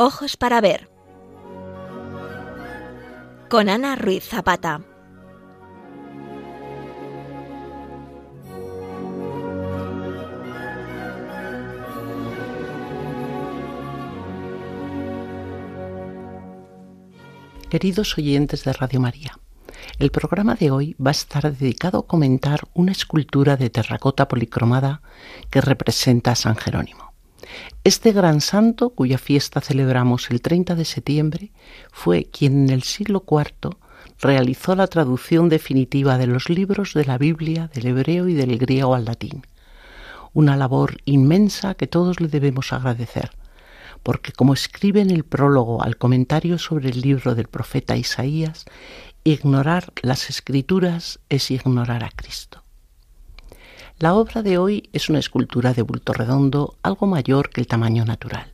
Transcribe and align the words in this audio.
Ojos 0.00 0.36
para 0.36 0.60
ver. 0.60 0.88
Con 3.50 3.68
Ana 3.68 3.96
Ruiz 3.96 4.22
Zapata. 4.22 4.80
Queridos 17.68 18.16
oyentes 18.16 18.62
de 18.62 18.72
Radio 18.72 19.00
María, 19.00 19.40
el 19.98 20.12
programa 20.12 20.54
de 20.54 20.70
hoy 20.70 20.94
va 21.04 21.10
a 21.10 21.10
estar 21.10 21.52
dedicado 21.52 21.98
a 21.98 22.06
comentar 22.06 22.60
una 22.72 22.92
escultura 22.92 23.56
de 23.56 23.68
terracota 23.68 24.28
policromada 24.28 25.02
que 25.50 25.60
representa 25.60 26.30
a 26.30 26.36
San 26.36 26.54
Jerónimo. 26.54 27.07
Este 27.84 28.12
gran 28.12 28.40
santo, 28.40 28.90
cuya 28.90 29.18
fiesta 29.18 29.60
celebramos 29.60 30.30
el 30.30 30.40
30 30.40 30.74
de 30.74 30.84
septiembre, 30.84 31.52
fue 31.90 32.24
quien 32.24 32.64
en 32.64 32.70
el 32.70 32.82
siglo 32.82 33.24
IV 33.26 33.76
realizó 34.20 34.74
la 34.74 34.86
traducción 34.86 35.48
definitiva 35.48 36.18
de 36.18 36.26
los 36.26 36.48
libros 36.48 36.94
de 36.94 37.04
la 37.04 37.18
Biblia 37.18 37.70
del 37.72 37.86
hebreo 37.86 38.28
y 38.28 38.34
del 38.34 38.58
griego 38.58 38.94
al 38.94 39.04
latín. 39.04 39.46
Una 40.32 40.56
labor 40.56 40.98
inmensa 41.04 41.74
que 41.74 41.86
todos 41.86 42.20
le 42.20 42.28
debemos 42.28 42.72
agradecer 42.72 43.30
porque 44.02 44.32
como 44.32 44.54
escribe 44.54 45.00
en 45.00 45.10
el 45.10 45.24
prólogo 45.24 45.82
al 45.82 45.96
comentario 45.96 46.58
sobre 46.58 46.90
el 46.90 47.00
libro 47.00 47.34
del 47.34 47.48
profeta 47.48 47.96
Isaías, 47.96 48.64
ignorar 49.24 49.92
las 50.02 50.30
escrituras 50.30 51.20
es 51.28 51.50
ignorar 51.50 52.04
a 52.04 52.10
Cristo. 52.10 52.62
La 54.00 54.14
obra 54.14 54.42
de 54.42 54.58
hoy 54.58 54.88
es 54.92 55.08
una 55.08 55.18
escultura 55.18 55.74
de 55.74 55.82
bulto 55.82 56.12
redondo 56.12 56.76
algo 56.84 57.08
mayor 57.08 57.50
que 57.50 57.60
el 57.60 57.66
tamaño 57.66 58.04
natural. 58.04 58.52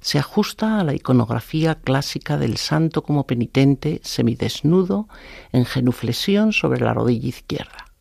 Se 0.00 0.18
ajusta 0.18 0.80
a 0.80 0.84
la 0.84 0.92
iconografía 0.92 1.76
clásica 1.76 2.36
del 2.36 2.56
santo 2.56 3.04
como 3.04 3.28
penitente 3.28 4.00
semidesnudo 4.02 5.08
en 5.52 5.66
genuflexión 5.66 6.52
sobre 6.52 6.80
la 6.80 6.94
rodilla 6.94 7.28
izquierda. 7.28 7.92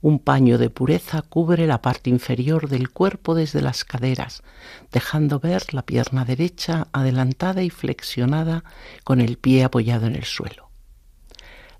Un 0.00 0.20
paño 0.20 0.56
de 0.56 0.70
pureza 0.70 1.22
cubre 1.22 1.66
la 1.66 1.82
parte 1.82 2.10
inferior 2.10 2.68
del 2.68 2.90
cuerpo 2.90 3.34
desde 3.34 3.60
las 3.60 3.84
caderas, 3.84 4.44
dejando 4.92 5.40
ver 5.40 5.74
la 5.74 5.82
pierna 5.82 6.24
derecha 6.24 6.86
adelantada 6.92 7.64
y 7.64 7.70
flexionada 7.70 8.62
con 9.02 9.20
el 9.20 9.36
pie 9.36 9.64
apoyado 9.64 10.06
en 10.06 10.14
el 10.14 10.24
suelo. 10.24 10.70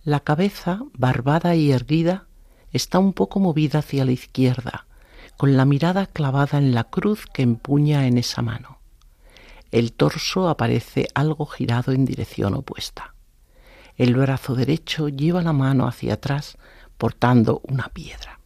La 0.03 0.19
cabeza, 0.19 0.81
barbada 0.95 1.55
y 1.55 1.71
erguida, 1.71 2.28
está 2.73 2.99
un 2.99 3.13
poco 3.13 3.41
movida 3.41 3.81
hacia 3.81 4.05
la 4.05 4.13
izquierda, 4.13 4.87
con 5.37 5.57
la 5.57 5.65
mirada 5.65 6.07
clavada 6.07 6.59
en 6.59 6.75
la 6.75 6.85
cruz 6.85 7.27
que 7.33 7.43
empuña 7.43 8.07
en 8.07 8.19
esa 8.19 8.43
mano. 8.43 8.79
El 9.71 9.93
torso 9.93 10.49
aparece 10.49 11.09
algo 11.15 11.47
girado 11.47 11.93
en 11.93 12.05
dirección 12.05 12.55
opuesta. 12.55 13.15
El 13.97 14.15
brazo 14.15 14.55
derecho 14.55 15.09
lleva 15.09 15.43
la 15.43 15.53
mano 15.53 15.87
hacia 15.87 16.15
atrás 16.15 16.57
portando 16.97 17.61
una 17.65 17.89
piedra. 17.89 18.41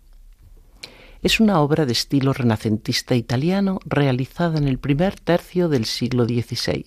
Es 1.23 1.39
una 1.39 1.61
obra 1.61 1.87
de 1.87 1.93
estilo 1.93 2.33
renacentista 2.33 3.15
italiano 3.15 3.79
realizada 3.85 4.59
en 4.59 4.67
el 4.67 4.79
primer 4.79 5.21
tercio 5.21 5.69
del 5.69 5.85
siglo 5.85 6.25
XVI, 6.25 6.85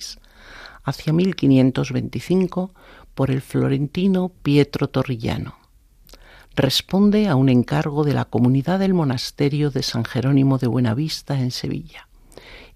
hacia 0.83 1.13
1525, 1.13 2.73
por 3.13 3.31
el 3.31 3.41
florentino 3.41 4.29
Pietro 4.43 4.89
Torrillano. 4.89 5.64
Responde 6.57 7.27
a 7.27 7.35
un 7.35 7.49
encargo 7.49 8.05
de 8.05 8.13
la 8.13 8.23
comunidad 8.23 8.79
del 8.79 8.93
monasterio 8.93 9.71
de 9.71 9.83
San 9.83 10.05
Jerónimo 10.05 10.57
de 10.57 10.67
Buenavista 10.67 11.37
en 11.37 11.51
Sevilla 11.51 12.07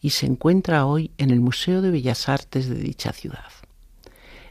y 0.01 0.09
se 0.09 0.25
encuentra 0.25 0.85
hoy 0.85 1.11
en 1.17 1.31
el 1.31 1.39
Museo 1.39 1.81
de 1.81 1.89
Bellas 1.89 2.27
Artes 2.27 2.67
de 2.67 2.75
dicha 2.75 3.13
ciudad. 3.13 3.51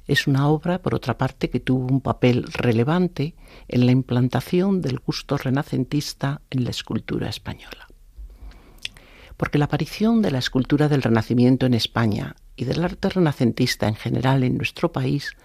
Es 0.07 0.27
una 0.27 0.49
obra, 0.49 0.79
por 0.79 0.95
otra 0.95 1.19
parte, 1.19 1.51
que 1.51 1.61
tuvo 1.61 1.93
un 1.93 2.01
papel 2.01 2.45
relevante 2.55 3.35
en 3.69 3.85
la 3.85 3.93
implantación 3.93 4.81
del 4.81 4.99
gusto 4.99 5.37
renacentista 5.37 6.41
en 6.49 6.65
la 6.65 6.71
escultura 6.71 7.29
española. 7.29 7.87
Porque 9.37 9.59
la 9.59 9.67
aparición 9.67 10.23
de 10.23 10.31
la 10.31 10.39
escultura 10.39 10.89
del 10.89 11.03
Renacimiento 11.03 11.67
en 11.67 11.75
España 11.75 12.35
y 12.57 12.65
del 12.65 12.83
arte 12.83 13.11
renacentista 13.11 13.89
en 13.89 13.95
general 13.95 14.43
en 14.43 14.57
nuestro 14.57 14.91
país 14.91 15.37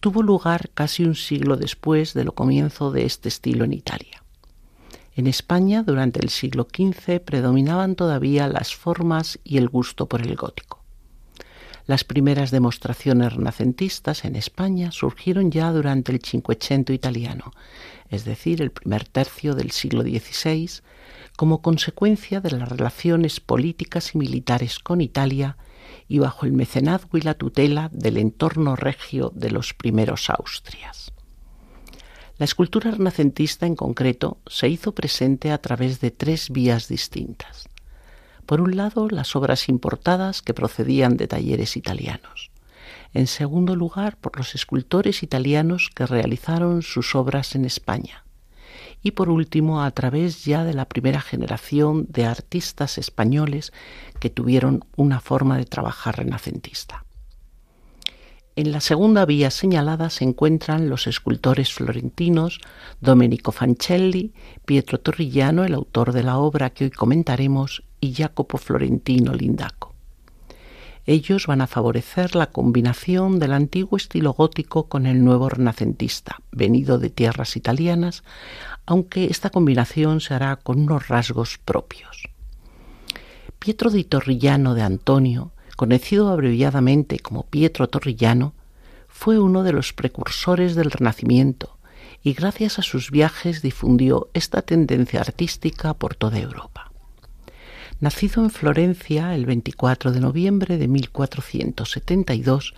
tuvo 0.00 0.22
lugar 0.22 0.70
casi 0.74 1.04
un 1.04 1.14
siglo 1.14 1.56
después 1.56 2.14
de 2.14 2.24
lo 2.24 2.32
comienzo 2.32 2.90
de 2.90 3.04
este 3.04 3.28
estilo 3.28 3.64
en 3.64 3.72
Italia. 3.72 4.22
En 5.14 5.26
España, 5.26 5.82
durante 5.82 6.20
el 6.20 6.28
siglo 6.28 6.68
XV, 6.70 7.20
predominaban 7.20 7.94
todavía 7.94 8.48
las 8.48 8.74
formas 8.74 9.38
y 9.44 9.56
el 9.56 9.68
gusto 9.68 10.06
por 10.06 10.20
el 10.20 10.36
gótico. 10.36 10.82
Las 11.86 12.04
primeras 12.04 12.50
demostraciones 12.50 13.32
renacentistas 13.32 14.24
en 14.24 14.36
España 14.36 14.90
surgieron 14.90 15.50
ya 15.50 15.70
durante 15.70 16.12
el 16.12 16.20
Cinquecento 16.20 16.92
italiano, 16.92 17.52
es 18.10 18.24
decir, 18.24 18.60
el 18.60 18.72
primer 18.72 19.04
tercio 19.06 19.54
del 19.54 19.70
siglo 19.70 20.02
XVI, 20.02 20.68
como 21.36 21.62
consecuencia 21.62 22.40
de 22.40 22.50
las 22.50 22.68
relaciones 22.68 23.40
políticas 23.40 24.14
y 24.14 24.18
militares 24.18 24.80
con 24.80 25.00
Italia 25.00 25.56
y 26.08 26.18
bajo 26.18 26.46
el 26.46 26.52
mecenazgo 26.52 27.18
y 27.18 27.22
la 27.22 27.34
tutela 27.34 27.90
del 27.92 28.16
entorno 28.16 28.76
regio 28.76 29.32
de 29.34 29.50
los 29.50 29.74
primeros 29.74 30.30
Austrias. 30.30 31.12
La 32.38 32.44
escultura 32.44 32.90
renacentista 32.90 33.64
en 33.66 33.76
concreto 33.76 34.38
se 34.46 34.68
hizo 34.68 34.92
presente 34.92 35.52
a 35.52 35.58
través 35.58 36.00
de 36.00 36.10
tres 36.10 36.50
vías 36.50 36.86
distintas. 36.86 37.68
Por 38.44 38.60
un 38.60 38.76
lado, 38.76 39.08
las 39.08 39.34
obras 39.34 39.70
importadas 39.70 40.42
que 40.42 40.52
procedían 40.52 41.16
de 41.16 41.28
talleres 41.28 41.76
italianos. 41.78 42.50
En 43.14 43.26
segundo 43.26 43.74
lugar, 43.74 44.18
por 44.18 44.36
los 44.36 44.54
escultores 44.54 45.22
italianos 45.22 45.90
que 45.94 46.04
realizaron 46.04 46.82
sus 46.82 47.14
obras 47.14 47.54
en 47.54 47.64
España. 47.64 48.25
Y 49.06 49.12
por 49.12 49.30
último, 49.30 49.84
a 49.84 49.90
través 49.92 50.44
ya 50.44 50.64
de 50.64 50.74
la 50.74 50.84
primera 50.84 51.20
generación 51.20 52.08
de 52.08 52.26
artistas 52.26 52.98
españoles 52.98 53.72
que 54.18 54.30
tuvieron 54.30 54.84
una 54.96 55.20
forma 55.20 55.56
de 55.58 55.64
trabajar 55.64 56.16
renacentista. 56.16 57.04
En 58.56 58.72
la 58.72 58.80
segunda 58.80 59.24
vía 59.24 59.52
señalada 59.52 60.10
se 60.10 60.24
encuentran 60.24 60.90
los 60.90 61.06
escultores 61.06 61.72
florentinos 61.72 62.58
Domenico 63.00 63.52
Fancelli, 63.52 64.34
Pietro 64.64 64.98
Torrillano, 64.98 65.62
el 65.62 65.74
autor 65.74 66.12
de 66.12 66.24
la 66.24 66.38
obra 66.38 66.70
que 66.70 66.86
hoy 66.86 66.90
comentaremos, 66.90 67.84
y 68.00 68.12
Jacopo 68.12 68.58
Florentino 68.58 69.34
Lindaco. 69.34 69.95
Ellos 71.06 71.46
van 71.46 71.60
a 71.60 71.68
favorecer 71.68 72.34
la 72.34 72.50
combinación 72.50 73.38
del 73.38 73.52
antiguo 73.52 73.96
estilo 73.96 74.32
gótico 74.32 74.88
con 74.88 75.06
el 75.06 75.22
nuevo 75.22 75.48
renacentista, 75.48 76.40
venido 76.50 76.98
de 76.98 77.10
tierras 77.10 77.56
italianas, 77.56 78.24
aunque 78.86 79.26
esta 79.26 79.50
combinación 79.50 80.20
se 80.20 80.34
hará 80.34 80.56
con 80.56 80.80
unos 80.80 81.06
rasgos 81.06 81.58
propios. 81.58 82.24
Pietro 83.60 83.90
di 83.90 84.02
Torrillano 84.02 84.74
de 84.74 84.82
Antonio, 84.82 85.52
conocido 85.76 86.28
abreviadamente 86.30 87.20
como 87.20 87.44
Pietro 87.44 87.88
Torrillano, 87.88 88.54
fue 89.06 89.38
uno 89.38 89.62
de 89.62 89.72
los 89.72 89.92
precursores 89.92 90.74
del 90.74 90.90
Renacimiento 90.90 91.78
y 92.22 92.32
gracias 92.32 92.80
a 92.80 92.82
sus 92.82 93.12
viajes 93.12 93.62
difundió 93.62 94.28
esta 94.34 94.62
tendencia 94.62 95.20
artística 95.20 95.94
por 95.94 96.16
toda 96.16 96.40
Europa. 96.40 96.90
Nacido 97.98 98.42
en 98.42 98.50
Florencia 98.50 99.34
el 99.34 99.46
24 99.46 100.12
de 100.12 100.20
noviembre 100.20 100.76
de 100.76 100.86
1472, 100.86 102.74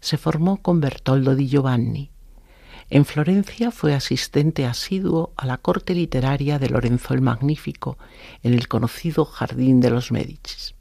se 0.00 0.16
formó 0.16 0.62
con 0.62 0.80
Bertoldo 0.80 1.36
di 1.36 1.48
Giovanni. 1.48 2.10
En 2.88 3.04
Florencia 3.04 3.70
fue 3.70 3.92
asistente 3.92 4.64
asiduo 4.64 5.34
a 5.36 5.44
la 5.44 5.58
corte 5.58 5.94
literaria 5.94 6.58
de 6.58 6.70
Lorenzo 6.70 7.12
el 7.12 7.20
Magnífico 7.20 7.98
en 8.42 8.54
el 8.54 8.66
conocido 8.66 9.26
Jardín 9.26 9.80
de 9.80 9.90
los 9.90 10.10
Médicis. 10.10 10.74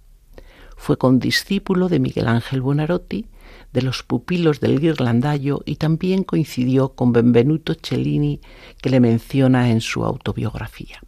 Fue 0.77 0.97
condiscípulo 0.97 1.89
de 1.89 1.99
Miguel 1.99 2.29
Ángel 2.29 2.61
Buonarroti, 2.61 3.25
de 3.73 3.81
los 3.81 4.01
pupilos 4.03 4.61
del 4.61 4.79
Ghirlandaio 4.79 5.61
y 5.65 5.75
también 5.75 6.23
coincidió 6.23 6.93
con 6.93 7.11
Benvenuto 7.11 7.75
Cellini, 7.75 8.39
que 8.81 8.89
le 8.89 9.01
menciona 9.01 9.71
en 9.71 9.81
su 9.81 10.05
autobiografía. 10.05 11.01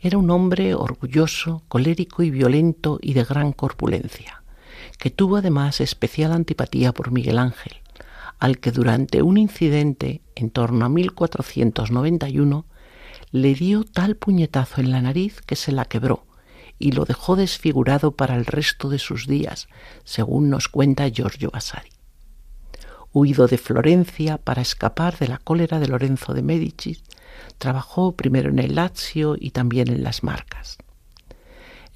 Era 0.00 0.18
un 0.18 0.30
hombre 0.30 0.74
orgulloso, 0.74 1.64
colérico 1.66 2.22
y 2.22 2.30
violento 2.30 2.98
y 3.02 3.14
de 3.14 3.24
gran 3.24 3.52
corpulencia, 3.52 4.42
que 4.98 5.10
tuvo 5.10 5.38
además 5.38 5.80
especial 5.80 6.32
antipatía 6.32 6.92
por 6.92 7.10
Miguel 7.10 7.38
Ángel, 7.38 7.72
al 8.38 8.58
que 8.58 8.70
durante 8.70 9.22
un 9.22 9.38
incidente 9.38 10.22
en 10.36 10.50
torno 10.50 10.84
a 10.84 10.88
1491 10.88 12.64
le 13.32 13.54
dio 13.54 13.84
tal 13.84 14.14
puñetazo 14.16 14.80
en 14.80 14.92
la 14.92 15.02
nariz 15.02 15.40
que 15.42 15.56
se 15.56 15.72
la 15.72 15.84
quebró 15.84 16.26
y 16.78 16.92
lo 16.92 17.04
dejó 17.04 17.34
desfigurado 17.34 18.12
para 18.12 18.36
el 18.36 18.46
resto 18.46 18.88
de 18.88 19.00
sus 19.00 19.26
días, 19.26 19.68
según 20.04 20.48
nos 20.48 20.68
cuenta 20.68 21.08
Giorgio 21.08 21.50
Vasari. 21.50 21.90
Huido 23.12 23.48
de 23.48 23.58
Florencia 23.58 24.38
para 24.38 24.62
escapar 24.62 25.18
de 25.18 25.26
la 25.26 25.38
cólera 25.38 25.80
de 25.80 25.88
Lorenzo 25.88 26.34
de 26.34 26.42
Medici, 26.42 27.02
Trabajó 27.58 28.12
primero 28.12 28.50
en 28.50 28.58
el 28.58 28.74
Lazio 28.74 29.36
y 29.38 29.50
también 29.50 29.88
en 29.88 30.02
las 30.02 30.22
Marcas. 30.22 30.78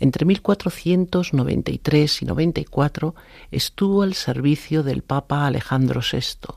Entre 0.03 0.25
1493 0.25 2.23
y 2.23 2.25
94 2.25 3.15
estuvo 3.53 4.03
al 4.03 4.15
servicio 4.15 4.83
del 4.83 5.03
Papa 5.03 5.47
Alejandro 5.47 6.01
VI, 6.01 6.55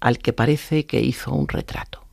al 0.00 0.18
que 0.18 0.32
parece 0.32 0.86
que 0.86 1.00
hizo 1.00 1.32
un 1.32 1.46
retrato. 1.46 2.08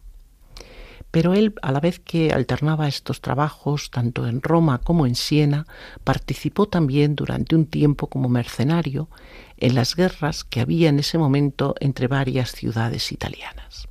Pero 1.10 1.34
él, 1.34 1.56
a 1.62 1.72
la 1.72 1.80
vez 1.80 2.00
que 2.00 2.34
alternaba 2.34 2.88
estos 2.88 3.22
trabajos, 3.22 3.90
tanto 3.90 4.28
en 4.28 4.42
Roma 4.42 4.80
como 4.80 5.08
en 5.08 5.16
Siena, 5.16 5.66
participó 6.04 6.68
también 6.68 7.16
durante 7.16 7.56
un 7.56 7.66
tiempo 7.66 8.08
como 8.08 8.28
mercenario 8.28 9.10
en 9.58 9.76
las 9.76 9.96
guerras 9.96 10.44
que 10.44 10.60
había 10.60 10.90
en 10.90 11.00
ese 11.00 11.18
momento 11.18 11.74
entre 11.80 12.08
varias 12.08 12.52
ciudades 12.52 13.12
italianas. 13.12 13.88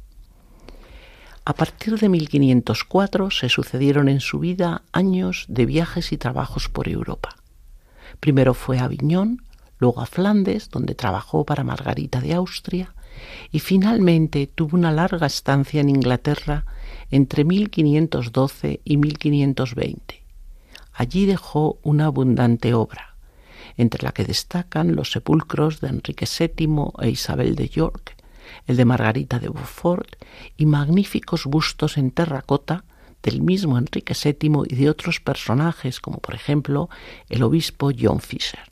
A 1.46 1.52
partir 1.52 1.98
de 1.98 2.08
1504 2.08 3.30
se 3.30 3.50
sucedieron 3.50 4.08
en 4.08 4.20
su 4.20 4.38
vida 4.38 4.82
años 4.92 5.44
de 5.48 5.66
viajes 5.66 6.10
y 6.12 6.16
trabajos 6.16 6.70
por 6.70 6.88
Europa. 6.88 7.36
Primero 8.18 8.54
fue 8.54 8.78
a 8.78 8.84
Aviñón, 8.84 9.42
luego 9.78 10.00
a 10.00 10.06
Flandes, 10.06 10.70
donde 10.70 10.94
trabajó 10.94 11.44
para 11.44 11.62
Margarita 11.62 12.22
de 12.22 12.32
Austria, 12.32 12.94
y 13.52 13.58
finalmente 13.58 14.46
tuvo 14.46 14.74
una 14.78 14.90
larga 14.90 15.26
estancia 15.26 15.82
en 15.82 15.90
Inglaterra 15.90 16.64
entre 17.10 17.44
1512 17.44 18.80
y 18.82 18.96
1520. 18.96 20.24
Allí 20.94 21.26
dejó 21.26 21.78
una 21.82 22.06
abundante 22.06 22.72
obra, 22.72 23.16
entre 23.76 24.02
la 24.02 24.12
que 24.12 24.24
destacan 24.24 24.96
los 24.96 25.12
sepulcros 25.12 25.82
de 25.82 25.88
Enrique 25.88 26.26
VII 26.26 26.92
e 27.02 27.10
Isabel 27.10 27.54
de 27.54 27.68
York, 27.68 28.16
el 28.66 28.76
de 28.76 28.84
Margarita 28.84 29.38
de 29.38 29.48
Beaufort 29.48 30.16
y 30.56 30.66
magníficos 30.66 31.46
bustos 31.46 31.96
en 31.98 32.10
terracota 32.10 32.84
del 33.22 33.40
mismo 33.40 33.78
Enrique 33.78 34.14
VII 34.14 34.64
y 34.68 34.74
de 34.74 34.90
otros 34.90 35.20
personajes 35.20 36.00
como 36.00 36.18
por 36.18 36.34
ejemplo 36.34 36.90
el 37.28 37.42
obispo 37.42 37.90
John 37.98 38.20
Fisher. 38.20 38.70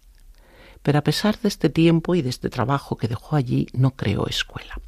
Pero 0.83 0.99
a 0.99 1.03
pesar 1.03 1.39
de 1.39 1.49
este 1.49 1.71
tiempo 1.71 2.15
y 2.15 2.23
de 2.23 2.31
este 2.31 2.51
trabajo 2.51 2.97
que 2.97 3.09
dejó 3.09 3.37
allí, 3.37 3.69
no 3.73 3.93
creó 3.93 4.27
escuela. 4.27 4.81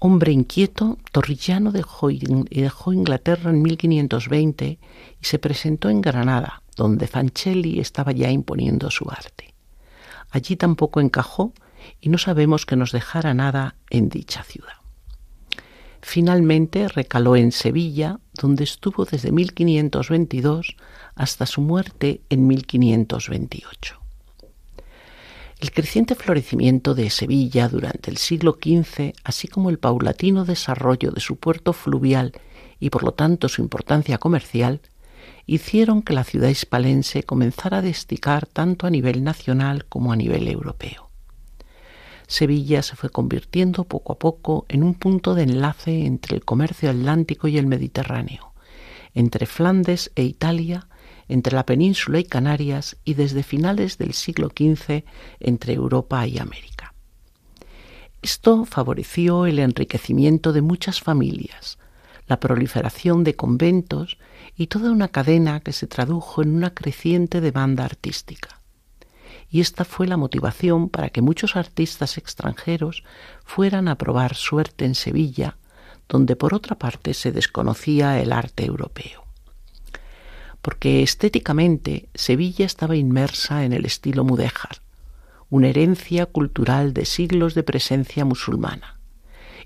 Hombre 0.00 0.30
inquieto, 0.30 0.96
Torrillano 1.10 1.72
dejó, 1.72 2.10
Inglaterra 2.10 3.50
en 3.50 3.62
1520 3.62 4.78
y 5.20 5.24
se 5.24 5.38
presentó 5.40 5.90
en 5.90 6.00
Granada, 6.00 6.62
donde 6.76 7.08
Fancelli 7.08 7.80
estaba 7.80 8.12
ya 8.12 8.30
imponiendo 8.30 8.92
su 8.92 9.10
arte. 9.10 9.54
Allí 10.30 10.54
tampoco 10.54 11.00
encajó 11.00 11.52
y 12.00 12.08
no 12.08 12.18
sabemos 12.18 12.66
que 12.66 12.76
nos 12.76 12.92
dejara 12.92 13.34
nada 13.34 13.76
en 13.90 14.08
dicha 14.08 14.42
ciudad. 14.42 14.74
Finalmente 16.00 16.88
recaló 16.88 17.36
en 17.36 17.52
Sevilla, 17.52 18.20
donde 18.34 18.64
estuvo 18.64 19.04
desde 19.04 19.32
1522 19.32 20.76
hasta 21.14 21.44
su 21.44 21.60
muerte 21.60 22.22
en 22.30 22.46
1528. 22.46 24.00
El 25.60 25.72
creciente 25.72 26.14
florecimiento 26.14 26.94
de 26.94 27.10
Sevilla 27.10 27.68
durante 27.68 28.12
el 28.12 28.16
siglo 28.16 28.58
XV, 28.62 29.12
así 29.24 29.48
como 29.48 29.70
el 29.70 29.78
paulatino 29.80 30.44
desarrollo 30.44 31.10
de 31.10 31.20
su 31.20 31.36
puerto 31.36 31.72
fluvial 31.72 32.32
y 32.78 32.90
por 32.90 33.02
lo 33.02 33.12
tanto 33.12 33.48
su 33.48 33.60
importancia 33.60 34.18
comercial, 34.18 34.80
hicieron 35.46 36.02
que 36.02 36.12
la 36.12 36.22
ciudad 36.22 36.48
hispalense 36.48 37.24
comenzara 37.24 37.78
a 37.78 37.82
destacar 37.82 38.46
tanto 38.46 38.86
a 38.86 38.90
nivel 38.90 39.24
nacional 39.24 39.84
como 39.86 40.12
a 40.12 40.16
nivel 40.16 40.46
europeo. 40.46 41.07
Sevilla 42.28 42.82
se 42.82 42.94
fue 42.94 43.10
convirtiendo 43.10 43.84
poco 43.84 44.12
a 44.12 44.18
poco 44.18 44.64
en 44.68 44.84
un 44.84 44.94
punto 44.94 45.34
de 45.34 45.42
enlace 45.42 46.06
entre 46.06 46.36
el 46.36 46.44
comercio 46.44 46.90
atlántico 46.90 47.48
y 47.48 47.58
el 47.58 47.66
Mediterráneo, 47.66 48.52
entre 49.14 49.46
Flandes 49.46 50.12
e 50.14 50.22
Italia 50.22 50.86
entre 51.28 51.54
la 51.54 51.66
península 51.66 52.18
y 52.18 52.24
Canarias 52.24 52.96
y 53.04 53.14
desde 53.14 53.42
finales 53.42 53.98
del 53.98 54.14
siglo 54.14 54.48
XV 54.48 55.04
entre 55.40 55.74
Europa 55.74 56.26
y 56.26 56.38
América. 56.38 56.94
Esto 58.22 58.64
favoreció 58.64 59.46
el 59.46 59.58
enriquecimiento 59.58 60.52
de 60.52 60.62
muchas 60.62 61.00
familias, 61.00 61.78
la 62.26 62.40
proliferación 62.40 63.24
de 63.24 63.36
conventos 63.36 64.18
y 64.56 64.66
toda 64.66 64.90
una 64.90 65.08
cadena 65.08 65.60
que 65.60 65.72
se 65.72 65.86
tradujo 65.86 66.42
en 66.42 66.54
una 66.54 66.74
creciente 66.74 67.40
demanda 67.40 67.84
artística. 67.84 68.57
Y 69.50 69.60
esta 69.60 69.84
fue 69.84 70.06
la 70.06 70.16
motivación 70.16 70.88
para 70.88 71.10
que 71.10 71.22
muchos 71.22 71.56
artistas 71.56 72.18
extranjeros 72.18 73.02
fueran 73.44 73.88
a 73.88 73.96
probar 73.96 74.34
suerte 74.34 74.84
en 74.84 74.94
Sevilla, 74.94 75.56
donde 76.08 76.36
por 76.36 76.54
otra 76.54 76.78
parte 76.78 77.14
se 77.14 77.32
desconocía 77.32 78.20
el 78.20 78.32
arte 78.32 78.64
europeo 78.64 79.28
porque 80.62 81.02
estéticamente 81.02 82.08
Sevilla 82.14 82.66
estaba 82.66 82.96
inmersa 82.96 83.64
en 83.64 83.72
el 83.72 83.86
estilo 83.86 84.24
mudéjar, 84.24 84.82
una 85.50 85.68
herencia 85.68 86.26
cultural 86.26 86.92
de 86.92 87.04
siglos 87.04 87.54
de 87.54 87.62
presencia 87.62 88.24
musulmana, 88.24 89.00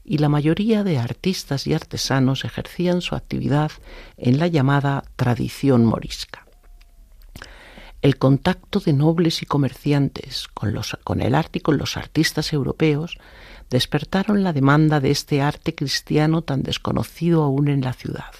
y 0.04 0.18
la 0.18 0.28
mayoría 0.28 0.84
de 0.84 0.98
artistas 0.98 1.66
y 1.66 1.74
artesanos 1.74 2.44
ejercían 2.44 3.00
su 3.00 3.14
actividad 3.14 3.72
en 4.16 4.38
la 4.38 4.48
llamada 4.48 5.04
tradición 5.16 5.84
morisca. 5.84 6.41
El 8.02 8.18
contacto 8.18 8.80
de 8.80 8.92
nobles 8.92 9.42
y 9.42 9.46
comerciantes 9.46 10.48
con, 10.52 10.74
los, 10.74 10.98
el 11.18 11.34
arte 11.34 11.60
y 11.60 11.62
con 11.62 11.78
los 11.78 11.96
artistas 11.96 12.52
europeos 12.52 13.16
despertaron 13.70 14.42
la 14.42 14.52
demanda 14.52 15.00
de 15.00 15.10
este 15.10 15.40
arte 15.40 15.74
cristiano 15.74 16.42
tan 16.42 16.62
desconocido 16.62 17.42
aún 17.42 17.68
en 17.68 17.80
la 17.80 17.94
ciudad 17.94 18.32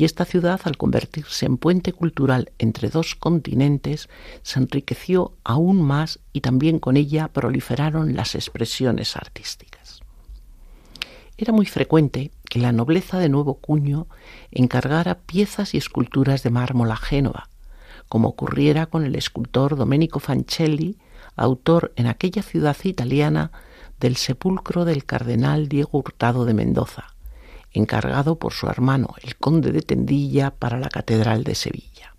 y 0.00 0.04
esta 0.04 0.24
ciudad, 0.24 0.62
al 0.64 0.78
convertirse 0.78 1.44
en 1.44 1.58
puente 1.58 1.92
cultural 1.92 2.52
entre 2.58 2.88
dos 2.88 3.14
continentes, 3.14 4.08
se 4.40 4.58
enriqueció 4.58 5.34
aún 5.44 5.82
más 5.82 6.20
y 6.32 6.40
también 6.40 6.78
con 6.78 6.96
ella 6.96 7.28
proliferaron 7.28 8.16
las 8.16 8.34
expresiones 8.34 9.14
artísticas. 9.14 10.00
Era 11.36 11.52
muy 11.52 11.66
frecuente 11.66 12.30
que 12.48 12.60
la 12.60 12.72
nobleza 12.72 13.18
de 13.18 13.28
nuevo 13.28 13.56
cuño 13.56 14.06
encargara 14.50 15.18
piezas 15.18 15.74
y 15.74 15.76
esculturas 15.76 16.42
de 16.42 16.48
mármol 16.48 16.90
a 16.92 16.96
Génova, 16.96 17.50
como 18.10 18.28
ocurriera 18.28 18.86
con 18.86 19.04
el 19.04 19.14
escultor 19.14 19.76
Domenico 19.76 20.18
Fancelli, 20.18 20.98
autor 21.36 21.92
en 21.94 22.08
aquella 22.08 22.42
ciudad 22.42 22.76
italiana 22.82 23.52
del 24.00 24.16
sepulcro 24.16 24.84
del 24.84 25.04
cardenal 25.04 25.68
Diego 25.68 25.98
Hurtado 25.98 26.44
de 26.44 26.52
Mendoza, 26.52 27.14
encargado 27.72 28.34
por 28.34 28.52
su 28.52 28.66
hermano, 28.66 29.14
el 29.22 29.36
conde 29.36 29.70
de 29.70 29.82
Tendilla, 29.82 30.50
para 30.50 30.80
la 30.80 30.88
Catedral 30.88 31.44
de 31.44 31.54
Sevilla. 31.54 32.16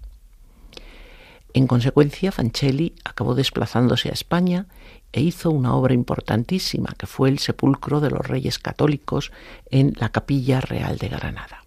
En 1.53 1.67
consecuencia, 1.67 2.31
Fancelli 2.31 2.95
acabó 3.03 3.35
desplazándose 3.35 4.07
a 4.07 4.13
España 4.13 4.67
e 5.11 5.19
hizo 5.19 5.51
una 5.51 5.75
obra 5.75 5.93
importantísima, 5.93 6.95
que 6.97 7.05
fue 7.05 7.27
el 7.27 7.39
sepulcro 7.39 7.99
de 7.99 8.11
los 8.11 8.25
reyes 8.25 8.59
católicos 8.59 9.33
en 9.69 9.93
la 9.99 10.07
Capilla 10.07 10.61
Real 10.61 10.97
de 10.97 11.09
Granada. 11.09 11.65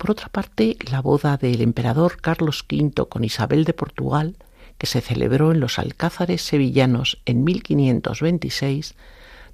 Por 0.00 0.12
otra 0.12 0.30
parte, 0.30 0.78
la 0.90 1.02
boda 1.02 1.36
del 1.36 1.60
emperador 1.60 2.22
Carlos 2.22 2.64
V 2.66 3.06
con 3.06 3.22
Isabel 3.22 3.64
de 3.64 3.74
Portugal, 3.74 4.38
que 4.78 4.86
se 4.86 5.02
celebró 5.02 5.52
en 5.52 5.60
los 5.60 5.78
Alcázares 5.78 6.40
sevillanos 6.40 7.20
en 7.26 7.44
1526, 7.44 8.94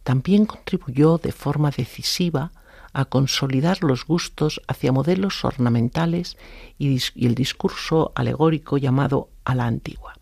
también 0.05 0.47
contribuyó 0.47 1.19
de 1.19 1.33
forma 1.33 1.73
decisiva 1.73 2.53
a 2.93 3.07
consolidar 3.07 3.83
los 3.83 4.07
gustos 4.07 4.62
hacia 4.69 4.93
modelos 4.93 5.45
ornamentales 5.45 6.37
y, 6.79 7.00
el 7.17 7.35
discurso 7.35 8.12
alegórico 8.15 8.79
llamado 8.79 9.31
a 9.45 9.57
la 9.57 9.67
antigua. 9.67 10.15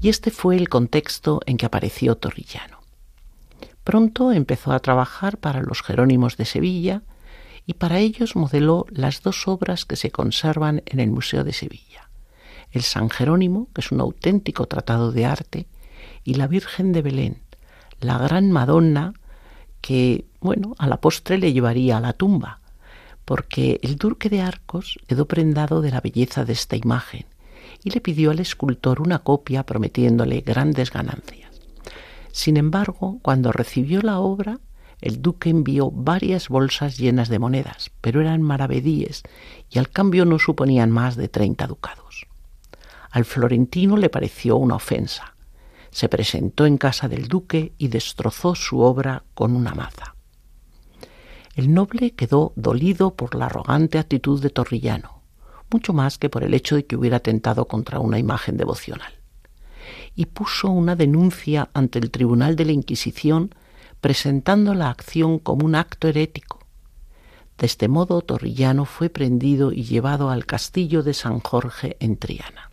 Y 0.00 0.10
este 0.10 0.30
fue 0.30 0.54
el 0.54 0.68
contexto 0.68 1.40
en 1.46 1.56
que 1.56 1.66
apareció 1.66 2.18
Torrillano. 2.18 2.78
Pronto 3.82 4.30
empezó 4.30 4.70
a 4.70 4.78
trabajar 4.78 5.38
para 5.38 5.60
los 5.60 5.82
Jerónimos 5.82 6.36
de 6.36 6.44
Sevilla 6.44 7.02
y 7.66 7.74
para 7.74 7.98
ellos 7.98 8.36
modeló 8.36 8.86
las 8.90 9.22
dos 9.22 9.46
obras 9.48 9.84
que 9.84 9.96
se 9.96 10.10
conservan 10.10 10.82
en 10.86 11.00
el 11.00 11.10
Museo 11.10 11.44
de 11.44 11.52
Sevilla. 11.52 12.10
El 12.70 12.82
San 12.82 13.10
Jerónimo, 13.10 13.68
que 13.74 13.82
es 13.82 13.92
un 13.92 14.00
auténtico 14.00 14.66
tratado 14.66 15.12
de 15.12 15.26
arte, 15.26 15.66
y 16.24 16.34
la 16.34 16.46
Virgen 16.46 16.92
de 16.92 17.02
Belén, 17.02 17.42
la 18.00 18.18
gran 18.18 18.50
Madonna 18.50 19.14
que, 19.80 20.26
bueno, 20.40 20.74
a 20.78 20.86
la 20.86 21.00
postre 21.00 21.38
le 21.38 21.52
llevaría 21.52 21.96
a 21.96 22.00
la 22.00 22.12
tumba, 22.12 22.60
porque 23.24 23.78
el 23.82 23.96
duque 23.96 24.28
de 24.28 24.40
Arcos 24.40 24.98
quedó 25.06 25.26
prendado 25.26 25.80
de 25.80 25.90
la 25.90 26.00
belleza 26.00 26.44
de 26.44 26.52
esta 26.52 26.76
imagen 26.76 27.26
y 27.84 27.90
le 27.90 28.00
pidió 28.00 28.30
al 28.30 28.40
escultor 28.40 29.00
una 29.00 29.20
copia 29.20 29.64
prometiéndole 29.64 30.40
grandes 30.40 30.90
ganancias. 30.90 31.50
Sin 32.30 32.56
embargo, 32.56 33.18
cuando 33.22 33.52
recibió 33.52 34.00
la 34.00 34.18
obra, 34.20 34.58
el 35.02 35.20
duque 35.20 35.50
envió 35.50 35.90
varias 35.90 36.48
bolsas 36.48 36.96
llenas 36.96 37.28
de 37.28 37.38
monedas, 37.38 37.90
pero 38.00 38.22
eran 38.22 38.40
maravedíes 38.40 39.22
y 39.68 39.78
al 39.78 39.90
cambio 39.90 40.24
no 40.24 40.38
suponían 40.38 40.90
más 40.90 41.16
de 41.16 41.28
treinta 41.28 41.66
ducados. 41.66 42.26
Al 43.10 43.26
florentino 43.26 43.98
le 43.98 44.08
pareció 44.08 44.56
una 44.56 44.76
ofensa 44.76 45.32
se 45.92 46.08
presentó 46.08 46.66
en 46.66 46.78
casa 46.78 47.06
del 47.06 47.28
duque 47.28 47.74
y 47.78 47.88
destrozó 47.88 48.54
su 48.54 48.80
obra 48.80 49.24
con 49.34 49.54
una 49.54 49.74
maza. 49.74 50.16
El 51.54 51.72
noble 51.72 52.12
quedó 52.12 52.54
dolido 52.56 53.14
por 53.14 53.34
la 53.34 53.46
arrogante 53.46 53.98
actitud 53.98 54.42
de 54.42 54.48
Torrillano, 54.48 55.20
mucho 55.70 55.92
más 55.92 56.16
que 56.16 56.30
por 56.30 56.44
el 56.44 56.54
hecho 56.54 56.76
de 56.76 56.86
que 56.86 56.96
hubiera 56.96 57.18
atentado 57.18 57.68
contra 57.68 58.00
una 58.00 58.18
imagen 58.18 58.56
devocional. 58.56 59.12
Y 60.16 60.26
puso 60.26 60.70
una 60.70 60.96
denuncia 60.96 61.68
ante 61.74 61.98
el 61.98 62.10
Tribunal 62.10 62.56
de 62.56 62.64
la 62.64 62.72
Inquisición 62.72 63.54
presentando 64.02 64.74
la 64.74 64.90
acción 64.90 65.38
como 65.38 65.64
un 65.64 65.76
acto 65.76 66.08
herético. 66.08 66.58
De 67.56 67.66
este 67.66 67.86
modo, 67.86 68.20
Torrillano 68.20 68.84
fue 68.84 69.08
prendido 69.10 69.72
y 69.72 69.84
llevado 69.84 70.28
al 70.28 70.44
castillo 70.44 71.04
de 71.04 71.14
San 71.14 71.38
Jorge 71.38 71.96
en 72.00 72.16
Triana. 72.16 72.72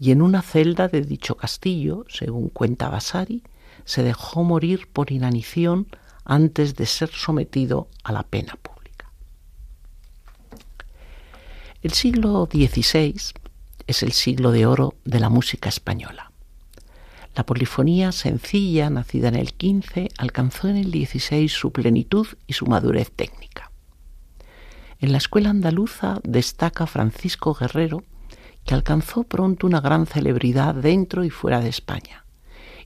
Y 0.00 0.10
en 0.10 0.22
una 0.22 0.40
celda 0.40 0.88
de 0.88 1.02
dicho 1.02 1.36
castillo, 1.36 2.06
según 2.08 2.48
cuenta 2.48 2.88
Vasari, 2.88 3.42
se 3.84 4.02
dejó 4.02 4.44
morir 4.44 4.88
por 4.90 5.12
inanición 5.12 5.88
antes 6.24 6.74
de 6.74 6.86
ser 6.86 7.10
sometido 7.10 7.88
a 8.02 8.12
la 8.12 8.22
pena 8.22 8.58
pública. 8.62 9.12
El 11.82 11.92
siglo 11.92 12.48
XVI 12.50 13.14
es 13.86 14.02
el 14.02 14.12
siglo 14.12 14.52
de 14.52 14.64
oro 14.64 14.94
de 15.04 15.20
la 15.20 15.28
música 15.28 15.68
española. 15.68 16.27
La 17.38 17.46
polifonía 17.46 18.10
sencilla, 18.10 18.90
nacida 18.90 19.28
en 19.28 19.36
el 19.36 19.50
XV, 19.50 20.08
alcanzó 20.18 20.66
en 20.66 20.76
el 20.76 20.90
XVI 20.90 21.48
su 21.48 21.70
plenitud 21.70 22.26
y 22.48 22.54
su 22.54 22.66
madurez 22.66 23.12
técnica. 23.12 23.70
En 24.98 25.12
la 25.12 25.18
escuela 25.18 25.50
andaluza 25.50 26.18
destaca 26.24 26.88
Francisco 26.88 27.54
Guerrero, 27.54 28.02
que 28.64 28.74
alcanzó 28.74 29.22
pronto 29.22 29.68
una 29.68 29.80
gran 29.80 30.06
celebridad 30.06 30.74
dentro 30.74 31.22
y 31.22 31.30
fuera 31.30 31.60
de 31.60 31.68
España, 31.68 32.24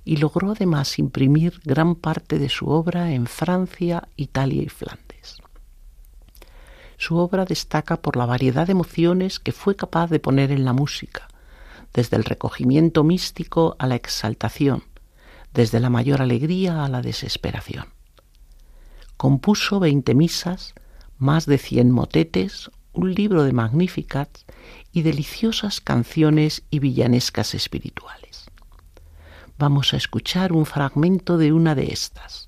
y 0.05 0.19
logró 0.19 0.51
además 0.51 0.99
imprimir 0.99 1.63
gran 1.65 1.95
parte 1.95 2.39
de 2.39 2.51
su 2.51 2.69
obra 2.69 3.11
en 3.13 3.25
Francia, 3.25 4.07
Italia 4.17 4.65
y 4.65 4.69
Flandes. 4.69 5.39
Su 6.99 7.17
obra 7.17 7.47
destaca 7.47 8.03
por 8.03 8.19
la 8.19 8.27
variedad 8.27 8.67
de 8.67 8.73
emociones 8.73 9.39
que 9.39 9.53
fue 9.53 9.77
capaz 9.77 10.11
de 10.11 10.21
poner 10.21 10.53
en 10.53 10.67
la 10.67 10.75
música, 10.75 11.27
desde 11.95 12.17
el 12.17 12.25
recogimiento 12.25 13.05
místico 13.05 13.77
a 13.79 13.87
la 13.87 13.95
exaltación, 13.95 14.85
desde 15.53 15.81
la 15.81 15.91
mayor 15.91 16.23
alegría 16.23 16.85
a 16.85 16.89
la 16.89 17.03
desesperación. 17.03 17.87
Compuso 19.17 19.79
veinte 19.79 20.15
misas, 20.15 20.75
más 21.19 21.47
de 21.47 21.59
cien 21.59 21.91
motetes, 21.91 22.71
un 22.93 23.15
libro 23.15 23.45
de 23.45 23.53
magníficas 23.53 24.29
y 24.93 25.03
deliciosas 25.03 25.81
canciones 25.81 26.63
y 26.71 26.79
villanescas 26.79 27.55
espirituales. 27.55 28.47
Vamos 29.59 29.95
a 29.95 29.97
escuchar 29.97 30.53
un 30.53 30.67
fragmento 30.67 31.39
de 31.39 31.53
una 31.53 31.75
de 31.75 31.93
estas. 31.93 32.47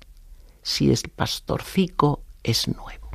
Si 0.61 0.89
el 0.89 0.99
pastorcico 1.15 2.23
es 2.43 2.67
nuevo. 2.67 3.09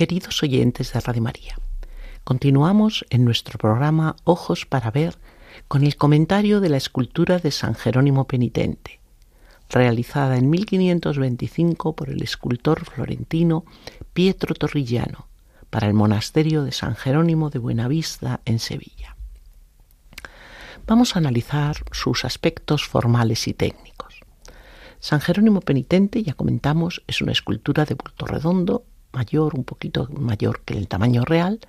Queridos 0.00 0.42
oyentes 0.42 0.94
de 0.94 1.00
Radio 1.00 1.20
María, 1.20 1.58
continuamos 2.24 3.04
en 3.10 3.22
nuestro 3.22 3.58
programa 3.58 4.16
Ojos 4.24 4.64
para 4.64 4.90
Ver 4.90 5.18
con 5.68 5.84
el 5.84 5.96
comentario 5.96 6.60
de 6.60 6.70
la 6.70 6.78
escultura 6.78 7.38
de 7.38 7.50
San 7.50 7.74
Jerónimo 7.74 8.26
Penitente, 8.26 8.98
realizada 9.68 10.38
en 10.38 10.48
1525 10.48 11.94
por 11.94 12.08
el 12.08 12.22
escultor 12.22 12.86
florentino 12.86 13.66
Pietro 14.14 14.54
Torrillano 14.54 15.28
para 15.68 15.86
el 15.86 15.92
monasterio 15.92 16.64
de 16.64 16.72
San 16.72 16.96
Jerónimo 16.96 17.50
de 17.50 17.58
Buenavista 17.58 18.40
en 18.46 18.58
Sevilla. 18.58 19.16
Vamos 20.86 21.14
a 21.14 21.18
analizar 21.18 21.76
sus 21.92 22.24
aspectos 22.24 22.86
formales 22.86 23.46
y 23.46 23.52
técnicos. 23.52 24.20
San 24.98 25.20
Jerónimo 25.20 25.60
Penitente, 25.60 26.22
ya 26.22 26.32
comentamos, 26.32 27.02
es 27.06 27.20
una 27.20 27.32
escultura 27.32 27.84
de 27.84 27.96
bulto 27.96 28.24
redondo 28.24 28.86
mayor, 29.12 29.54
un 29.54 29.64
poquito 29.64 30.08
mayor 30.12 30.62
que 30.62 30.76
el 30.76 30.88
tamaño 30.88 31.24
real, 31.24 31.60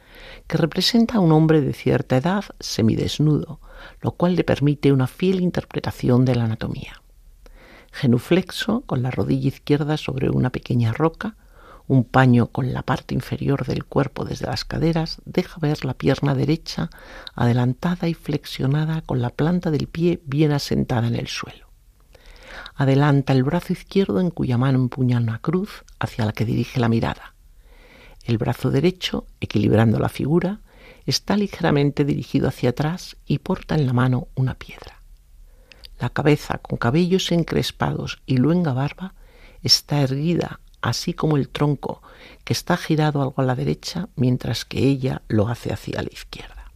que 0.48 0.58
representa 0.58 1.16
a 1.16 1.20
un 1.20 1.32
hombre 1.32 1.62
de 1.62 1.74
cierta 1.74 2.18
edad 2.18 2.46
semidesnudo, 2.60 3.60
lo 4.02 4.12
cual 4.12 4.36
le 4.36 4.44
permite 4.44 4.92
una 4.92 5.08
fiel 5.08 5.42
interpretación 5.42 6.26
de 6.26 6.36
la 6.36 6.46
anatomía. 6.46 7.02
Genuflexo, 7.92 8.82
con 8.86 9.02
la 9.02 9.12
rodilla 9.12 9.50
izquierda 9.50 9.98
sobre 9.98 10.30
una 10.30 10.50
pequeña 10.50 10.94
roca, 10.94 11.36
un 11.88 12.06
paño 12.06 12.48
con 12.48 12.72
la 12.72 12.84
parte 12.84 13.14
inferior 13.14 13.66
del 13.66 13.84
cuerpo 13.84 14.24
desde 14.24 14.48
las 14.48 14.64
caderas 14.64 15.22
deja 15.26 15.60
ver 15.60 15.84
la 15.84 15.94
pierna 15.94 16.36
derecha 16.36 16.90
adelantada 17.36 18.08
y 18.08 18.14
flexionada 18.14 19.02
con 19.02 19.22
la 19.22 19.30
planta 19.30 19.72
del 19.72 19.88
pie 19.88 20.22
bien 20.24 20.54
asentada 20.54 21.08
en 21.08 21.16
el 21.16 21.28
suelo. 21.28 21.68
Adelanta 22.76 23.34
el 23.34 23.44
brazo 23.44 23.74
izquierdo 23.74 24.22
en 24.22 24.30
cuya 24.30 24.58
mano 24.58 24.80
empuña 24.80 25.18
una 25.18 25.40
cruz 25.40 25.84
hacia 26.00 26.26
la 26.26 26.32
que 26.32 26.46
dirige 26.46 26.80
la 26.80 26.88
mirada. 26.88 27.31
El 28.24 28.38
brazo 28.38 28.70
derecho, 28.70 29.26
equilibrando 29.40 30.00
la 30.00 30.10
figura, 30.10 30.60
está 31.06 31.36
ligeramente 31.38 32.06
dirigido 32.06 32.48
hacia 32.48 32.70
atrás 32.70 33.18
y 33.26 33.40
porta 33.40 33.76
en 33.76 33.88
la 33.88 33.94
mano 33.94 34.28
una 34.36 34.56
piedra. 34.56 35.02
La 36.00 36.10
cabeza, 36.10 36.60
con 36.60 36.78
cabellos 36.78 37.32
encrespados 37.32 38.22
y 38.26 38.38
luenga 38.38 38.74
barba, 38.74 39.14
está 39.64 40.02
erguida, 40.02 40.60
así 40.82 41.14
como 41.14 41.38
el 41.38 41.50
tronco, 41.50 42.02
que 42.44 42.54
está 42.54 42.78
girado 42.78 43.22
algo 43.22 43.42
a 43.42 43.46
la 43.46 43.56
derecha, 43.56 44.10
mientras 44.16 44.66
que 44.66 44.80
ella 44.80 45.22
lo 45.28 45.48
hace 45.48 45.74
hacia 45.74 46.02
la 46.02 46.10
izquierda. 46.12 46.72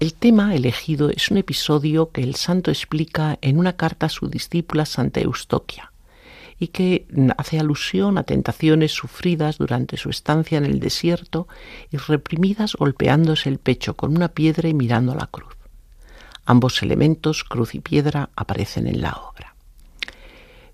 El 0.00 0.14
tema 0.14 0.54
elegido 0.54 1.10
es 1.10 1.30
un 1.30 1.38
episodio 1.38 2.12
que 2.12 2.22
el 2.22 2.36
santo 2.36 2.70
explica 2.70 3.38
en 3.42 3.58
una 3.58 3.76
carta 3.76 4.06
a 4.06 4.10
su 4.10 4.28
discípula 4.28 4.86
Santa 4.86 5.20
Eustoquia 5.20 5.92
y 6.58 6.68
que 6.68 7.06
hace 7.36 7.58
alusión 7.58 8.18
a 8.18 8.24
tentaciones 8.24 8.92
sufridas 8.92 9.58
durante 9.58 9.96
su 9.96 10.10
estancia 10.10 10.58
en 10.58 10.64
el 10.64 10.80
desierto 10.80 11.46
y 11.90 11.96
reprimidas 11.96 12.74
golpeándose 12.74 13.48
el 13.48 13.58
pecho 13.58 13.94
con 13.94 14.16
una 14.16 14.28
piedra 14.28 14.68
y 14.68 14.74
mirando 14.74 15.12
a 15.12 15.16
la 15.16 15.26
cruz. 15.26 15.54
Ambos 16.44 16.82
elementos, 16.82 17.44
cruz 17.44 17.74
y 17.74 17.80
piedra, 17.80 18.30
aparecen 18.34 18.86
en 18.86 19.02
la 19.02 19.12
obra. 19.12 19.54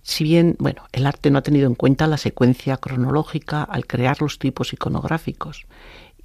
Si 0.02 0.22
bien, 0.22 0.56
bueno, 0.58 0.82
el 0.92 1.06
arte 1.06 1.30
no 1.30 1.38
ha 1.38 1.42
tenido 1.42 1.66
en 1.66 1.74
cuenta 1.74 2.06
la 2.06 2.18
secuencia 2.18 2.76
cronológica 2.76 3.62
al 3.62 3.86
crear 3.86 4.20
los 4.20 4.38
tipos 4.38 4.72
iconográficos 4.74 5.66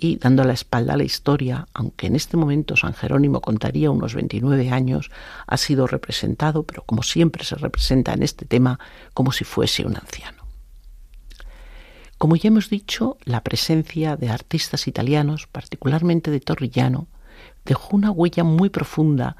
y 0.01 0.15
dando 0.15 0.45
la 0.45 0.53
espalda 0.53 0.93
a 0.93 0.97
la 0.97 1.03
historia, 1.03 1.67
aunque 1.73 2.07
en 2.07 2.15
este 2.15 2.37
momento 2.37 2.77
San 2.77 2.93
Jerónimo 2.93 3.41
contaría 3.41 3.91
unos 3.91 4.15
29 4.15 4.69
años, 4.69 5.11
ha 5.45 5.57
sido 5.57 5.87
representado, 5.87 6.63
pero 6.63 6.83
como 6.83 7.03
siempre 7.03 7.43
se 7.43 7.55
representa 7.55 8.13
en 8.13 8.23
este 8.23 8.45
tema, 8.45 8.79
como 9.13 9.33
si 9.33 9.43
fuese 9.43 9.85
un 9.85 9.97
anciano. 9.97 10.43
Como 12.17 12.37
ya 12.37 12.47
hemos 12.47 12.69
dicho, 12.69 13.17
la 13.25 13.43
presencia 13.43 14.15
de 14.15 14.29
artistas 14.29 14.87
italianos, 14.87 15.47
particularmente 15.47 16.31
de 16.31 16.39
Torrillano, 16.39 17.07
dejó 17.65 17.95
una 17.95 18.11
huella 18.11 18.43
muy 18.43 18.69
profunda 18.69 19.35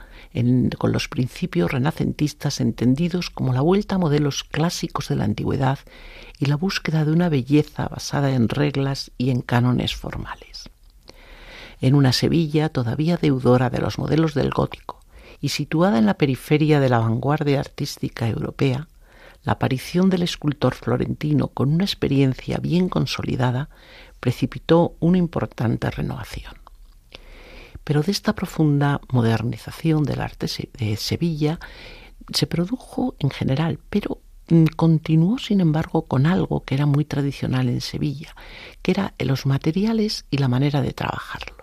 con 0.78 0.92
los 0.92 1.08
principios 1.08 1.72
renacentistas 1.72 2.60
entendidos 2.60 3.30
como 3.30 3.54
la 3.54 3.62
vuelta 3.62 3.96
a 3.96 4.00
modelos 4.00 4.44
clásicos 4.44 5.08
de 5.08 5.16
la 5.16 5.24
antigüedad 5.24 5.80
y 6.38 6.46
la 6.46 6.56
búsqueda 6.56 7.06
de 7.06 7.12
una 7.12 7.30
belleza 7.30 7.88
basada 7.88 8.32
en 8.32 8.48
reglas 8.48 9.12
y 9.18 9.32
en 9.32 9.42
cánones 9.42 9.96
formales. 9.96 10.70
En 11.82 11.96
una 11.96 12.14
Sevilla 12.14 12.70
todavía 12.70 13.18
deudora 13.18 13.70
de 13.70 13.80
los 13.80 13.98
modelos 13.98 14.34
del 14.34 14.52
gótico 14.52 15.00
y 15.42 15.50
situada 15.50 15.98
en 15.98 16.06
la 16.06 16.16
periferia 16.16 16.80
de 16.80 16.90
la 16.90 17.00
vanguardia 17.00 17.60
artística 17.60 18.28
europea, 18.28 18.88
la 19.44 19.54
aparición 19.54 20.10
del 20.10 20.24
escultor 20.24 20.76
florentino 20.76 21.48
con 21.48 21.74
una 21.74 21.86
experiencia 21.86 22.58
bien 22.58 22.90
consolidada 22.90 23.70
precipitó 24.20 24.96
una 25.00 25.18
importante 25.18 25.90
renovación. 25.90 26.59
Pero 27.90 28.04
de 28.04 28.12
esta 28.12 28.36
profunda 28.36 29.02
modernización 29.12 30.04
del 30.04 30.22
arte 30.22 30.46
de 30.78 30.96
Sevilla 30.96 31.60
se 32.32 32.46
produjo 32.46 33.16
en 33.18 33.32
general, 33.32 33.80
pero 33.90 34.22
mm, 34.50 34.66
continuó 34.76 35.40
sin 35.40 35.60
embargo 35.60 36.04
con 36.04 36.28
algo 36.28 36.64
que 36.64 36.76
era 36.76 36.86
muy 36.86 37.04
tradicional 37.04 37.68
en 37.68 37.82
Sevilla, 37.82 38.36
que 38.84 38.92
era 38.92 39.16
los 39.18 39.48
materiales 39.48 40.26
y 40.30 40.38
la 40.38 40.48
manera 40.48 40.84
de 40.84 40.94
trabajarlos. 40.94 41.58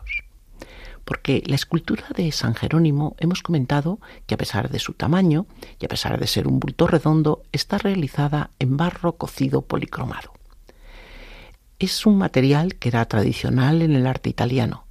porque 1.04 1.45
la 1.47 1.54
escultura 1.54 2.09
de 2.16 2.33
San 2.33 2.56
Jerónimo 2.56 3.14
hemos 3.21 3.40
comentado 3.40 4.00
que 4.26 4.35
a 4.35 4.38
pesar 4.38 4.68
de 4.68 4.80
su 4.80 4.95
tamaño 4.95 5.47
y 5.78 5.85
a 5.85 5.88
pesar 5.88 6.18
de 6.18 6.26
ser 6.26 6.49
un 6.49 6.59
bulto 6.59 6.88
redondo, 6.88 7.45
está 7.52 7.78
realizada 7.78 8.50
en 8.59 8.76
barro 8.76 9.12
cocido 9.12 9.62
policromado. 9.62 10.33
Es 11.78 12.04
un 12.04 12.18
material 12.18 12.75
que 12.75 12.88
era 12.88 13.04
tradicional 13.04 13.80
en 13.80 13.95
el 13.95 14.09
arte 14.09 14.28
italiano, 14.28 14.86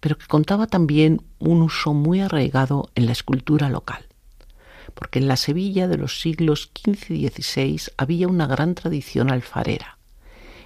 pero 0.00 0.16
que 0.16 0.26
contaba 0.26 0.66
también 0.66 1.22
un 1.38 1.62
uso 1.62 1.94
muy 1.94 2.20
arraigado 2.20 2.90
en 2.94 3.06
la 3.06 3.12
escultura 3.12 3.68
local, 3.68 4.06
porque 4.94 5.18
en 5.18 5.28
la 5.28 5.36
Sevilla 5.36 5.88
de 5.88 5.96
los 5.96 6.20
siglos 6.20 6.70
XV 6.74 7.10
y 7.10 7.28
XVI 7.28 7.92
había 7.96 8.28
una 8.28 8.46
gran 8.46 8.74
tradición 8.74 9.30
alfarera. 9.30 9.98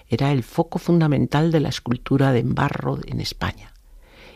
Era 0.09 0.33
el 0.33 0.43
foco 0.43 0.79
fundamental 0.79 1.51
de 1.51 1.61
la 1.61 1.71
escultura 1.71 2.33
de 2.33 2.43
barro 2.45 2.99
en 3.07 3.21
España 3.21 3.73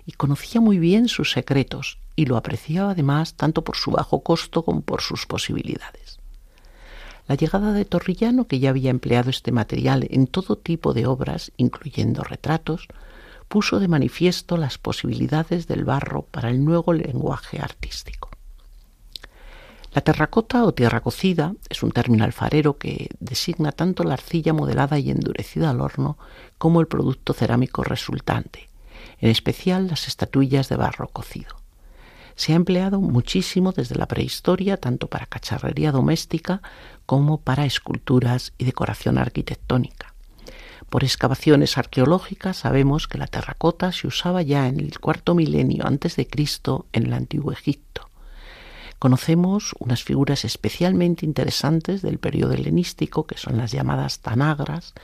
y 0.07 0.13
conocía 0.13 0.61
muy 0.61 0.79
bien 0.79 1.09
sus 1.09 1.33
secretos 1.33 1.99
y 2.15 2.27
lo 2.27 2.37
apreciaba 2.37 2.93
además 2.93 3.35
tanto 3.35 3.63
por 3.63 3.77
su 3.77 3.91
bajo 3.91 4.23
costo 4.23 4.65
como 4.65 4.81
por 4.81 5.03
sus 5.03 5.27
posibilidades. 5.27 6.19
La 7.29 7.35
llegada 7.35 7.73
de 7.73 7.85
Torrillano, 7.85 8.47
que 8.47 8.61
ya 8.61 8.71
había 8.71 8.91
empleado 8.91 9.31
este 9.31 9.51
material 9.51 10.07
en 10.11 10.29
todo 10.29 10.57
tipo 10.57 10.95
de 10.95 11.07
obras, 11.07 11.53
incluyendo 11.57 12.23
retratos, 12.23 12.87
puso 13.49 13.81
de 13.81 13.89
manifiesto 13.89 14.57
las 14.57 14.79
posibilidades 14.79 15.67
del 15.67 15.85
barro 15.85 16.23
para 16.23 16.51
el 16.51 16.65
nuevo 16.65 16.93
lenguaje 16.93 17.59
artístico. 17.61 18.31
La 19.97 20.03
terracota 20.03 20.65
o 20.65 20.75
tierra 20.75 21.01
cocida 21.01 21.55
es 21.71 21.83
un 21.83 21.91
término 21.91 22.25
alfarero 22.25 22.77
que 22.77 23.09
designa 23.19 23.73
tanto 23.73 24.05
la 24.05 24.13
arcilla 24.13 24.53
modelada 24.53 24.99
y 24.99 25.11
endurecida 25.11 25.71
al 25.71 25.81
horno 25.81 26.19
como 26.59 26.83
el 26.83 26.87
producto 26.87 27.33
cerámico 27.33 27.83
resultante, 27.83 28.69
en 29.21 29.31
especial 29.31 29.89
las 29.89 30.07
estatuillas 30.07 30.69
de 30.69 30.77
barro 30.77 31.09
cocido. 31.09 31.57
Se 32.35 32.53
ha 32.53 32.57
empleado 32.57 33.01
muchísimo 33.01 33.73
desde 33.73 33.95
la 33.95 34.07
prehistoria, 34.07 34.77
tanto 34.77 35.07
para 35.07 35.25
cacharrería 35.25 35.93
doméstica 35.93 36.61
como 37.07 37.41
para 37.41 37.65
esculturas 37.65 38.53
y 38.59 38.67
decoración 38.67 39.17
arquitectónica. 39.17 40.16
Por 40.91 41.03
excavaciones 41.03 41.79
arqueológicas 41.79 42.59
sabemos 42.59 43.09
que 43.09 43.19
la 43.19 43.27
terracota 43.27 43.91
se 43.93 44.07
usaba 44.07 44.43
ya 44.43 44.69
en 44.69 44.79
el 44.81 44.99
cuarto 45.01 45.35
milenio 45.35 45.87
antes 45.87 46.17
de 46.17 46.29
Cristo 46.29 46.87
en 46.93 47.07
el 47.07 47.13
antiguo 47.13 47.53
Egipto. 47.53 48.09
Conocemos 48.99 49.75
unas 49.79 50.03
figuras 50.05 50.45
especialmente 50.45 51.27
interesantes 51.27 52.03
del 52.03 52.19
periodo 52.19 52.55
helenístico, 52.55 53.27
que 53.27 53.37
son 53.37 53.59
las 53.59 53.73
llamadas 53.73 54.21
tanagras, 54.21 54.95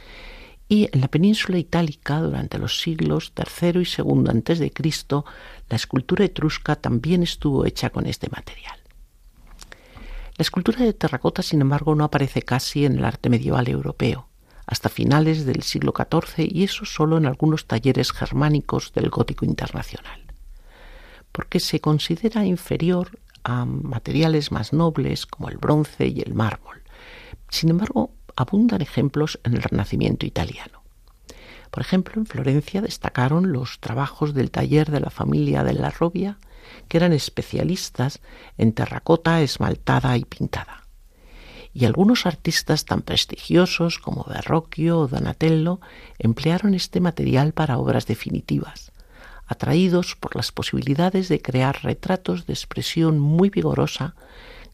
y 0.68 0.88
en 0.92 1.02
la 1.02 1.08
península 1.08 1.58
itálica 1.58 2.20
durante 2.20 2.58
los 2.58 2.80
siglos 2.80 3.32
III 3.36 3.82
y 3.82 3.88
II 3.98 4.24
antes 4.30 4.58
de 4.58 4.70
Cristo, 4.70 5.26
la 5.68 5.76
escultura 5.76 6.24
etrusca 6.24 6.76
también 6.76 7.22
estuvo 7.22 7.66
hecha 7.66 7.90
con 7.90 8.06
este 8.06 8.30
material. 8.30 8.78
La 10.38 10.42
escultura 10.42 10.78
de 10.78 10.94
terracota, 10.94 11.42
sin 11.42 11.60
embargo, 11.60 11.94
no 11.94 12.04
aparece 12.04 12.40
casi 12.40 12.86
en 12.86 12.96
el 12.96 13.04
arte 13.04 13.28
medieval 13.28 13.68
europeo, 13.68 14.28
hasta 14.66 14.88
finales 14.88 15.44
del 15.44 15.62
siglo 15.62 15.92
XIV 15.96 16.46
y 16.50 16.64
eso 16.64 16.84
solo 16.84 17.18
en 17.18 17.26
algunos 17.26 17.66
talleres 17.66 18.12
germánicos 18.12 18.92
del 18.92 19.10
gótico 19.10 19.44
internacional, 19.44 20.22
porque 21.32 21.60
se 21.60 21.80
considera 21.80 22.44
inferior 22.44 23.18
a 23.44 23.64
materiales 23.64 24.52
más 24.52 24.72
nobles 24.72 25.26
como 25.26 25.48
el 25.48 25.58
bronce 25.58 26.06
y 26.06 26.20
el 26.20 26.34
mármol. 26.34 26.82
Sin 27.48 27.70
embargo, 27.70 28.10
abundan 28.36 28.80
ejemplos 28.80 29.40
en 29.44 29.54
el 29.54 29.62
Renacimiento 29.62 30.26
italiano. 30.26 30.82
Por 31.70 31.82
ejemplo, 31.82 32.14
en 32.16 32.26
Florencia 32.26 32.82
destacaron 32.82 33.52
los 33.52 33.80
trabajos 33.80 34.34
del 34.34 34.50
taller 34.50 34.90
de 34.90 35.00
la 35.00 35.10
familia 35.10 35.64
de 35.64 35.72
la 35.72 35.90
Robia, 35.90 36.38
que 36.88 36.98
eran 36.98 37.12
especialistas 37.12 38.20
en 38.58 38.72
terracota 38.72 39.40
esmaltada 39.40 40.16
y 40.16 40.24
pintada. 40.24 40.81
Y 41.74 41.86
algunos 41.86 42.26
artistas 42.26 42.84
tan 42.84 43.02
prestigiosos 43.02 43.98
como 43.98 44.24
Verrocchio 44.24 44.98
o 45.00 45.08
Donatello 45.08 45.80
emplearon 46.18 46.74
este 46.74 47.00
material 47.00 47.52
para 47.52 47.78
obras 47.78 48.06
definitivas, 48.06 48.92
atraídos 49.46 50.14
por 50.16 50.36
las 50.36 50.52
posibilidades 50.52 51.28
de 51.28 51.40
crear 51.40 51.82
retratos 51.82 52.46
de 52.46 52.52
expresión 52.52 53.18
muy 53.18 53.48
vigorosa 53.48 54.14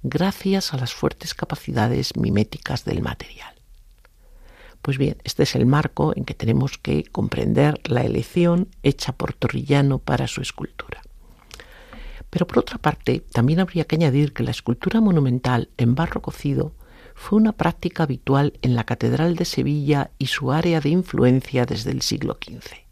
gracias 0.03 0.75
a 0.75 0.77
las 0.77 0.93
fuertes 0.93 1.35
capacidades 1.35 2.17
miméticas 2.17 2.85
del 2.85 3.03
material. 3.03 3.55
Pues 4.83 4.97
bien, 4.97 5.17
este 5.25 5.43
es 5.43 5.55
el 5.55 5.67
marco 5.67 6.13
en 6.17 6.25
que 6.25 6.35
tenemos 6.35 6.79
que 6.79 7.05
comprender 7.05 7.81
la 7.85 8.03
elección 8.03 8.69
hecha 8.83 9.13
por 9.13 9.33
Torrillano 9.33 9.99
para 9.99 10.27
su 10.29 10.41
escultura. 10.41 11.03
Pero 12.31 12.47
por 12.47 12.61
otra 12.61 12.79
parte, 12.79 13.21
también 13.33 13.61
habría 13.61 13.85
que 13.85 13.97
añadir 13.97 14.33
que 14.33 14.43
la 14.43 14.51
escultura 14.51 15.01
monumental 15.01 15.71
en 15.77 15.95
barro 15.95 16.23
cocido 16.23 16.73
fue 17.19 17.39
una 17.39 17.53
práctica 17.53 18.05
habitual 18.05 18.55
en 18.63 18.75
la 18.75 18.85
Catedral 18.85 19.35
de 19.37 19.45
Sevilla 19.45 20.11
y 20.19 20.29
su 20.29 20.53
área 20.53 20.81
de 20.81 20.89
influencia 20.89 21.67
desde 21.67 21.91
el 21.91 22.03
siglo 22.03 22.39
XV 22.41 22.89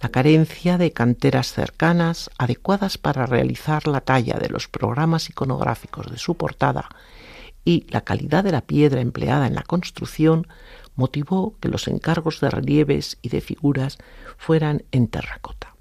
la 0.00 0.10
carencia 0.10 0.78
de 0.78 0.92
canteras 0.92 1.52
cercanas 1.52 2.30
adecuadas 2.38 2.98
para 2.98 3.26
realizar 3.26 3.88
la 3.88 4.00
talla 4.00 4.38
de 4.38 4.48
los 4.48 4.68
programas 4.68 5.28
iconográficos 5.28 6.10
de 6.10 6.18
su 6.18 6.36
portada 6.36 6.88
y 7.64 7.84
la 7.90 8.02
calidad 8.02 8.44
de 8.44 8.52
la 8.52 8.60
piedra 8.60 9.00
empleada 9.00 9.46
en 9.46 9.54
la 9.54 9.62
construcción 9.62 10.46
motivó 10.94 11.56
que 11.60 11.68
los 11.68 11.88
encargos 11.88 12.40
de 12.40 12.50
relieves 12.50 13.18
y 13.22 13.28
de 13.28 13.40
figuras 13.40 13.98
fueran 14.36 14.84
en 14.92 15.08
terracota. 15.08 15.74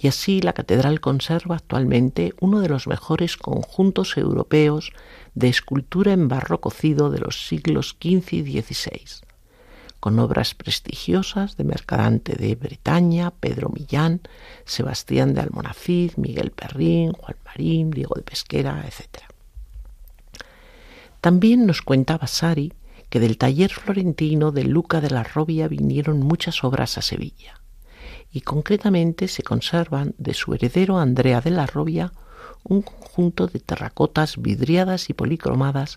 Y 0.00 0.08
así 0.08 0.40
la 0.40 0.54
catedral 0.54 1.00
conserva 1.00 1.56
actualmente 1.56 2.32
uno 2.40 2.60
de 2.60 2.70
los 2.70 2.86
mejores 2.86 3.36
conjuntos 3.36 4.16
europeos 4.16 4.92
de 5.34 5.48
escultura 5.48 6.12
en 6.12 6.26
barro 6.26 6.60
cocido 6.60 7.10
de 7.10 7.18
los 7.18 7.46
siglos 7.46 7.96
XV 8.00 8.32
y 8.32 8.62
XVI 8.62 9.30
con 10.00 10.18
obras 10.18 10.54
prestigiosas 10.54 11.58
de 11.58 11.64
Mercadante 11.64 12.34
de 12.34 12.54
Bretaña, 12.54 13.32
Pedro 13.32 13.68
Millán, 13.68 14.22
Sebastián 14.64 15.34
de 15.34 15.42
Almonacid, 15.42 16.12
Miguel 16.16 16.50
Perrín, 16.52 17.12
Juan 17.12 17.36
Marín, 17.44 17.90
Diego 17.90 18.14
de 18.16 18.22
Pesquera, 18.22 18.82
etc. 18.86 19.24
También 21.20 21.66
nos 21.66 21.82
cuenta 21.82 22.16
Vasari 22.16 22.72
que 23.10 23.20
del 23.20 23.36
taller 23.36 23.70
florentino 23.70 24.52
de 24.52 24.64
Luca 24.64 25.02
de 25.02 25.10
la 25.10 25.22
Robia 25.22 25.68
vinieron 25.68 26.20
muchas 26.20 26.64
obras 26.64 26.96
a 26.96 27.02
Sevilla, 27.02 27.59
y 28.32 28.42
concretamente 28.42 29.28
se 29.28 29.42
conservan 29.42 30.14
de 30.18 30.34
su 30.34 30.54
heredero 30.54 30.98
Andrea 30.98 31.40
de 31.40 31.50
la 31.50 31.66
Robia 31.66 32.12
un 32.62 32.82
conjunto 32.82 33.46
de 33.46 33.60
terracotas 33.60 34.40
vidriadas 34.40 35.10
y 35.10 35.14
policromadas 35.14 35.96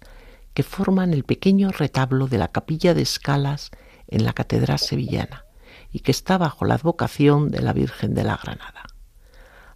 que 0.53 0.63
forman 0.63 1.13
el 1.13 1.23
pequeño 1.23 1.69
retablo 1.71 2.27
de 2.27 2.37
la 2.37 2.49
capilla 2.49 2.93
de 2.93 3.01
escalas 3.01 3.71
en 4.07 4.23
la 4.23 4.33
Catedral 4.33 4.79
Sevillana 4.79 5.45
y 5.91 5.99
que 5.99 6.11
está 6.11 6.37
bajo 6.37 6.65
la 6.65 6.75
advocación 6.75 7.51
de 7.51 7.61
la 7.61 7.73
Virgen 7.73 8.13
de 8.13 8.23
la 8.23 8.37
Granada, 8.37 8.83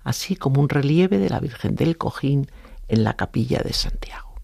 así 0.03 0.35
como 0.35 0.61
un 0.61 0.69
relieve 0.69 1.17
de 1.17 1.29
la 1.29 1.39
Virgen 1.39 1.75
del 1.75 1.97
Cojín 1.97 2.49
en 2.87 3.03
la 3.03 3.15
capilla 3.15 3.59
de 3.59 3.73
Santiago. 3.73 4.35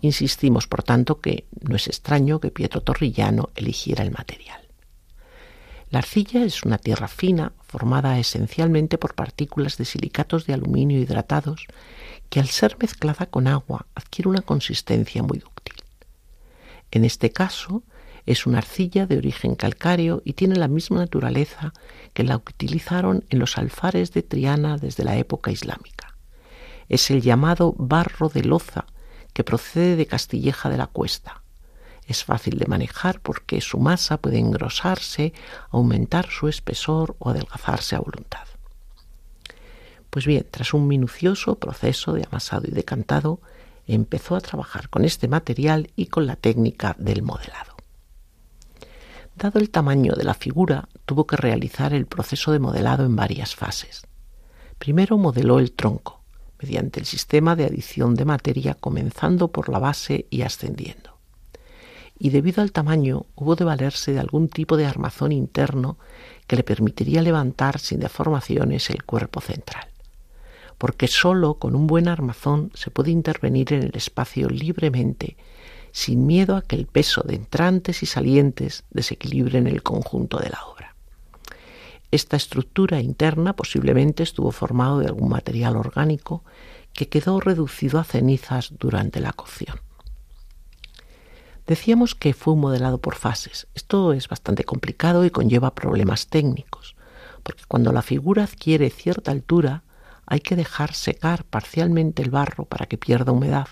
Insistimos, 0.00 0.66
por 0.66 0.84
tanto, 0.84 1.20
que 1.20 1.48
no 1.60 1.76
es 1.76 1.88
extraño 1.88 2.40
que 2.40 2.52
Pietro 2.52 2.82
Torrillano 2.82 3.50
eligiera 3.56 4.04
el 4.04 4.12
material. 4.12 4.67
La 5.90 6.00
arcilla 6.00 6.44
es 6.44 6.64
una 6.64 6.76
tierra 6.76 7.08
fina 7.08 7.52
formada 7.60 8.18
esencialmente 8.18 8.98
por 8.98 9.14
partículas 9.14 9.78
de 9.78 9.86
silicatos 9.86 10.46
de 10.46 10.52
aluminio 10.52 11.00
hidratados 11.00 11.66
que 12.28 12.40
al 12.40 12.48
ser 12.48 12.76
mezclada 12.78 13.26
con 13.26 13.46
agua 13.46 13.86
adquiere 13.94 14.28
una 14.28 14.42
consistencia 14.42 15.22
muy 15.22 15.38
dúctil. 15.38 15.74
En 16.90 17.06
este 17.06 17.30
caso, 17.30 17.82
es 18.26 18.46
una 18.46 18.58
arcilla 18.58 19.06
de 19.06 19.16
origen 19.16 19.54
calcáreo 19.54 20.20
y 20.22 20.34
tiene 20.34 20.56
la 20.56 20.68
misma 20.68 20.98
naturaleza 20.98 21.72
que 22.12 22.24
la 22.24 22.38
que 22.38 22.52
utilizaron 22.52 23.24
en 23.30 23.38
los 23.38 23.56
alfares 23.56 24.12
de 24.12 24.22
Triana 24.22 24.76
desde 24.76 25.04
la 25.04 25.16
época 25.16 25.50
islámica. 25.50 26.18
Es 26.90 27.10
el 27.10 27.22
llamado 27.22 27.74
barro 27.78 28.28
de 28.28 28.44
loza, 28.44 28.84
que 29.32 29.44
procede 29.44 29.96
de 29.96 30.06
Castilleja 30.06 30.68
de 30.68 30.76
la 30.76 30.86
Cuesta. 30.86 31.42
Es 32.08 32.24
fácil 32.24 32.58
de 32.58 32.66
manejar 32.66 33.20
porque 33.20 33.60
su 33.60 33.78
masa 33.78 34.16
puede 34.16 34.38
engrosarse, 34.38 35.34
aumentar 35.70 36.30
su 36.30 36.48
espesor 36.48 37.16
o 37.18 37.28
adelgazarse 37.28 37.96
a 37.96 38.00
voluntad. 38.00 38.48
Pues 40.08 40.24
bien, 40.24 40.46
tras 40.50 40.72
un 40.72 40.88
minucioso 40.88 41.56
proceso 41.56 42.14
de 42.14 42.24
amasado 42.24 42.64
y 42.66 42.70
decantado, 42.70 43.42
empezó 43.86 44.36
a 44.36 44.40
trabajar 44.40 44.88
con 44.88 45.04
este 45.04 45.28
material 45.28 45.90
y 45.96 46.06
con 46.06 46.26
la 46.26 46.36
técnica 46.36 46.96
del 46.98 47.22
modelado. 47.22 47.76
Dado 49.36 49.60
el 49.60 49.68
tamaño 49.68 50.14
de 50.14 50.24
la 50.24 50.34
figura, 50.34 50.88
tuvo 51.04 51.26
que 51.26 51.36
realizar 51.36 51.92
el 51.92 52.06
proceso 52.06 52.52
de 52.52 52.58
modelado 52.58 53.04
en 53.04 53.16
varias 53.16 53.54
fases. 53.54 54.06
Primero 54.78 55.18
modeló 55.18 55.58
el 55.58 55.72
tronco, 55.72 56.22
mediante 56.58 57.00
el 57.00 57.06
sistema 57.06 57.54
de 57.54 57.66
adición 57.66 58.14
de 58.14 58.24
materia 58.24 58.72
comenzando 58.72 59.48
por 59.48 59.68
la 59.68 59.78
base 59.78 60.26
y 60.30 60.40
ascendiendo. 60.40 61.17
Y 62.18 62.30
debido 62.30 62.62
al 62.62 62.72
tamaño 62.72 63.26
hubo 63.36 63.54
de 63.54 63.64
valerse 63.64 64.12
de 64.12 64.20
algún 64.20 64.48
tipo 64.48 64.76
de 64.76 64.86
armazón 64.86 65.32
interno 65.32 65.98
que 66.46 66.56
le 66.56 66.64
permitiría 66.64 67.22
levantar 67.22 67.78
sin 67.78 68.00
deformaciones 68.00 68.90
el 68.90 69.04
cuerpo 69.04 69.40
central. 69.40 69.86
Porque 70.78 71.08
sólo 71.08 71.54
con 71.54 71.74
un 71.74 71.86
buen 71.86 72.08
armazón 72.08 72.70
se 72.74 72.90
puede 72.90 73.10
intervenir 73.10 73.72
en 73.72 73.82
el 73.82 73.92
espacio 73.94 74.48
libremente, 74.48 75.36
sin 75.92 76.26
miedo 76.26 76.56
a 76.56 76.62
que 76.62 76.76
el 76.76 76.86
peso 76.86 77.22
de 77.22 77.34
entrantes 77.36 78.02
y 78.02 78.06
salientes 78.06 78.84
desequilibren 78.90 79.66
el 79.66 79.82
conjunto 79.82 80.38
de 80.38 80.50
la 80.50 80.64
obra. 80.64 80.94
Esta 82.10 82.36
estructura 82.36 83.00
interna 83.00 83.54
posiblemente 83.54 84.22
estuvo 84.22 84.50
formado 84.50 85.00
de 85.00 85.06
algún 85.06 85.28
material 85.28 85.76
orgánico 85.76 86.42
que 86.94 87.08
quedó 87.08 87.38
reducido 87.38 87.98
a 87.98 88.04
cenizas 88.04 88.72
durante 88.78 89.20
la 89.20 89.32
cocción. 89.32 89.87
Decíamos 91.68 92.14
que 92.14 92.32
fue 92.32 92.56
modelado 92.56 92.96
por 92.96 93.14
fases. 93.14 93.66
Esto 93.74 94.14
es 94.14 94.26
bastante 94.26 94.64
complicado 94.64 95.26
y 95.26 95.30
conlleva 95.30 95.74
problemas 95.74 96.28
técnicos, 96.28 96.96
porque 97.42 97.64
cuando 97.68 97.92
la 97.92 98.00
figura 98.00 98.44
adquiere 98.44 98.88
cierta 98.88 99.32
altura 99.32 99.84
hay 100.24 100.40
que 100.40 100.56
dejar 100.56 100.94
secar 100.94 101.44
parcialmente 101.44 102.22
el 102.22 102.30
barro 102.30 102.64
para 102.64 102.86
que 102.86 102.96
pierda 102.96 103.32
humedad, 103.32 103.68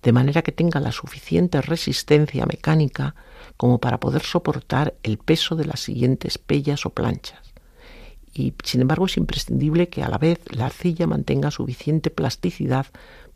de 0.00 0.12
manera 0.12 0.42
que 0.42 0.52
tenga 0.52 0.78
la 0.78 0.92
suficiente 0.92 1.60
resistencia 1.60 2.46
mecánica 2.46 3.16
como 3.56 3.78
para 3.80 3.98
poder 3.98 4.22
soportar 4.22 4.94
el 5.02 5.18
peso 5.18 5.56
de 5.56 5.64
las 5.64 5.80
siguientes 5.80 6.38
pellas 6.38 6.86
o 6.86 6.90
planchas. 6.90 7.52
Y 8.32 8.54
sin 8.62 8.82
embargo 8.82 9.06
es 9.06 9.16
imprescindible 9.16 9.88
que 9.88 10.04
a 10.04 10.08
la 10.08 10.18
vez 10.18 10.38
la 10.52 10.66
arcilla 10.66 11.08
mantenga 11.08 11.50
suficiente 11.50 12.10
plasticidad 12.10 12.86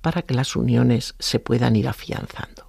para 0.00 0.22
que 0.22 0.34
las 0.34 0.54
uniones 0.54 1.16
se 1.18 1.40
puedan 1.40 1.74
ir 1.74 1.88
afianzando 1.88 2.67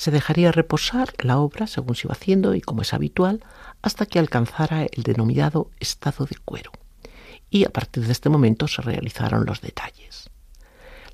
se 0.00 0.10
dejaría 0.10 0.50
reposar 0.50 1.12
la 1.18 1.36
obra 1.36 1.66
según 1.66 1.94
se 1.94 2.06
iba 2.06 2.14
haciendo 2.14 2.54
y 2.54 2.62
como 2.62 2.80
es 2.80 2.94
habitual 2.94 3.44
hasta 3.82 4.06
que 4.06 4.18
alcanzara 4.18 4.84
el 4.84 5.02
denominado 5.02 5.70
estado 5.78 6.24
de 6.24 6.36
cuero. 6.42 6.72
Y 7.50 7.66
a 7.66 7.68
partir 7.68 8.06
de 8.06 8.12
este 8.12 8.30
momento 8.30 8.66
se 8.66 8.80
realizaron 8.80 9.44
los 9.44 9.60
detalles. 9.60 10.30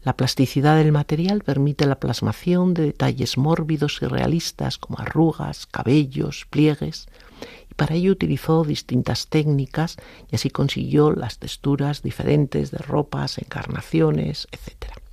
La 0.02 0.16
plasticidad 0.16 0.76
del 0.76 0.92
material 0.92 1.42
permite 1.42 1.84
la 1.84 1.98
plasmación 1.98 2.74
de 2.74 2.84
detalles 2.84 3.36
mórbidos 3.38 3.98
y 4.02 4.06
realistas 4.06 4.78
como 4.78 5.00
arrugas, 5.00 5.66
cabellos, 5.66 6.46
pliegues, 6.48 7.08
y 7.68 7.74
para 7.74 7.96
ello 7.96 8.12
utilizó 8.12 8.62
distintas 8.62 9.26
técnicas 9.26 9.96
y 10.30 10.36
así 10.36 10.48
consiguió 10.48 11.10
las 11.10 11.40
texturas 11.40 12.02
diferentes 12.02 12.70
de 12.70 12.78
ropas, 12.78 13.38
encarnaciones, 13.38 14.46
etc. 14.52 15.05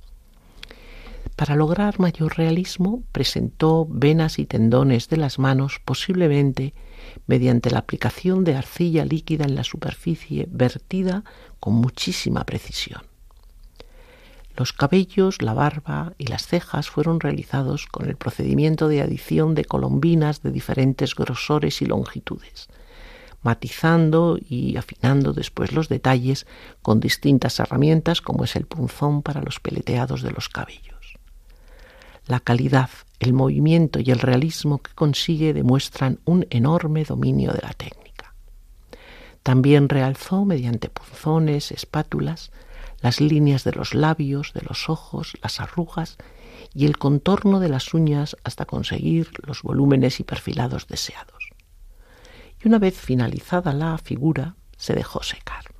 Para 1.36 1.56
lograr 1.56 1.98
mayor 1.98 2.36
realismo, 2.36 3.02
presentó 3.10 3.86
venas 3.90 4.38
y 4.38 4.46
tendones 4.46 5.08
de 5.08 5.16
las 5.16 5.40
manos, 5.40 5.80
posiblemente 5.84 6.74
mediante 7.26 7.70
la 7.70 7.80
aplicación 7.80 8.44
de 8.44 8.54
arcilla 8.54 9.04
líquida 9.04 9.44
en 9.44 9.56
la 9.56 9.64
superficie 9.64 10.46
vertida 10.48 11.24
con 11.58 11.74
muchísima 11.74 12.44
precisión. 12.44 13.02
Los 14.56 14.72
cabellos, 14.72 15.42
la 15.42 15.52
barba 15.52 16.12
y 16.16 16.28
las 16.28 16.46
cejas 16.46 16.88
fueron 16.88 17.18
realizados 17.18 17.86
con 17.86 18.08
el 18.08 18.16
procedimiento 18.16 18.86
de 18.86 19.02
adición 19.02 19.56
de 19.56 19.64
colombinas 19.64 20.42
de 20.42 20.52
diferentes 20.52 21.16
grosores 21.16 21.82
y 21.82 21.86
longitudes, 21.86 22.68
matizando 23.42 24.38
y 24.38 24.76
afinando 24.76 25.32
después 25.32 25.72
los 25.72 25.88
detalles 25.88 26.46
con 26.82 27.00
distintas 27.00 27.58
herramientas 27.58 28.20
como 28.20 28.44
es 28.44 28.54
el 28.54 28.66
punzón 28.66 29.22
para 29.22 29.42
los 29.42 29.58
peleteados 29.58 30.22
de 30.22 30.30
los 30.30 30.48
cabellos. 30.48 30.93
La 32.26 32.40
calidad, 32.40 32.90
el 33.20 33.32
movimiento 33.32 34.00
y 34.00 34.10
el 34.10 34.18
realismo 34.18 34.78
que 34.78 34.92
consigue 34.94 35.52
demuestran 35.52 36.20
un 36.24 36.46
enorme 36.50 37.04
dominio 37.04 37.52
de 37.52 37.60
la 37.62 37.72
técnica. 37.72 38.34
También 39.42 39.90
realzó 39.90 40.44
mediante 40.44 40.88
punzones, 40.88 41.70
espátulas, 41.70 42.50
las 43.02 43.20
líneas 43.20 43.64
de 43.64 43.72
los 43.72 43.92
labios, 43.92 44.54
de 44.54 44.62
los 44.62 44.88
ojos, 44.88 45.34
las 45.42 45.60
arrugas 45.60 46.16
y 46.72 46.86
el 46.86 46.96
contorno 46.96 47.60
de 47.60 47.68
las 47.68 47.92
uñas 47.92 48.36
hasta 48.42 48.64
conseguir 48.64 49.30
los 49.46 49.62
volúmenes 49.62 50.20
y 50.20 50.24
perfilados 50.24 50.86
deseados. 50.86 51.50
Y 52.64 52.68
una 52.68 52.78
vez 52.78 52.96
finalizada 52.96 53.74
la 53.74 53.98
figura, 53.98 54.56
se 54.78 54.94
dejó 54.94 55.22
secar. 55.22 55.73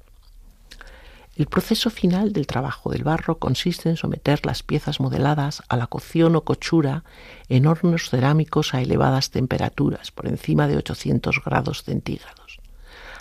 El 1.36 1.46
proceso 1.46 1.90
final 1.90 2.32
del 2.32 2.46
trabajo 2.46 2.90
del 2.90 3.02
barro 3.02 3.40
consiste 3.40 3.88
en 3.88 3.96
someter 3.96 4.46
las 4.46 4.62
piezas 4.62 5.00
modeladas 5.00 5.64
a 5.68 5.76
la 5.76 5.88
cocción 5.88 6.36
o 6.36 6.44
cochura 6.44 7.02
en 7.48 7.66
hornos 7.66 8.08
cerámicos 8.08 8.72
a 8.72 8.80
elevadas 8.80 9.30
temperaturas, 9.30 10.12
por 10.12 10.28
encima 10.28 10.68
de 10.68 10.76
800 10.76 11.42
grados 11.44 11.82
centígrados. 11.82 12.60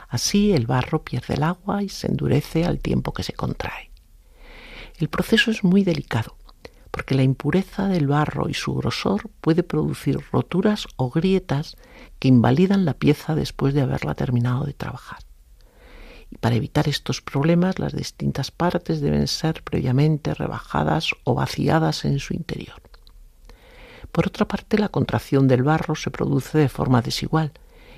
Así 0.10 0.54
el 0.54 0.67
barro 0.67 1.04
pierde 1.04 1.34
el 1.34 1.43
agua 1.43 1.82
y 1.82 1.89
se 1.89 2.06
endurece 2.06 2.65
al 2.65 2.80
tiempo 2.80 3.13
que 3.13 3.23
se 3.23 3.34
contrae. 3.34 3.89
El 4.99 5.10
proceso 5.10 5.49
es 5.49 5.63
muy 5.63 5.84
delicado, 5.84 6.38
porque 6.91 7.15
la 7.15 7.23
impureza 7.23 7.88
del 7.88 8.06
barro 8.06 8.47
y 8.47 8.54
su 8.54 8.76
grosor 8.76 9.32
puede 9.41 9.63
producir 9.63 10.19
roturas 10.32 10.86
o 10.97 11.10
grietas 11.10 11.78
que 12.19 12.28
invalidan 12.28 12.86
la 12.86 12.93
pieza 12.93 13.34
después 13.34 13.73
de 13.73 13.82
haberla 13.82 14.13
terminado 14.13 14.65
de 14.65 14.73
trabajar. 14.73 15.17
Y 16.34 16.38
para 16.39 16.56
evitar 16.56 16.88
estos 16.88 17.22
problemas, 17.22 17.78
las 17.78 17.93
distintas 17.93 18.50
partes 18.50 19.02
deben 19.02 19.28
ser 19.28 19.62
previamente 19.62 20.34
rebajadas 20.34 21.12
o 21.26 21.36
vaciadas 21.36 22.06
en 22.06 22.17
su 22.17 22.34
interior. 22.34 22.82
Por 24.12 24.26
otra 24.26 24.48
parte, 24.48 24.80
la 24.80 24.89
contracción 24.89 25.48
del 25.48 25.62
barro 25.62 25.93
se 25.93 26.10
produce 26.10 26.58
de 26.58 26.69
forma 26.69 27.04
desigual, 27.04 27.52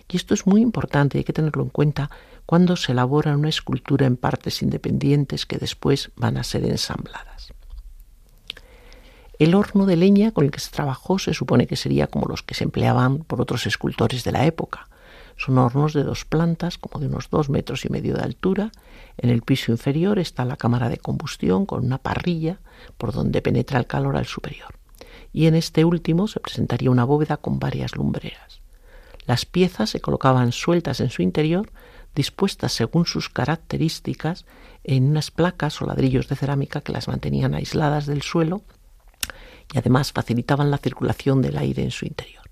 y 0.09 0.17
esto 0.17 0.33
es 0.33 0.45
muy 0.45 0.61
importante, 0.61 1.17
hay 1.17 1.23
que 1.23 1.33
tenerlo 1.33 1.63
en 1.63 1.69
cuenta 1.69 2.09
cuando 2.45 2.75
se 2.75 2.91
elabora 2.91 3.37
una 3.37 3.49
escultura 3.49 4.05
en 4.05 4.17
partes 4.17 4.61
independientes 4.61 5.45
que 5.45 5.57
después 5.57 6.11
van 6.17 6.37
a 6.37 6.43
ser 6.43 6.65
ensambladas. 6.65 7.53
El 9.39 9.55
horno 9.55 9.85
de 9.85 9.95
leña 9.95 10.31
con 10.31 10.45
el 10.45 10.51
que 10.51 10.59
se 10.59 10.71
trabajó 10.71 11.19
se 11.19 11.33
supone 11.33 11.67
que 11.67 11.75
sería 11.75 12.07
como 12.07 12.27
los 12.27 12.43
que 12.43 12.53
se 12.53 12.65
empleaban 12.65 13.19
por 13.19 13.41
otros 13.41 13.65
escultores 13.65 14.23
de 14.23 14.31
la 14.31 14.45
época, 14.45 14.87
son 15.37 15.57
hornos 15.57 15.93
de 15.93 16.03
dos 16.03 16.25
plantas, 16.25 16.77
como 16.77 16.99
de 16.99 17.07
unos 17.07 17.29
dos 17.29 17.49
metros 17.49 17.85
y 17.85 17.89
medio 17.89 18.15
de 18.15 18.23
altura. 18.23 18.71
En 19.17 19.29
el 19.29 19.41
piso 19.41 19.71
inferior 19.71 20.19
está 20.19 20.45
la 20.45 20.57
cámara 20.57 20.89
de 20.89 20.97
combustión 20.97 21.65
con 21.65 21.85
una 21.85 21.97
parrilla 21.97 22.59
por 22.97 23.11
donde 23.11 23.41
penetra 23.41 23.79
el 23.79 23.87
calor 23.87 24.15
al 24.15 24.25
superior. 24.25 24.79
Y 25.33 25.47
en 25.47 25.55
este 25.55 25.83
último 25.83 26.27
se 26.27 26.39
presentaría 26.39 26.89
una 26.89 27.03
bóveda 27.03 27.37
con 27.37 27.59
varias 27.59 27.95
lumbreras. 27.95 28.61
Las 29.25 29.45
piezas 29.45 29.89
se 29.89 29.99
colocaban 29.99 30.51
sueltas 30.51 31.01
en 31.01 31.09
su 31.09 31.21
interior, 31.21 31.71
dispuestas 32.15 32.71
según 32.71 33.05
sus 33.05 33.29
características 33.29 34.45
en 34.83 35.09
unas 35.09 35.31
placas 35.31 35.81
o 35.81 35.85
ladrillos 35.85 36.29
de 36.29 36.35
cerámica 36.35 36.81
que 36.81 36.93
las 36.93 37.07
mantenían 37.07 37.55
aisladas 37.55 38.05
del 38.05 38.21
suelo 38.21 38.61
y 39.73 39.77
además 39.77 40.13
facilitaban 40.13 40.71
la 40.71 40.77
circulación 40.77 41.41
del 41.41 41.57
aire 41.57 41.83
en 41.83 41.91
su 41.91 42.05
interior. 42.05 42.44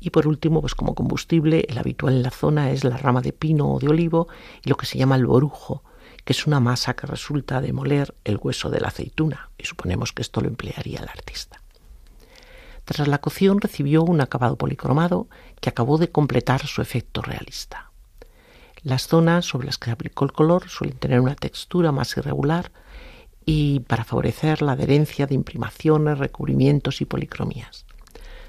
Y 0.00 0.10
por 0.10 0.26
último, 0.26 0.60
pues 0.60 0.74
como 0.74 0.94
combustible, 0.94 1.66
el 1.68 1.78
habitual 1.78 2.14
en 2.14 2.22
la 2.22 2.30
zona 2.30 2.70
es 2.70 2.84
la 2.84 2.96
rama 2.96 3.22
de 3.22 3.32
pino 3.32 3.72
o 3.72 3.78
de 3.78 3.88
olivo 3.88 4.28
y 4.64 4.68
lo 4.68 4.76
que 4.76 4.86
se 4.86 4.98
llama 4.98 5.16
el 5.16 5.26
borujo, 5.26 5.82
que 6.24 6.32
es 6.32 6.46
una 6.46 6.60
masa 6.60 6.94
que 6.94 7.06
resulta 7.06 7.60
de 7.60 7.72
moler 7.72 8.14
el 8.24 8.38
hueso 8.40 8.68
de 8.68 8.80
la 8.80 8.88
aceituna, 8.88 9.50
y 9.56 9.64
suponemos 9.64 10.12
que 10.12 10.22
esto 10.22 10.40
lo 10.40 10.48
emplearía 10.48 11.00
el 11.00 11.08
artista. 11.08 11.60
Tras 12.84 13.08
la 13.08 13.18
cocción 13.18 13.60
recibió 13.60 14.02
un 14.04 14.20
acabado 14.20 14.56
policromado 14.56 15.28
que 15.60 15.70
acabó 15.70 15.98
de 15.98 16.10
completar 16.10 16.66
su 16.66 16.82
efecto 16.82 17.22
realista. 17.22 17.90
Las 18.82 19.08
zonas 19.08 19.44
sobre 19.46 19.66
las 19.66 19.78
que 19.78 19.90
aplicó 19.90 20.24
el 20.24 20.32
color 20.32 20.68
suelen 20.68 20.96
tener 20.98 21.20
una 21.20 21.34
textura 21.34 21.90
más 21.90 22.16
irregular 22.16 22.70
y 23.44 23.80
para 23.80 24.04
favorecer 24.04 24.62
la 24.62 24.72
adherencia 24.72 25.26
de 25.26 25.34
imprimaciones, 25.34 26.18
recubrimientos 26.18 27.00
y 27.00 27.06
policromías. 27.06 27.85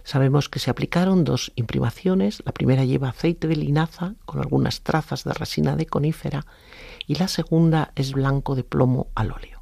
Sabemos 0.08 0.48
que 0.48 0.60
se 0.60 0.72
aplicaron 0.72 1.26
dos 1.26 1.52
imprimaciones. 1.56 2.42
La 2.46 2.54
primera 2.54 2.86
lleva 2.86 3.10
aceite 3.10 3.46
de 3.46 3.58
linaza 3.58 4.14
con 4.26 4.40
algunas 4.40 4.80
trazas 4.80 5.26
de 5.26 5.34
resina 5.34 5.76
de 5.76 5.86
conífera 5.86 6.46
y 7.08 7.16
la 7.16 7.28
segunda 7.28 7.92
es 7.94 8.14
blanco 8.14 8.56
de 8.56 8.64
plomo 8.64 9.08
al 9.16 9.34
óleo. 9.34 9.62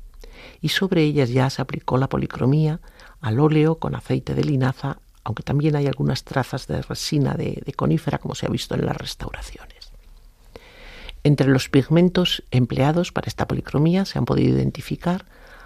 Y 0.62 0.70
sobre 0.70 1.02
ellas 1.02 1.32
ya 1.32 1.50
se 1.50 1.64
aplicó 1.64 1.98
la 1.98 2.10
policromía 2.10 2.80
al 3.22 3.40
óleo 3.40 3.80
con 3.80 3.96
aceite 3.96 4.36
de 4.36 4.44
linaza, 4.44 5.00
aunque 5.24 5.42
también 5.42 5.76
hay 5.78 5.88
algunas 5.88 6.24
trazas 6.24 6.68
de 6.68 6.84
resina 6.84 7.34
de, 7.34 7.64
de 7.66 7.74
conífera 7.74 8.20
como 8.20 8.36
se 8.36 8.46
ha 8.46 8.50
visto 8.50 8.76
en 8.76 8.86
las 8.86 8.98
restauraciones. 8.98 9.90
Entre 11.24 11.48
los 11.48 11.70
pigmentos 11.70 12.44
empleados 12.52 13.12
para 13.12 13.30
esta 13.30 13.48
policromía 13.48 14.06
se 14.06 14.20
han 14.20 14.26
podido 14.26 14.56
identificar 14.56 15.26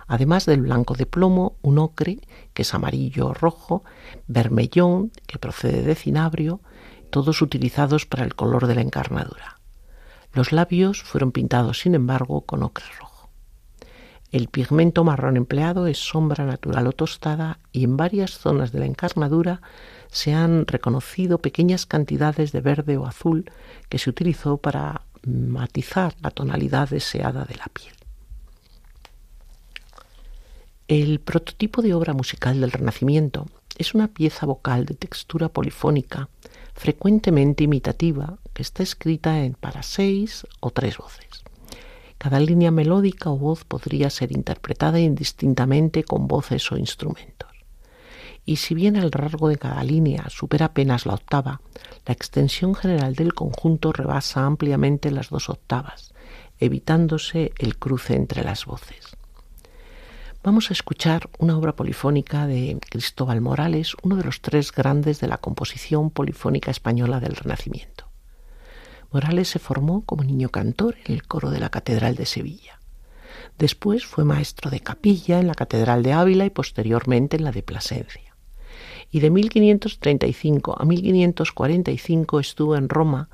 además 0.09 0.45
del 0.45 0.61
blanco 0.61 0.95
de 0.95 1.05
plomo, 1.05 1.55
un 1.61 1.77
ocre, 1.77 2.19
que 2.53 2.63
es 2.63 2.73
amarillo 2.73 3.27
o 3.27 3.33
rojo, 3.33 3.83
vermellón, 4.27 5.11
que 5.27 5.37
procede 5.37 5.83
de 5.83 5.95
cinabrio, 5.95 6.59
todos 7.11 7.41
utilizados 7.41 8.05
para 8.05 8.25
el 8.25 8.35
color 8.35 8.67
de 8.67 8.75
la 8.75 8.81
encarnadura. 8.81 9.59
Los 10.33 10.51
labios 10.51 11.03
fueron 11.03 11.31
pintados, 11.31 11.79
sin 11.79 11.95
embargo, 11.95 12.41
con 12.41 12.63
ocre 12.63 12.85
rojo. 12.99 13.29
El 14.31 14.47
pigmento 14.47 15.03
marrón 15.03 15.37
empleado 15.37 15.87
es 15.87 15.97
sombra 15.99 16.45
natural 16.45 16.87
o 16.87 16.91
tostada 16.91 17.59
y 17.71 17.83
en 17.83 17.95
varias 17.95 18.31
zonas 18.31 18.71
de 18.71 18.79
la 18.79 18.85
encarnadura 18.85 19.61
se 20.11 20.33
han 20.33 20.65
reconocido 20.65 21.39
pequeñas 21.39 21.85
cantidades 21.85 22.51
de 22.51 22.61
verde 22.61 22.97
o 22.97 23.05
azul 23.05 23.49
que 23.89 23.99
se 23.99 24.09
utilizó 24.09 24.57
para 24.57 25.03
matizar 25.23 26.15
la 26.21 26.31
tonalidad 26.31 26.89
deseada 26.89 27.45
de 27.45 27.55
la 27.55 27.65
piel. 27.73 27.98
El 30.89 31.19
prototipo 31.19 31.83
de 31.83 31.93
obra 31.93 32.13
musical 32.13 32.59
del 32.59 32.71
Renacimiento 32.71 33.45
es 33.77 33.93
una 33.93 34.07
pieza 34.07 34.47
vocal 34.47 34.85
de 34.85 34.95
textura 34.95 35.49
polifónica, 35.49 36.29
frecuentemente 36.73 37.63
imitativa, 37.63 38.39
que 38.55 38.63
está 38.63 38.81
escrita 38.81 39.43
en 39.43 39.53
para 39.53 39.83
seis 39.83 40.47
o 40.59 40.71
tres 40.71 40.97
voces. 40.97 41.43
Cada 42.17 42.39
línea 42.39 42.71
melódica 42.71 43.29
o 43.29 43.37
voz 43.37 43.65
podría 43.65 44.09
ser 44.09 44.31
interpretada 44.31 44.99
indistintamente 44.99 46.03
con 46.03 46.27
voces 46.27 46.71
o 46.71 46.77
instrumentos. 46.77 47.51
Y 48.43 48.55
si 48.55 48.73
bien 48.73 48.95
el 48.95 49.11
rasgo 49.11 49.47
de 49.47 49.57
cada 49.57 49.83
línea 49.83 50.25
supera 50.31 50.65
apenas 50.65 51.05
la 51.05 51.13
octava, 51.13 51.61
la 52.07 52.13
extensión 52.15 52.73
general 52.73 53.13
del 53.13 53.35
conjunto 53.35 53.93
rebasa 53.93 54.43
ampliamente 54.43 55.11
las 55.11 55.29
dos 55.29 55.49
octavas, 55.49 56.15
evitándose 56.57 57.51
el 57.59 57.77
cruce 57.77 58.15
entre 58.15 58.43
las 58.43 58.65
voces. 58.65 59.18
Vamos 60.41 60.69
a 60.69 60.73
escuchar 60.73 61.29
una 61.37 61.57
obra 61.57 61.75
polifónica 61.75 62.47
de 62.47 62.79
Cristóbal 62.89 63.41
Morales, 63.41 63.93
uno 64.03 64.15
de 64.15 64.23
los 64.23 64.39
tres 64.39 64.71
grandes 64.71 65.19
de 65.19 65.27
la 65.27 65.37
composición 65.37 66.11
polifónica 66.11 66.71
española 66.71 67.19
del 67.19 67.35
Renacimiento. 67.35 68.07
Morales 69.11 69.49
se 69.49 69.59
formó 69.59 70.05
como 70.05 70.23
niño 70.23 70.47
cantor 70.47 70.95
en 71.03 71.15
el 71.15 71.27
coro 71.27 71.49
de 71.49 71.59
la 71.59 71.69
Catedral 71.69 72.15
de 72.15 72.25
Sevilla. 72.25 72.79
Después 73.57 74.05
fue 74.05 74.23
maestro 74.23 74.71
de 74.71 74.79
capilla 74.79 75.41
en 75.41 75.47
la 75.47 75.55
Catedral 75.55 76.03
de 76.03 76.13
Ávila 76.13 76.45
y 76.45 76.51
posteriormente 76.51 77.35
en 77.35 77.43
la 77.43 77.51
de 77.51 77.61
Plasencia. 77.61 78.33
Y 79.11 79.19
de 79.19 79.31
1535 79.31 80.77
a 80.79 80.85
1545 80.85 82.39
estuvo 82.39 82.77
en 82.77 82.87
Roma, 82.87 83.27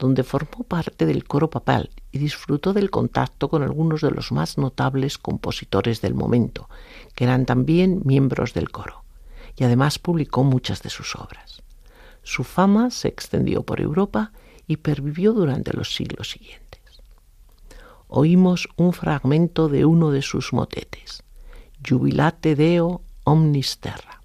donde 0.00 0.24
formó 0.24 0.64
parte 0.64 1.04
del 1.04 1.24
coro 1.24 1.50
papal 1.50 1.90
y 2.10 2.18
disfrutó 2.18 2.72
del 2.72 2.90
contacto 2.90 3.50
con 3.50 3.62
algunos 3.62 4.00
de 4.00 4.10
los 4.10 4.32
más 4.32 4.56
notables 4.56 5.18
compositores 5.18 6.00
del 6.00 6.14
momento, 6.14 6.70
que 7.14 7.24
eran 7.24 7.44
también 7.44 8.00
miembros 8.04 8.54
del 8.54 8.70
coro, 8.70 9.04
y 9.56 9.64
además 9.64 9.98
publicó 9.98 10.42
muchas 10.42 10.82
de 10.82 10.88
sus 10.88 11.14
obras. 11.14 11.62
Su 12.22 12.44
fama 12.44 12.90
se 12.90 13.08
extendió 13.08 13.62
por 13.62 13.80
Europa 13.80 14.32
y 14.66 14.78
pervivió 14.78 15.34
durante 15.34 15.74
los 15.74 15.94
siglos 15.94 16.30
siguientes. 16.30 16.80
Oímos 18.08 18.68
un 18.76 18.94
fragmento 18.94 19.68
de 19.68 19.84
uno 19.84 20.10
de 20.10 20.22
sus 20.22 20.54
motetes, 20.54 21.22
Jubilate 21.86 22.56
Deo 22.56 23.02
omnis 23.24 23.78
terra. 23.78 24.19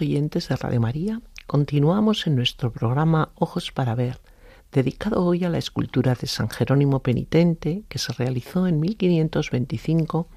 Oyentes 0.00 0.48
de 0.48 0.54
Radio 0.54 0.80
María, 0.80 1.20
continuamos 1.48 2.28
en 2.28 2.36
nuestro 2.36 2.70
programa 2.70 3.30
Ojos 3.34 3.72
para 3.72 3.96
Ver, 3.96 4.20
dedicado 4.70 5.24
hoy 5.24 5.42
a 5.42 5.50
la 5.50 5.58
escultura 5.58 6.14
de 6.14 6.28
San 6.28 6.48
Jerónimo 6.48 7.00
Penitente 7.00 7.82
que 7.88 7.98
se 7.98 8.12
realizó 8.12 8.68
en 8.68 8.78
1525 8.78 10.28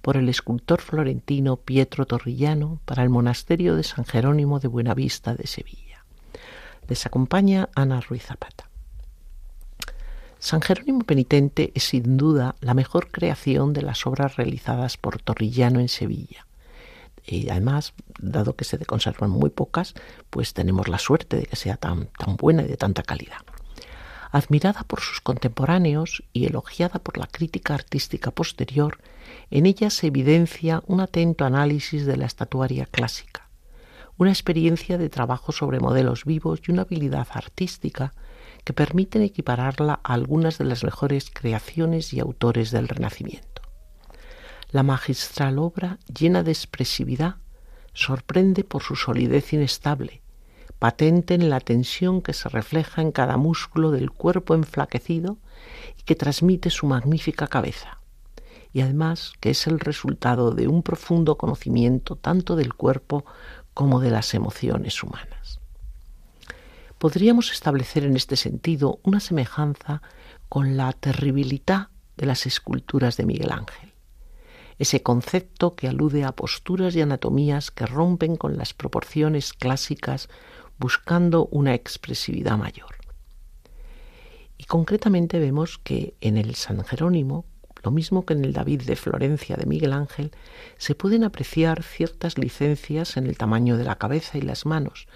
por 0.00 0.16
el 0.16 0.30
escultor 0.30 0.80
florentino 0.80 1.56
Pietro 1.56 2.06
Torrillano 2.06 2.80
para 2.86 3.02
el 3.02 3.10
monasterio 3.10 3.76
de 3.76 3.82
San 3.82 4.06
Jerónimo 4.06 4.58
de 4.58 4.68
Buenavista 4.68 5.34
de 5.34 5.46
Sevilla. 5.46 6.06
Les 6.88 7.04
acompaña 7.04 7.68
Ana 7.74 8.00
Ruiz 8.00 8.22
Zapata. 8.22 8.70
San 10.38 10.62
Jerónimo 10.62 11.00
Penitente 11.00 11.72
es 11.74 11.84
sin 11.84 12.16
duda 12.16 12.56
la 12.62 12.72
mejor 12.72 13.10
creación 13.10 13.74
de 13.74 13.82
las 13.82 14.06
obras 14.06 14.36
realizadas 14.36 14.96
por 14.96 15.20
Torrillano 15.20 15.78
en 15.78 15.90
Sevilla 15.90 16.47
y 17.28 17.50
además, 17.50 17.94
dado 18.18 18.56
que 18.56 18.64
se 18.64 18.78
conservan 18.84 19.30
muy 19.30 19.50
pocas, 19.50 19.94
pues 20.30 20.54
tenemos 20.54 20.88
la 20.88 20.98
suerte 20.98 21.36
de 21.36 21.46
que 21.46 21.56
sea 21.56 21.76
tan, 21.76 22.06
tan 22.18 22.36
buena 22.36 22.62
y 22.62 22.68
de 22.68 22.76
tanta 22.76 23.02
calidad. 23.02 23.42
Admirada 24.30 24.82
por 24.84 25.00
sus 25.00 25.20
contemporáneos 25.20 26.22
y 26.32 26.46
elogiada 26.46 26.98
por 26.98 27.16
la 27.16 27.26
crítica 27.26 27.74
artística 27.74 28.30
posterior, 28.30 28.98
en 29.50 29.66
ella 29.66 29.90
se 29.90 30.08
evidencia 30.08 30.82
un 30.86 31.00
atento 31.00 31.44
análisis 31.44 32.04
de 32.04 32.16
la 32.16 32.26
estatuaria 32.26 32.86
clásica, 32.86 33.48
una 34.18 34.30
experiencia 34.30 34.98
de 34.98 35.08
trabajo 35.08 35.52
sobre 35.52 35.80
modelos 35.80 36.24
vivos 36.24 36.60
y 36.66 36.72
una 36.72 36.82
habilidad 36.82 37.28
artística 37.32 38.12
que 38.64 38.72
permiten 38.74 39.22
equipararla 39.22 40.00
a 40.02 40.12
algunas 40.12 40.58
de 40.58 40.64
las 40.64 40.84
mejores 40.84 41.30
creaciones 41.30 42.12
y 42.12 42.20
autores 42.20 42.70
del 42.70 42.88
Renacimiento. 42.88 43.47
La 44.70 44.82
magistral 44.82 45.58
obra, 45.58 45.98
llena 46.14 46.42
de 46.42 46.50
expresividad, 46.50 47.36
sorprende 47.94 48.64
por 48.64 48.82
su 48.82 48.96
solidez 48.96 49.54
inestable, 49.54 50.20
patente 50.78 51.32
en 51.32 51.48
la 51.48 51.60
tensión 51.60 52.20
que 52.20 52.34
se 52.34 52.50
refleja 52.50 53.00
en 53.00 53.10
cada 53.10 53.38
músculo 53.38 53.90
del 53.90 54.10
cuerpo 54.10 54.54
enflaquecido 54.54 55.38
y 55.98 56.02
que 56.02 56.16
transmite 56.16 56.68
su 56.68 56.86
magnífica 56.86 57.46
cabeza, 57.46 58.00
y 58.74 58.82
además 58.82 59.32
que 59.40 59.50
es 59.50 59.66
el 59.66 59.80
resultado 59.80 60.50
de 60.50 60.68
un 60.68 60.82
profundo 60.82 61.38
conocimiento 61.38 62.16
tanto 62.16 62.54
del 62.54 62.74
cuerpo 62.74 63.24
como 63.72 64.00
de 64.00 64.10
las 64.10 64.34
emociones 64.34 65.02
humanas. 65.02 65.60
Podríamos 66.98 67.52
establecer 67.52 68.04
en 68.04 68.16
este 68.16 68.36
sentido 68.36 69.00
una 69.02 69.20
semejanza 69.20 70.02
con 70.50 70.76
la 70.76 70.92
terribilidad 70.92 71.88
de 72.18 72.26
las 72.26 72.44
esculturas 72.44 73.16
de 73.16 73.24
Miguel 73.24 73.50
Ángel 73.50 73.87
ese 74.78 75.02
concepto 75.02 75.74
que 75.74 75.88
alude 75.88 76.24
a 76.24 76.32
posturas 76.32 76.94
y 76.94 77.00
anatomías 77.00 77.70
que 77.70 77.86
rompen 77.86 78.36
con 78.36 78.56
las 78.56 78.74
proporciones 78.74 79.52
clásicas 79.52 80.28
buscando 80.78 81.46
una 81.46 81.74
expresividad 81.74 82.56
mayor. 82.56 82.96
Y 84.56 84.64
concretamente 84.64 85.38
vemos 85.38 85.78
que 85.78 86.14
en 86.20 86.36
el 86.36 86.54
San 86.54 86.84
Jerónimo, 86.84 87.44
lo 87.82 87.90
mismo 87.90 88.24
que 88.24 88.34
en 88.34 88.44
el 88.44 88.52
David 88.52 88.82
de 88.82 88.96
Florencia 88.96 89.56
de 89.56 89.66
Miguel 89.66 89.92
Ángel, 89.92 90.30
se 90.78 90.94
pueden 90.94 91.24
apreciar 91.24 91.82
ciertas 91.82 92.38
licencias 92.38 93.16
en 93.16 93.26
el 93.26 93.36
tamaño 93.36 93.76
de 93.76 93.84
la 93.84 93.98
cabeza 93.98 94.38
y 94.38 94.42
las 94.42 94.66
manos, 94.66 95.08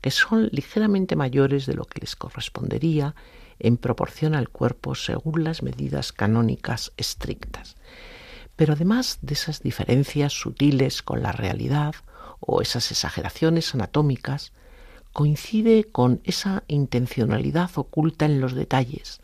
que 0.00 0.10
son 0.10 0.48
ligeramente 0.52 1.16
mayores 1.16 1.64
de 1.66 1.74
lo 1.74 1.84
que 1.84 2.00
les 2.00 2.16
correspondería 2.16 3.14
en 3.58 3.78
proporción 3.78 4.34
al 4.34 4.50
cuerpo 4.50 4.94
según 4.94 5.44
las 5.44 5.62
medidas 5.62 6.12
canónicas 6.12 6.92
estrictas 6.98 7.76
Pero 8.56 8.72
además 8.72 9.18
de 9.22 9.34
esas 9.34 9.62
diferencias 9.62 10.32
sutiles 10.32 11.02
con 11.02 11.22
la 11.22 11.32
realidad 11.32 11.94
o 12.40 12.62
esas 12.62 12.90
exageraciones 12.90 13.74
anatómicas, 13.74 14.52
coincide 15.12 15.84
con 15.84 16.20
esa 16.24 16.64
intencionalidad 16.68 17.70
oculta 17.76 18.26
en 18.26 18.40
los 18.40 18.54
detalles, 18.54 19.20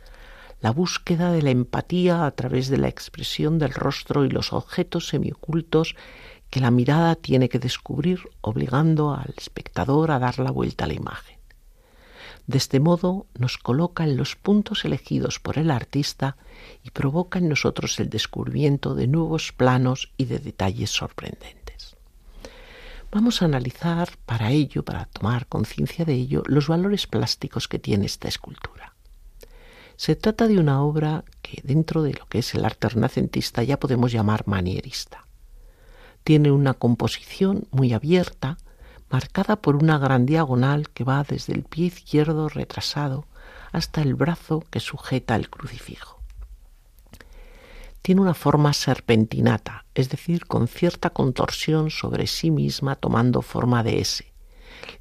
la 0.62 0.70
búsqueda 0.70 1.32
de 1.32 1.42
la 1.42 1.50
empatía 1.50 2.24
a 2.24 2.30
través 2.30 2.68
de 2.68 2.78
la 2.78 2.88
expresión 2.88 3.58
del 3.58 3.72
rostro 3.74 4.24
y 4.24 4.30
los 4.30 4.52
objetos 4.52 5.08
semiocultos 5.08 5.96
que 6.50 6.60
la 6.60 6.70
mirada 6.70 7.16
tiene 7.16 7.48
que 7.48 7.58
descubrir, 7.58 8.20
obligando 8.42 9.12
al 9.12 9.34
espectador 9.36 10.12
a 10.12 10.18
dar 10.18 10.38
la 10.38 10.50
vuelta 10.50 10.84
a 10.84 10.88
la 10.88 10.94
imagen. 10.94 11.41
De 12.46 12.58
este 12.58 12.80
modo 12.80 13.26
nos 13.38 13.56
coloca 13.56 14.04
en 14.04 14.16
los 14.16 14.36
puntos 14.36 14.84
elegidos 14.84 15.38
por 15.38 15.58
el 15.58 15.70
artista 15.70 16.36
y 16.82 16.90
provoca 16.90 17.38
en 17.38 17.48
nosotros 17.48 17.98
el 18.00 18.10
descubrimiento 18.10 18.94
de 18.94 19.06
nuevos 19.06 19.52
planos 19.52 20.12
y 20.16 20.24
de 20.24 20.38
detalles 20.38 20.90
sorprendentes. 20.90 21.96
Vamos 23.12 23.42
a 23.42 23.44
analizar 23.44 24.16
para 24.26 24.50
ello, 24.50 24.84
para 24.84 25.04
tomar 25.04 25.46
conciencia 25.46 26.04
de 26.04 26.14
ello, 26.14 26.42
los 26.46 26.66
valores 26.66 27.06
plásticos 27.06 27.68
que 27.68 27.78
tiene 27.78 28.06
esta 28.06 28.26
escultura. 28.26 28.94
Se 29.96 30.16
trata 30.16 30.48
de 30.48 30.58
una 30.58 30.82
obra 30.82 31.22
que 31.42 31.60
dentro 31.62 32.02
de 32.02 32.14
lo 32.14 32.26
que 32.26 32.38
es 32.38 32.54
el 32.54 32.64
arte 32.64 32.88
renacentista 32.88 33.62
ya 33.62 33.78
podemos 33.78 34.10
llamar 34.10 34.48
manierista. 34.48 35.26
Tiene 36.24 36.50
una 36.50 36.74
composición 36.74 37.68
muy 37.70 37.92
abierta, 37.92 38.56
marcada 39.12 39.56
por 39.56 39.76
una 39.76 39.98
gran 39.98 40.24
diagonal 40.24 40.88
que 40.88 41.04
va 41.04 41.22
desde 41.22 41.52
el 41.52 41.64
pie 41.64 41.86
izquierdo 41.86 42.48
retrasado 42.48 43.26
hasta 43.70 44.00
el 44.00 44.14
brazo 44.14 44.64
que 44.70 44.80
sujeta 44.80 45.36
el 45.36 45.50
crucifijo. 45.50 46.18
Tiene 48.00 48.22
una 48.22 48.32
forma 48.32 48.72
serpentinata, 48.72 49.84
es 49.94 50.08
decir, 50.08 50.46
con 50.46 50.66
cierta 50.66 51.10
contorsión 51.10 51.90
sobre 51.90 52.26
sí 52.26 52.50
misma 52.50 52.96
tomando 52.96 53.42
forma 53.42 53.82
de 53.82 54.00
S, 54.00 54.32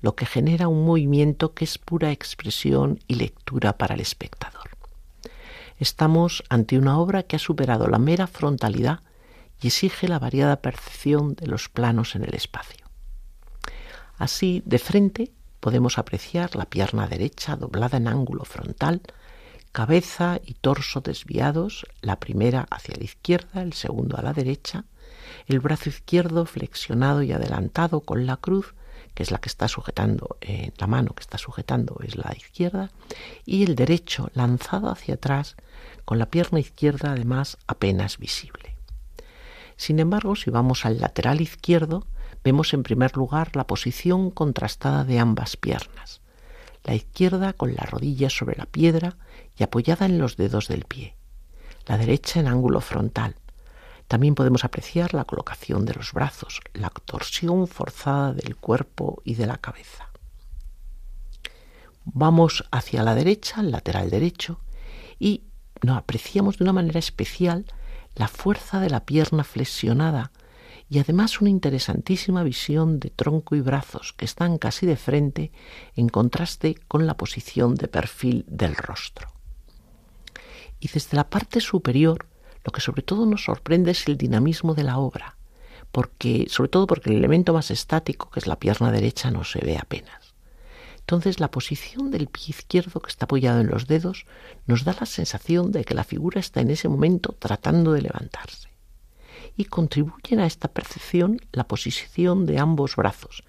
lo 0.02 0.14
que 0.14 0.26
genera 0.26 0.68
un 0.68 0.86
movimiento 0.86 1.54
que 1.54 1.64
es 1.64 1.78
pura 1.78 2.12
expresión 2.12 3.00
y 3.08 3.16
lectura 3.16 3.78
para 3.78 3.96
el 3.96 4.02
espectador. 4.02 4.72
Estamos 5.80 6.44
ante 6.50 6.78
una 6.78 7.00
obra 7.00 7.24
que 7.24 7.38
ha 7.38 7.40
superado 7.40 7.88
la 7.88 7.98
mera 7.98 8.28
frontalidad 8.28 9.00
y 9.62 9.68
exige 9.68 10.10
la 10.10 10.20
variada 10.20 10.58
percepción 10.58 11.34
de 11.36 11.48
los 11.48 11.70
planos 11.70 12.16
en 12.16 12.26
el 12.26 12.36
espacio. 12.36 12.81
Así, 14.22 14.62
de 14.68 14.78
frente, 14.78 15.32
podemos 15.60 15.98
apreciar 15.98 16.56
la 16.56 16.66
pierna 16.66 17.08
derecha 17.08 17.56
doblada 17.56 17.98
en 17.98 18.08
ángulo 18.08 18.46
frontal, 18.46 19.02
cabeza 19.72 20.40
y 20.46 20.54
torso 20.54 21.02
desviados, 21.02 21.88
la 22.02 22.20
primera 22.20 22.68
hacia 22.70 22.96
la 22.96 23.04
izquierda, 23.04 23.64
el 23.64 23.74
segundo 23.74 24.18
a 24.18 24.22
la 24.22 24.34
derecha, 24.34 24.86
el 25.48 25.60
brazo 25.60 25.90
izquierdo 25.90 26.46
flexionado 26.46 27.24
y 27.24 27.32
adelantado 27.32 28.02
con 28.02 28.28
la 28.28 28.38
cruz, 28.38 28.76
que 29.16 29.24
es 29.24 29.32
la 29.32 29.40
que 29.40 29.50
está 29.50 29.68
sujetando, 29.68 30.38
eh, 30.42 30.72
la 30.78 30.86
mano 30.86 31.16
que 31.16 31.22
está 31.22 31.40
sujetando 31.40 31.98
es 32.04 32.16
la 32.16 32.32
izquierda, 32.38 32.92
y 33.44 33.64
el 33.64 33.76
derecho 33.76 34.30
lanzado 34.36 34.92
hacia 34.92 35.16
atrás, 35.16 35.56
con 36.06 36.20
la 36.20 36.28
pierna 36.28 36.60
izquierda 36.60 37.14
además 37.14 37.58
apenas 37.66 38.20
visible. 38.20 38.76
Sin 39.78 40.00
embargo, 40.00 40.36
si 40.36 40.52
vamos 40.52 40.86
al 40.86 41.00
lateral 41.00 41.42
izquierdo, 41.42 42.06
vemos 42.44 42.74
en 42.74 42.84
primer 42.84 43.16
lugar 43.18 43.56
la 43.56 43.68
posición 43.68 44.32
contrastada 44.32 45.04
de 45.04 45.20
ambas 45.20 45.58
piernas, 45.58 46.22
la 46.84 46.96
izquierda 46.96 47.54
con 47.54 47.76
la 47.76 47.84
rodilla 47.84 48.30
sobre 48.30 48.56
la 48.58 48.66
piedra 48.66 49.18
y 49.58 49.64
apoyada 49.64 50.06
en 50.06 50.18
los 50.18 50.38
dedos 50.38 50.68
del 50.68 50.86
pie, 50.86 51.16
la 51.86 51.98
derecha 51.98 52.40
en 52.40 52.48
ángulo 52.48 52.82
frontal. 52.82 53.36
También 54.08 54.36
podemos 54.36 54.66
apreciar 54.66 55.14
la 55.14 55.26
colocación 55.26 55.86
de 55.86 55.94
los 55.94 56.12
brazos, 56.12 56.60
la 56.74 56.90
torsión 56.90 57.68
forzada 57.68 58.34
del 58.34 58.58
cuerpo 58.58 59.22
y 59.24 59.36
de 59.36 59.48
la 59.48 59.58
cabeza. 59.58 60.10
Vamos 62.04 62.66
hacia 62.72 63.04
la 63.04 63.16
derecha, 63.16 63.62
el 63.62 63.72
lateral 63.72 64.10
derecho, 64.10 64.60
y 65.20 65.44
nos 65.84 65.98
apreciamos 65.98 66.58
de 66.58 66.64
una 66.64 66.74
manera 66.74 67.00
especial 67.00 67.66
la 68.16 68.28
fuerza 68.28 68.80
de 68.80 68.90
la 68.90 69.06
pierna 69.06 69.44
flexionada 69.44 70.32
y 70.92 71.00
además 71.00 71.40
una 71.40 71.50
interesantísima 71.50 72.44
visión 72.44 73.00
de 73.00 73.12
tronco 73.12 73.56
y 73.56 73.62
brazos 73.62 74.12
que 74.12 74.26
están 74.26 74.58
casi 74.58 74.86
de 74.86 74.98
frente 74.98 75.54
en 75.96 76.10
contraste 76.10 76.76
con 76.90 77.08
la 77.08 77.16
posición 77.16 77.76
de 77.76 77.88
perfil 77.88 78.44
del 78.50 78.76
rostro. 78.76 79.30
Y 80.82 80.90
desde 80.90 81.16
la 81.16 81.30
parte 81.30 81.62
superior, 81.62 82.28
lo 82.66 82.74
que 82.74 82.82
sobre 82.82 83.04
todo 83.04 83.26
nos 83.26 83.46
sorprende 83.46 83.92
es 83.92 84.06
el 84.10 84.18
dinamismo 84.18 84.74
de 84.74 84.84
la 84.84 84.98
obra, 84.98 85.38
porque, 85.94 86.48
sobre 86.50 86.68
todo 86.68 86.88
porque 86.88 87.10
el 87.10 87.16
elemento 87.16 87.54
más 87.54 87.72
estático, 87.72 88.30
que 88.30 88.42
es 88.42 88.48
la 88.48 88.60
pierna 88.60 88.92
derecha, 88.92 89.32
no 89.32 89.46
se 89.46 89.64
ve 89.64 89.78
apenas. 89.78 90.36
Entonces 91.00 91.40
la 91.40 91.52
posición 91.52 92.12
del 92.12 92.28
pie 92.28 92.48
izquierdo 92.50 93.00
que 93.00 93.10
está 93.10 93.24
apoyado 93.24 93.62
en 93.62 93.68
los 93.68 93.88
dedos 93.88 94.26
nos 94.68 94.84
da 94.84 94.94
la 95.00 95.06
sensación 95.06 95.72
de 95.72 95.86
que 95.86 95.96
la 95.96 96.04
figura 96.04 96.42
está 96.42 96.60
en 96.60 96.70
ese 96.70 96.90
momento 96.90 97.34
tratando 97.40 97.94
de 97.94 98.02
levantarse 98.02 98.71
y 99.62 99.66
contribuyen 99.66 100.40
a 100.40 100.48
esta 100.48 100.68
percepción 100.68 101.40
la 101.52 101.68
posición 101.68 102.48
de 102.48 102.58
ambos 102.58 102.96
brazos, 102.96 103.44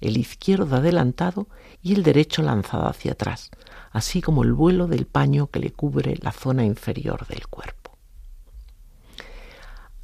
el 0.00 0.16
izquierdo 0.16 0.76
adelantado 0.76 1.48
y 1.82 1.94
el 1.94 2.04
derecho 2.04 2.42
lanzado 2.42 2.86
hacia 2.86 3.12
atrás, 3.12 3.50
así 3.90 4.22
como 4.22 4.44
el 4.44 4.52
vuelo 4.52 4.86
del 4.86 5.06
paño 5.06 5.48
que 5.48 5.58
le 5.58 5.72
cubre 5.72 6.18
la 6.22 6.30
zona 6.30 6.64
inferior 6.64 7.26
del 7.26 7.48
cuerpo. 7.48 7.98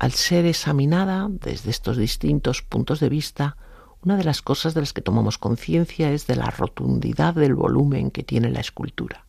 Al 0.00 0.10
ser 0.12 0.46
examinada 0.46 1.28
desde 1.30 1.70
estos 1.70 1.96
distintos 1.96 2.62
puntos 2.62 2.98
de 2.98 3.08
vista, 3.08 3.56
una 4.02 4.16
de 4.16 4.24
las 4.24 4.42
cosas 4.42 4.74
de 4.74 4.80
las 4.80 4.92
que 4.92 5.00
tomamos 5.00 5.38
conciencia 5.38 6.10
es 6.10 6.26
de 6.26 6.34
la 6.34 6.50
rotundidad 6.50 7.34
del 7.34 7.54
volumen 7.54 8.10
que 8.10 8.24
tiene 8.24 8.50
la 8.50 8.60
escultura, 8.60 9.26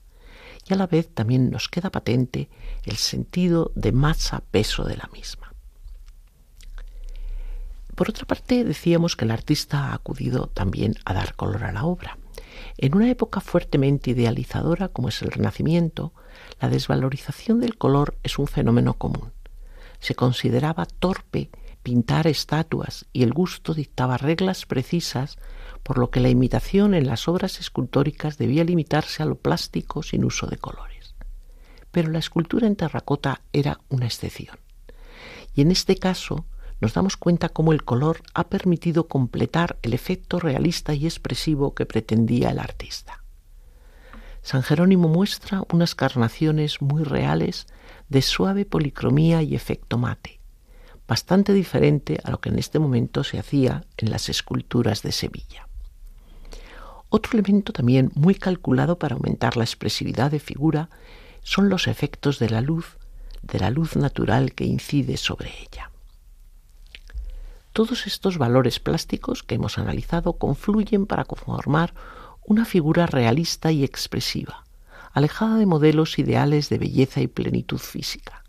y 0.68 0.74
a 0.74 0.78
la 0.78 0.88
vez 0.88 1.14
también 1.14 1.52
nos 1.52 1.70
queda 1.70 1.92
patente 1.92 2.50
el 2.86 2.96
sentido 2.96 3.72
de 3.76 3.92
masa-peso 3.92 4.84
de 4.86 4.98
la 4.98 5.08
misma. 5.14 5.53
Por 7.96 8.10
otra 8.10 8.26
parte, 8.26 8.64
decíamos 8.64 9.16
que 9.16 9.26
el 9.26 9.32
artista 9.32 9.92
ha 9.92 9.94
acudido 9.94 10.48
también 10.48 10.96
a 11.06 11.14
dar 11.14 11.36
color 11.36 11.64
a 11.64 11.72
la 11.72 11.86
obra. 11.86 12.18
En 12.78 12.96
una 12.96 13.10
época 13.10 13.40
fuertemente 13.40 14.12
idealizadora 14.12 14.88
como 14.88 15.10
es 15.10 15.22
el 15.22 15.32
Renacimiento, 15.32 16.14
la 16.60 16.70
desvalorización 16.70 17.60
del 17.60 17.78
color 17.78 18.18
es 18.24 18.40
un 18.40 18.48
fenómeno 18.48 18.96
común. 18.96 19.32
Se 20.00 20.16
consideraba 20.16 20.86
torpe 20.86 21.50
pintar 21.84 22.28
estatuas 22.28 23.06
y 23.14 23.24
el 23.24 23.34
gusto 23.34 23.74
dictaba 23.74 24.18
reglas 24.18 24.66
precisas, 24.66 25.38
por 25.84 25.98
lo 25.98 26.10
que 26.10 26.20
la 26.20 26.30
imitación 26.30 26.94
en 26.94 27.06
las 27.06 27.28
obras 27.28 27.60
escultóricas 27.60 28.38
debía 28.38 28.64
limitarse 28.64 29.22
a 29.22 29.26
lo 29.26 29.36
plástico 29.36 30.02
sin 30.02 30.24
uso 30.24 30.48
de 30.48 30.58
colores. 30.58 31.14
Pero 31.92 32.10
la 32.10 32.20
escultura 32.20 32.66
en 32.66 32.76
terracota 32.76 33.42
era 33.52 33.80
una 33.90 34.06
excepción. 34.06 34.58
Y 35.54 35.62
en 35.62 35.72
este 35.72 35.98
caso, 35.98 36.46
nos 36.84 36.94
damos 36.94 37.16
cuenta 37.16 37.48
cómo 37.48 37.72
el 37.72 37.86
color 37.86 38.22
ha 38.34 38.50
permitido 38.50 39.08
completar 39.08 39.78
el 39.84 39.94
efecto 39.94 40.38
realista 40.38 40.94
y 40.94 41.06
expresivo 41.06 41.74
que 41.74 41.86
pretendía 41.86 42.50
el 42.50 42.60
artista. 42.60 43.24
San 44.42 44.64
Jerónimo 44.64 45.08
muestra 45.08 45.64
unas 45.72 45.96
carnaciones 45.96 46.82
muy 46.82 47.04
reales 47.04 47.68
de 48.10 48.22
suave 48.22 48.66
policromía 48.66 49.42
y 49.42 49.56
efecto 49.56 49.98
mate, 49.98 50.42
bastante 51.08 51.54
diferente 51.54 52.20
a 52.22 52.32
lo 52.32 52.42
que 52.42 52.50
en 52.50 52.60
este 52.60 52.80
momento 52.80 53.24
se 53.24 53.40
hacía 53.40 53.86
en 53.96 54.12
las 54.12 54.28
esculturas 54.28 55.04
de 55.04 55.14
Sevilla. 55.14 55.70
Otro 57.08 57.40
elemento 57.40 57.72
también 57.72 58.12
muy 58.14 58.36
calculado 58.36 59.00
para 59.00 59.16
aumentar 59.16 59.56
la 59.56 59.64
expresividad 59.64 60.32
de 60.32 60.42
figura 60.42 60.90
son 61.44 61.70
los 61.70 61.88
efectos 61.88 62.40
de 62.40 62.50
la 62.50 62.60
luz, 62.60 62.98
de 63.42 63.60
la 63.60 63.70
luz 63.70 63.96
natural 63.96 64.52
que 64.52 64.66
incide 64.66 65.16
sobre 65.16 65.50
ella. 65.62 65.93
Todos 67.74 68.06
estos 68.06 68.38
valores 68.38 68.80
plásticos 68.80 69.42
que 69.42 69.56
hemos 69.56 69.80
analizado 69.80 70.34
confluyen 70.34 71.08
para 71.08 71.26
conformar 71.26 71.96
una 72.46 72.66
figura 72.66 73.08
realista 73.08 73.72
y 73.72 73.84
expresiva, 73.84 74.64
alejada 75.12 75.58
de 75.58 75.66
modelos 75.66 76.20
ideales 76.20 76.70
de 76.70 76.78
belleza 76.78 77.22
y 77.22 77.28
plenitud 77.28 77.80
física. 77.80 78.44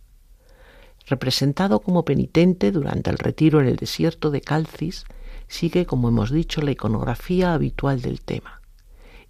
Representado 1.06 1.80
como 1.80 2.04
penitente 2.04 2.70
durante 2.70 3.08
el 3.08 3.16
retiro 3.16 3.62
en 3.62 3.66
el 3.66 3.76
desierto 3.76 4.30
de 4.30 4.42
Calcis, 4.42 5.06
sigue, 5.48 5.86
como 5.86 6.08
hemos 6.08 6.30
dicho, 6.30 6.60
la 6.60 6.72
iconografía 6.72 7.54
habitual 7.54 8.02
del 8.02 8.20
tema. 8.20 8.60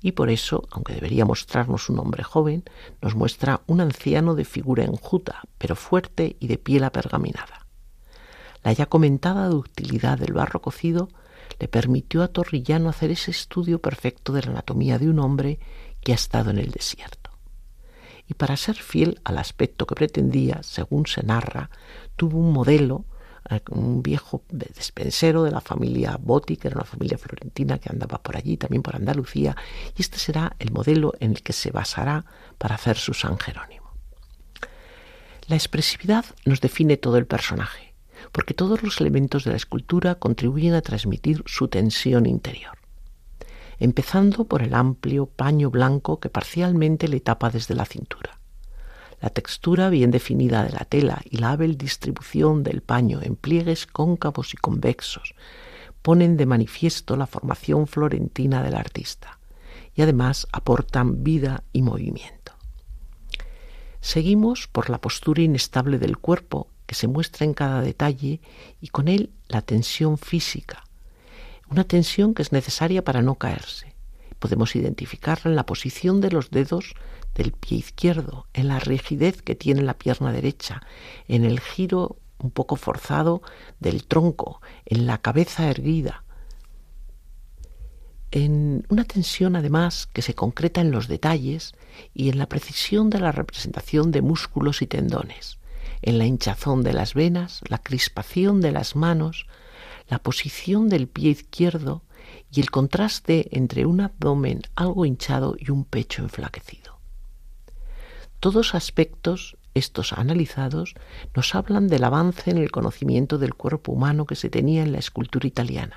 Y 0.02 0.12
por 0.12 0.28
eso, 0.28 0.66
aunque 0.72 0.94
debería 0.94 1.24
mostrarnos 1.24 1.88
un 1.88 2.00
hombre 2.00 2.24
joven, 2.24 2.64
nos 3.00 3.14
muestra 3.14 3.60
un 3.68 3.80
anciano 3.80 4.34
de 4.34 4.44
figura 4.44 4.82
enjuta, 4.82 5.42
pero 5.56 5.76
fuerte 5.76 6.36
y 6.40 6.48
de 6.48 6.58
piel 6.58 6.82
apergaminada. 6.82 7.63
La 8.64 8.72
ya 8.72 8.86
comentada 8.86 9.48
ductilidad 9.48 10.18
del 10.18 10.32
barro 10.32 10.60
cocido 10.60 11.10
le 11.60 11.68
permitió 11.68 12.22
a 12.22 12.28
Torrillano 12.28 12.88
hacer 12.88 13.10
ese 13.10 13.30
estudio 13.30 13.80
perfecto 13.80 14.32
de 14.32 14.42
la 14.42 14.50
anatomía 14.50 14.98
de 14.98 15.08
un 15.08 15.20
hombre 15.20 15.60
que 16.00 16.12
ha 16.12 16.16
estado 16.16 16.50
en 16.50 16.58
el 16.58 16.70
desierto. 16.70 17.30
Y 18.26 18.34
para 18.34 18.56
ser 18.56 18.76
fiel 18.76 19.20
al 19.22 19.38
aspecto 19.38 19.86
que 19.86 19.94
pretendía, 19.94 20.62
según 20.62 21.06
se 21.06 21.22
narra, 21.22 21.70
tuvo 22.16 22.38
un 22.38 22.52
modelo 22.52 23.04
eh, 23.50 23.60
un 23.70 24.02
viejo 24.02 24.42
despensero 24.48 25.42
de 25.42 25.50
la 25.50 25.60
familia 25.60 26.16
Botti, 26.18 26.56
que 26.56 26.68
era 26.68 26.78
una 26.78 26.86
familia 26.86 27.18
florentina 27.18 27.78
que 27.78 27.90
andaba 27.90 28.22
por 28.22 28.36
allí, 28.36 28.56
también 28.56 28.82
por 28.82 28.96
Andalucía, 28.96 29.54
y 29.96 30.00
este 30.00 30.18
será 30.18 30.56
el 30.58 30.70
modelo 30.70 31.12
en 31.20 31.32
el 31.32 31.42
que 31.42 31.52
se 31.52 31.70
basará 31.70 32.24
para 32.56 32.76
hacer 32.76 32.96
su 32.96 33.12
San 33.12 33.38
Jerónimo. 33.38 33.92
La 35.46 35.56
expresividad 35.56 36.24
nos 36.46 36.62
define 36.62 36.96
todo 36.96 37.18
el 37.18 37.26
personaje, 37.26 37.93
porque 38.34 38.52
todos 38.52 38.82
los 38.82 39.00
elementos 39.00 39.44
de 39.44 39.52
la 39.52 39.56
escultura 39.56 40.16
contribuyen 40.16 40.74
a 40.74 40.82
transmitir 40.82 41.42
su 41.46 41.68
tensión 41.68 42.26
interior 42.26 42.76
empezando 43.78 44.44
por 44.44 44.62
el 44.62 44.74
amplio 44.74 45.26
paño 45.26 45.70
blanco 45.70 46.20
que 46.20 46.28
parcialmente 46.28 47.08
le 47.08 47.20
tapa 47.20 47.50
desde 47.50 47.74
la 47.74 47.84
cintura. 47.84 48.38
La 49.20 49.30
textura 49.30 49.88
bien 49.88 50.10
definida 50.10 50.64
de 50.64 50.70
la 50.70 50.84
tela 50.84 51.22
y 51.24 51.38
la 51.38 51.52
hábil 51.52 51.78
distribución 51.78 52.62
del 52.62 52.82
paño 52.82 53.20
en 53.22 53.36
pliegues 53.36 53.86
cóncavos 53.86 54.52
y 54.54 54.56
convexos 54.56 55.34
ponen 56.02 56.36
de 56.36 56.46
manifiesto 56.46 57.16
la 57.16 57.26
formación 57.26 57.86
florentina 57.86 58.62
del 58.62 58.74
artista 58.74 59.38
y 59.94 60.02
además 60.02 60.46
aportan 60.52 61.24
vida 61.24 61.64
y 61.72 61.82
movimiento. 61.82 62.52
Seguimos 64.00 64.66
por 64.66 64.90
la 64.90 65.00
postura 65.00 65.42
inestable 65.42 65.98
del 65.98 66.18
cuerpo 66.18 66.68
que 66.86 66.94
se 66.94 67.08
muestra 67.08 67.44
en 67.44 67.54
cada 67.54 67.80
detalle 67.80 68.40
y 68.80 68.88
con 68.88 69.08
él 69.08 69.30
la 69.48 69.62
tensión 69.62 70.18
física, 70.18 70.84
una 71.70 71.84
tensión 71.84 72.34
que 72.34 72.42
es 72.42 72.52
necesaria 72.52 73.02
para 73.04 73.22
no 73.22 73.36
caerse. 73.36 73.94
Podemos 74.38 74.76
identificarla 74.76 75.50
en 75.50 75.56
la 75.56 75.66
posición 75.66 76.20
de 76.20 76.30
los 76.30 76.50
dedos 76.50 76.94
del 77.34 77.52
pie 77.52 77.78
izquierdo, 77.78 78.46
en 78.52 78.68
la 78.68 78.78
rigidez 78.78 79.42
que 79.42 79.54
tiene 79.54 79.82
la 79.82 79.94
pierna 79.94 80.32
derecha, 80.32 80.82
en 81.28 81.44
el 81.44 81.60
giro 81.60 82.18
un 82.38 82.50
poco 82.50 82.76
forzado 82.76 83.42
del 83.80 84.04
tronco, 84.04 84.60
en 84.84 85.06
la 85.06 85.18
cabeza 85.18 85.70
erguida, 85.70 86.24
en 88.34 88.84
una 88.88 89.04
tensión 89.04 89.54
además 89.54 90.08
que 90.12 90.20
se 90.20 90.34
concreta 90.34 90.80
en 90.80 90.90
los 90.90 91.06
detalles 91.06 91.72
y 92.12 92.30
en 92.30 92.38
la 92.38 92.48
precisión 92.48 93.08
de 93.08 93.20
la 93.20 93.30
representación 93.30 94.10
de 94.10 94.22
músculos 94.22 94.82
y 94.82 94.88
tendones, 94.88 95.58
en 96.04 96.18
la 96.18 96.26
hinchazón 96.26 96.82
de 96.82 96.92
las 96.92 97.14
venas, 97.14 97.60
la 97.68 97.78
crispación 97.78 98.60
de 98.60 98.72
las 98.72 98.94
manos, 98.94 99.46
la 100.08 100.18
posición 100.18 100.88
del 100.88 101.08
pie 101.08 101.30
izquierdo 101.30 102.02
y 102.52 102.60
el 102.60 102.70
contraste 102.70 103.48
entre 103.58 103.86
un 103.86 104.00
abdomen 104.00 104.62
algo 104.76 105.06
hinchado 105.06 105.56
y 105.58 105.70
un 105.70 105.84
pecho 105.84 106.22
enflaquecido. 106.22 106.98
Todos 108.38 108.74
aspectos, 108.74 109.56
estos 109.72 110.12
analizados, 110.12 110.94
nos 111.34 111.54
hablan 111.54 111.88
del 111.88 112.04
avance 112.04 112.50
en 112.50 112.58
el 112.58 112.70
conocimiento 112.70 113.38
del 113.38 113.54
cuerpo 113.54 113.92
humano 113.92 114.26
que 114.26 114.36
se 114.36 114.50
tenía 114.50 114.82
en 114.82 114.92
la 114.92 114.98
escultura 114.98 115.46
italiana, 115.46 115.96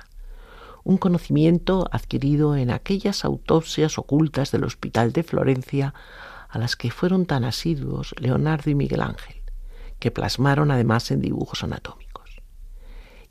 un 0.84 0.96
conocimiento 0.96 1.86
adquirido 1.92 2.56
en 2.56 2.70
aquellas 2.70 3.26
autopsias 3.26 3.98
ocultas 3.98 4.50
del 4.50 4.64
Hospital 4.64 5.12
de 5.12 5.22
Florencia 5.22 5.92
a 6.48 6.58
las 6.58 6.76
que 6.76 6.90
fueron 6.90 7.26
tan 7.26 7.44
asiduos 7.44 8.14
Leonardo 8.18 8.70
y 8.70 8.74
Miguel 8.74 9.02
Ángel, 9.02 9.37
que 9.98 10.10
plasmaron 10.10 10.70
además 10.70 11.10
en 11.10 11.20
dibujos 11.20 11.62
anatómicos. 11.64 12.42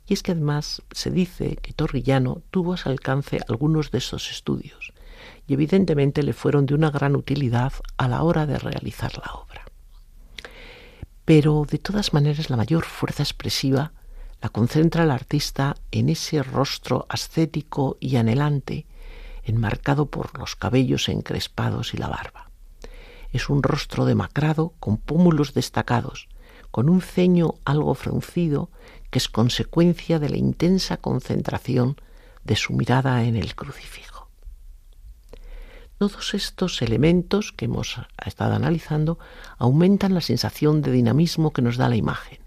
Y 0.06 0.14
es 0.14 0.22
que 0.22 0.32
además 0.32 0.82
se 0.90 1.10
dice 1.10 1.56
que 1.56 1.72
Torrillano 1.72 2.42
tuvo 2.50 2.74
a 2.74 2.76
su 2.76 2.88
alcance 2.88 3.40
algunos 3.48 3.90
de 3.90 3.98
esos 3.98 4.30
estudios, 4.30 4.92
y 5.46 5.54
evidentemente 5.54 6.22
le 6.22 6.32
fueron 6.32 6.66
de 6.66 6.74
una 6.74 6.90
gran 6.90 7.16
utilidad 7.16 7.72
a 7.96 8.08
la 8.08 8.22
hora 8.22 8.46
de 8.46 8.58
realizar 8.58 9.12
la 9.18 9.32
obra. 9.32 9.64
Pero 11.24 11.66
de 11.70 11.78
todas 11.78 12.14
maneras 12.14 12.48
la 12.48 12.56
mayor 12.56 12.84
fuerza 12.84 13.22
expresiva 13.22 13.92
la 14.40 14.48
concentra 14.50 15.04
el 15.04 15.10
artista 15.10 15.76
en 15.90 16.08
ese 16.08 16.42
rostro 16.42 17.06
ascético 17.08 17.96
y 18.00 18.16
anhelante, 18.16 18.86
enmarcado 19.42 20.06
por 20.06 20.38
los 20.38 20.54
cabellos 20.54 21.08
encrespados 21.08 21.94
y 21.94 21.96
la 21.96 22.08
barba. 22.08 22.50
Es 23.32 23.48
un 23.48 23.62
rostro 23.62 24.04
demacrado 24.04 24.74
con 24.78 24.96
pómulos 24.96 25.54
destacados, 25.54 26.28
con 26.78 26.88
un 26.88 27.02
ceño 27.02 27.56
algo 27.64 27.92
fruncido 27.96 28.70
que 29.10 29.18
es 29.18 29.28
consecuencia 29.28 30.20
de 30.20 30.28
la 30.28 30.36
intensa 30.36 30.96
concentración 30.98 31.96
de 32.44 32.54
su 32.54 32.72
mirada 32.72 33.24
en 33.24 33.34
el 33.34 33.56
crucifijo. 33.56 34.28
Todos 35.98 36.34
estos 36.34 36.80
elementos 36.80 37.50
que 37.50 37.64
hemos 37.64 37.96
estado 38.24 38.54
analizando 38.54 39.18
aumentan 39.56 40.14
la 40.14 40.20
sensación 40.20 40.80
de 40.80 40.92
dinamismo 40.92 41.52
que 41.52 41.62
nos 41.62 41.78
da 41.78 41.88
la 41.88 41.96
imagen, 41.96 42.38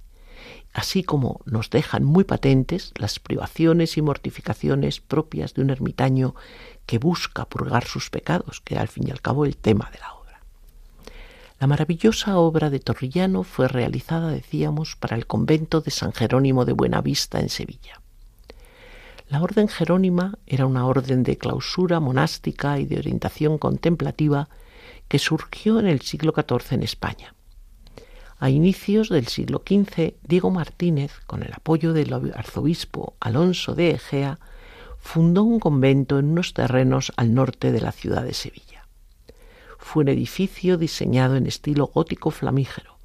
así 0.71 1.03
como 1.03 1.41
nos 1.43 1.69
dejan 1.69 2.05
muy 2.05 2.23
patentes 2.23 2.93
las 2.95 3.19
privaciones 3.19 3.97
y 3.97 4.01
mortificaciones 4.01 5.01
propias 5.01 5.55
de 5.55 5.63
un 5.63 5.71
ermitaño 5.71 6.35
que 6.85 6.99
busca 6.99 7.43
purgar 7.43 7.83
sus 7.83 8.09
pecados, 8.09 8.61
que 8.61 8.77
al 8.77 8.87
fin 8.87 9.09
y 9.09 9.11
al 9.11 9.19
cabo 9.19 9.43
el 9.43 9.57
tema 9.57 9.89
de 9.91 9.99
la 9.99 10.13
obra. 10.13 10.20
La 11.61 11.67
maravillosa 11.67 12.39
obra 12.39 12.71
de 12.71 12.79
Torrillano 12.79 13.43
fue 13.43 13.67
realizada, 13.67 14.31
decíamos, 14.31 14.95
para 14.95 15.15
el 15.15 15.27
convento 15.27 15.79
de 15.79 15.91
San 15.91 16.11
Jerónimo 16.11 16.65
de 16.65 16.73
Buenavista 16.73 17.39
en 17.39 17.49
Sevilla. 17.49 18.01
La 19.29 19.43
orden 19.43 19.67
jerónima 19.67 20.39
era 20.47 20.65
una 20.65 20.87
orden 20.87 21.21
de 21.21 21.37
clausura 21.37 21.99
monástica 21.99 22.79
y 22.79 22.87
de 22.87 22.97
orientación 22.97 23.59
contemplativa 23.59 24.49
que 25.07 25.19
surgió 25.19 25.79
en 25.79 25.85
el 25.85 26.01
siglo 26.01 26.33
XIV 26.35 26.73
en 26.73 26.81
España. 26.81 27.35
A 28.39 28.49
inicios 28.49 29.09
del 29.09 29.27
siglo 29.27 29.61
XV, 29.63 30.15
Diego 30.23 30.49
Martínez, 30.49 31.11
con 31.27 31.43
el 31.43 31.53
apoyo 31.53 31.93
del 31.93 32.11
arzobispo 32.33 33.13
Alonso 33.19 33.75
de 33.75 33.91
Egea, 33.91 34.39
fundó 34.97 35.43
un 35.43 35.59
convento 35.59 36.17
en 36.17 36.25
unos 36.31 36.55
terrenos 36.55 37.13
al 37.17 37.35
norte 37.35 37.71
de 37.71 37.81
la 37.81 37.91
ciudad 37.91 38.23
de 38.23 38.33
Sevilla. 38.33 38.70
Fue 39.81 40.03
un 40.03 40.09
edificio 40.09 40.77
diseñado 40.77 41.35
en 41.35 41.47
estilo 41.47 41.87
gótico 41.87 42.31
flamígero 42.31 42.97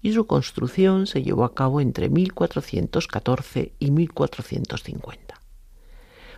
y 0.00 0.12
su 0.12 0.26
construcción 0.26 1.08
se 1.08 1.22
llevó 1.22 1.44
a 1.44 1.54
cabo 1.54 1.80
entre 1.80 2.08
1414 2.08 3.72
y 3.80 3.90
1450. 3.90 5.34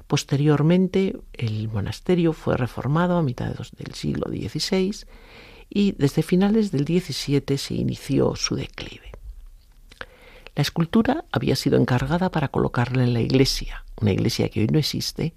Posteriormente, 0.06 1.20
el 1.34 1.68
monasterio 1.68 2.32
fue 2.32 2.56
reformado 2.56 3.18
a 3.18 3.22
mitad 3.22 3.52
del 3.52 3.94
siglo 3.94 4.26
XVI 4.30 5.06
y 5.68 5.92
desde 5.92 6.22
finales 6.22 6.70
del 6.70 6.86
XVII 6.86 7.58
se 7.58 7.74
inició 7.74 8.36
su 8.36 8.54
declive. 8.54 9.12
La 10.54 10.62
escultura 10.62 11.24
había 11.30 11.56
sido 11.56 11.78
encargada 11.78 12.30
para 12.30 12.48
colocarla 12.48 13.02
en 13.04 13.12
la 13.12 13.20
iglesia, 13.20 13.84
una 14.00 14.12
iglesia 14.12 14.48
que 14.48 14.60
hoy 14.60 14.68
no 14.68 14.78
existe, 14.78 15.34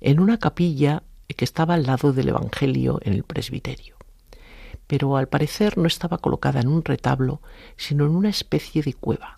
en 0.00 0.20
una 0.20 0.38
capilla 0.38 1.02
que 1.34 1.44
estaba 1.44 1.74
al 1.74 1.84
lado 1.84 2.12
del 2.12 2.28
Evangelio 2.28 3.00
en 3.02 3.12
el 3.12 3.24
presbiterio. 3.24 3.96
Pero 4.86 5.16
al 5.16 5.28
parecer 5.28 5.78
no 5.78 5.86
estaba 5.86 6.18
colocada 6.18 6.60
en 6.60 6.68
un 6.68 6.84
retablo, 6.84 7.40
sino 7.76 8.04
en 8.04 8.12
una 8.12 8.28
especie 8.28 8.82
de 8.82 8.94
cueva, 8.94 9.36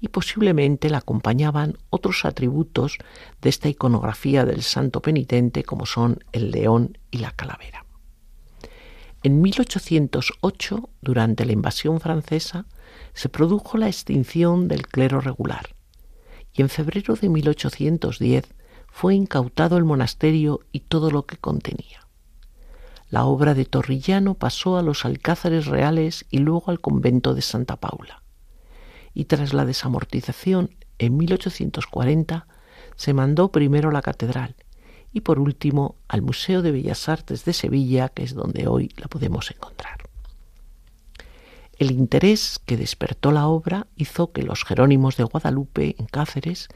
y 0.00 0.08
posiblemente 0.08 0.90
la 0.90 0.98
acompañaban 0.98 1.78
otros 1.90 2.24
atributos 2.24 2.98
de 3.40 3.48
esta 3.48 3.68
iconografía 3.68 4.44
del 4.44 4.62
santo 4.62 5.00
penitente 5.00 5.64
como 5.64 5.86
son 5.86 6.24
el 6.32 6.50
león 6.50 6.98
y 7.10 7.18
la 7.18 7.30
calavera. 7.30 7.84
En 9.22 9.40
1808, 9.40 10.90
durante 11.00 11.44
la 11.44 11.52
invasión 11.52 12.00
francesa, 12.00 12.66
se 13.12 13.28
produjo 13.28 13.78
la 13.78 13.88
extinción 13.88 14.68
del 14.68 14.86
clero 14.86 15.20
regular 15.20 15.74
y 16.52 16.62
en 16.62 16.68
febrero 16.68 17.14
de 17.16 17.28
1810 17.28 18.44
fue 18.98 19.14
incautado 19.14 19.76
el 19.76 19.84
monasterio 19.84 20.60
y 20.72 20.80
todo 20.80 21.10
lo 21.10 21.26
que 21.26 21.36
contenía. 21.36 22.08
La 23.10 23.26
obra 23.26 23.52
de 23.52 23.66
Torrillano 23.66 24.32
pasó 24.32 24.78
a 24.78 24.82
los 24.82 25.04
alcázares 25.04 25.66
reales 25.66 26.24
y 26.30 26.38
luego 26.38 26.70
al 26.70 26.80
convento 26.80 27.34
de 27.34 27.42
Santa 27.42 27.76
Paula 27.76 28.22
y 29.12 29.26
tras 29.26 29.52
la 29.52 29.66
desamortización 29.66 30.70
en 30.96 31.18
1840 31.18 32.46
se 32.96 33.12
mandó 33.12 33.52
primero 33.52 33.90
a 33.90 33.92
la 33.92 34.00
catedral 34.00 34.56
y 35.12 35.20
por 35.20 35.40
último 35.40 35.96
al 36.08 36.22
Museo 36.22 36.62
de 36.62 36.72
Bellas 36.72 37.06
Artes 37.10 37.44
de 37.44 37.52
Sevilla, 37.52 38.08
que 38.08 38.22
es 38.22 38.32
donde 38.32 38.66
hoy 38.66 38.94
la 38.96 39.08
podemos 39.08 39.50
encontrar. 39.50 40.05
El 41.78 41.90
interés 41.90 42.58
que 42.64 42.76
despertó 42.76 43.32
la 43.32 43.46
obra 43.46 43.86
hizo 43.96 44.32
que 44.32 44.42
los 44.42 44.64
Jerónimos 44.64 45.16
de 45.16 45.24
Guadalupe, 45.24 45.94
en 45.98 46.06
Cáceres, 46.06 46.68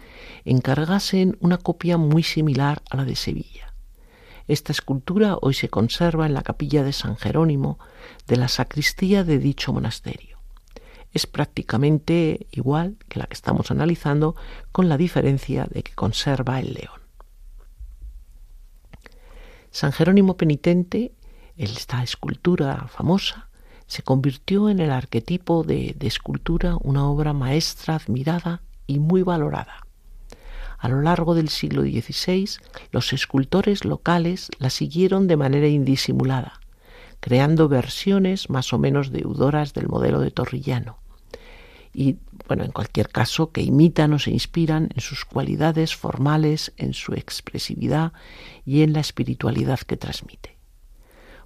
encargasen 0.45 1.37
una 1.41 1.57
copia 1.57 1.97
muy 1.97 2.23
similar 2.23 2.83
a 2.91 2.99
la 2.99 3.05
de 3.05 3.17
Sevilla. 3.17 3.73
Esta 4.47 4.73
escultura 4.73 5.39
hoy 5.41 5.55
se 5.55 5.69
conserva 5.69 6.27
en 6.27 6.35
la 6.35 6.43
capilla 6.43 6.83
de 6.83 6.93
San 6.93 7.17
Jerónimo 7.17 7.79
de 8.27 8.37
la 8.37 8.49
sacristía 8.49 9.25
de 9.25 9.39
dicho 9.39 9.73
monasterio 9.73 10.41
es 11.13 11.27
prácticamente 11.27 12.47
igual 12.51 12.97
que 13.09 13.19
la 13.19 13.27
que 13.27 13.35
estamos 13.35 13.71
analizando, 13.71 14.37
con 14.73 14.89
la 14.89 14.97
diferencia 14.97 15.67
de 15.69 15.83
que 15.83 15.95
conserva 15.95 16.61
el 16.61 16.75
león. 16.75 17.01
San 19.71 19.93
Jerónimo 19.93 20.37
Penitente, 20.37 21.13
esta 21.57 22.03
escultura 22.03 22.89
famosa, 22.89 23.49
se 23.91 24.05
convirtió 24.05 24.69
en 24.69 24.79
el 24.79 24.93
arquetipo 24.93 25.65
de, 25.65 25.97
escultura, 26.03 26.77
una 26.81 27.09
obra 27.09 27.33
maestra 27.33 27.97
admirada 27.97 28.63
y 28.87 29.01
muy 29.01 29.23
valorada. 29.23 29.85
A 30.79 30.89
lo 30.89 31.03
largo 31.03 31.35
del 31.35 31.49
siglo 31.49 31.83
XVI, 31.83 32.49
los 32.93 33.13
escultores 33.13 33.85
locales 33.85 34.49
la 34.61 34.71
siguieron 34.71 35.27
de 35.27 35.37
manera 35.37 35.67
indisimulada, 35.67 36.61
creando 37.19 37.69
versiones 37.69 38.49
más 38.49 38.73
o 38.73 38.79
menos 38.79 39.11
deudoras 39.11 39.75
del 39.75 39.89
modelo 39.89 40.21
de 40.21 40.31
Torrillano. 40.31 40.99
Y, 41.93 42.19
bueno, 42.47 42.63
en 42.63 42.71
cualquier 42.71 43.09
caso, 43.09 43.51
que 43.51 43.63
imitan 43.63 44.13
o 44.13 44.21
se 44.21 44.31
inspiran 44.31 44.91
en 44.95 45.01
sus 45.01 45.25
cualidades 45.25 45.97
formales, 45.97 46.73
en 46.77 46.95
su 46.95 47.15
expresividad 47.15 48.13
y 48.65 48.83
en 48.83 48.93
la 48.93 49.01
espiritualidad 49.01 49.81
que 49.81 49.97
transmite. 49.97 50.60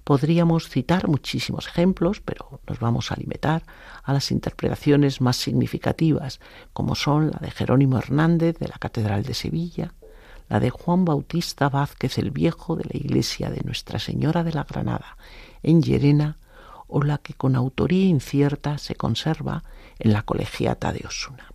Podríamos 0.05 0.69
citar 0.69 1.07
muchísimos 1.07 1.67
ejemplos, 1.67 2.21
pero 2.23 2.61
nos 2.67 2.79
vamos 2.79 3.11
a 3.11 3.15
limitar 3.15 3.63
a 4.03 4.13
las 4.13 4.29
interpretaciones 4.29 5.19
más 5.19 5.35
significativas, 5.35 6.39
como 6.73 6.93
son 6.93 7.31
la 7.31 7.39
de 7.39 7.49
Jerónimo 7.49 7.97
Hernández 7.97 8.59
de 8.59 8.67
la 8.67 8.77
Catedral 8.77 9.23
de 9.23 9.33
Sevilla, 9.33 9.95
la 10.47 10.59
de 10.59 10.69
Juan 10.69 11.05
Bautista 11.05 11.69
Vázquez 11.69 12.19
el 12.19 12.29
Viejo 12.29 12.75
de 12.75 12.83
la 12.83 12.97
iglesia 12.97 13.49
de 13.49 13.61
Nuestra 13.65 13.97
Señora 13.97 14.43
de 14.43 14.53
la 14.53 14.63
Granada 14.63 15.17
en 15.63 15.81
Llerena, 15.81 16.37
o 16.87 17.01
la 17.01 17.17
que 17.17 17.33
con 17.33 17.55
autoría 17.55 18.05
incierta 18.05 18.77
se 18.77 18.93
conserva 18.93 19.63
en 19.97 20.13
la 20.13 20.21
colegiata 20.21 20.93
de 20.93 21.03
Osuna. 21.07 21.51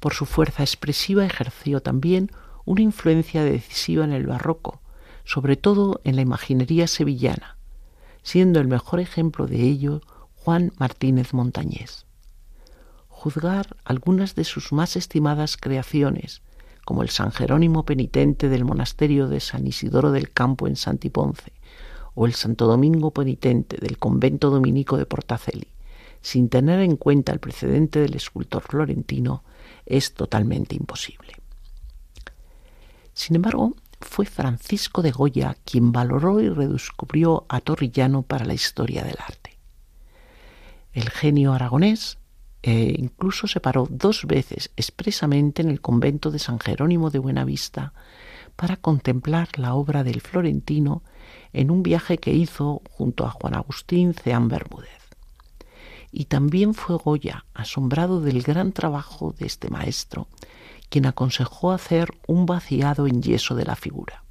Por 0.00 0.14
su 0.14 0.26
fuerza 0.26 0.64
expresiva 0.64 1.24
ejerció 1.24 1.80
también 1.80 2.32
una 2.64 2.82
influencia 2.82 3.44
decisiva 3.44 4.04
en 4.04 4.10
el 4.10 4.26
barroco, 4.26 4.81
sobre 5.24 5.56
todo 5.56 6.00
en 6.04 6.16
la 6.16 6.22
imaginería 6.22 6.86
sevillana, 6.86 7.56
siendo 8.22 8.60
el 8.60 8.68
mejor 8.68 9.00
ejemplo 9.00 9.46
de 9.46 9.62
ello 9.62 10.00
Juan 10.36 10.72
Martínez 10.78 11.32
Montañés. 11.32 12.06
Juzgar 13.08 13.76
algunas 13.84 14.34
de 14.34 14.44
sus 14.44 14.72
más 14.72 14.96
estimadas 14.96 15.56
creaciones, 15.56 16.42
como 16.84 17.02
el 17.02 17.10
San 17.10 17.30
Jerónimo 17.30 17.84
penitente 17.84 18.48
del 18.48 18.64
monasterio 18.64 19.28
de 19.28 19.40
San 19.40 19.66
Isidoro 19.66 20.10
del 20.10 20.30
Campo 20.32 20.66
en 20.66 20.76
Santiponce, 20.76 21.52
o 22.14 22.26
el 22.26 22.34
Santo 22.34 22.66
Domingo 22.66 23.12
penitente 23.12 23.76
del 23.78 23.98
convento 23.98 24.50
dominico 24.50 24.96
de 24.96 25.06
Portaceli, 25.06 25.68
sin 26.20 26.48
tener 26.48 26.80
en 26.80 26.96
cuenta 26.96 27.32
el 27.32 27.40
precedente 27.40 28.00
del 28.00 28.14
escultor 28.14 28.62
florentino, 28.62 29.44
es 29.86 30.14
totalmente 30.14 30.74
imposible. 30.74 31.34
Sin 33.14 33.36
embargo, 33.36 33.74
fue 34.02 34.26
Francisco 34.26 35.02
de 35.02 35.10
Goya 35.10 35.56
quien 35.64 35.92
valoró 35.92 36.40
y 36.40 36.48
redescubrió 36.48 37.46
a 37.48 37.60
Torrillano 37.60 38.22
para 38.22 38.44
la 38.44 38.54
historia 38.54 39.04
del 39.04 39.16
arte. 39.18 39.58
El 40.92 41.10
genio 41.10 41.52
aragonés 41.52 42.18
eh, 42.62 42.94
incluso 42.98 43.46
se 43.46 43.60
paró 43.60 43.88
dos 43.90 44.24
veces 44.26 44.70
expresamente 44.76 45.62
en 45.62 45.70
el 45.70 45.80
convento 45.80 46.30
de 46.30 46.38
San 46.38 46.60
Jerónimo 46.60 47.10
de 47.10 47.18
Buenavista 47.18 47.92
para 48.54 48.76
contemplar 48.76 49.48
la 49.56 49.74
obra 49.74 50.04
del 50.04 50.20
florentino 50.20 51.02
en 51.52 51.70
un 51.70 51.82
viaje 51.82 52.18
que 52.18 52.32
hizo 52.32 52.82
junto 52.90 53.26
a 53.26 53.30
Juan 53.30 53.54
Agustín 53.54 54.14
Ceán 54.14 54.48
Bermúdez. 54.48 54.90
Y 56.12 56.26
también 56.26 56.74
fue 56.74 56.96
Goya, 56.96 57.46
asombrado 57.54 58.20
del 58.20 58.42
gran 58.42 58.72
trabajo 58.72 59.34
de 59.36 59.46
este 59.46 59.70
maestro, 59.70 60.28
quien 60.92 61.06
aconsejó 61.06 61.72
hacer 61.72 62.10
un 62.26 62.44
vaciado 62.44 63.06
en 63.06 63.22
yeso 63.22 63.54
de 63.54 63.64
la 63.64 63.76
figura. 63.76 64.24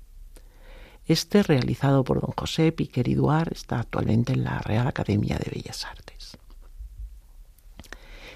Este, 1.07 1.41
realizado 1.41 2.03
por 2.03 2.21
don 2.21 2.33
José 2.37 2.71
Piquer 2.71 3.07
y 3.07 3.15
Duar, 3.15 3.51
está 3.51 3.79
actualmente 3.79 4.33
en 4.33 4.43
la 4.43 4.59
Real 4.59 4.87
Academia 4.87 5.39
de 5.39 5.49
Bellas 5.49 5.85
Artes. 5.85 6.37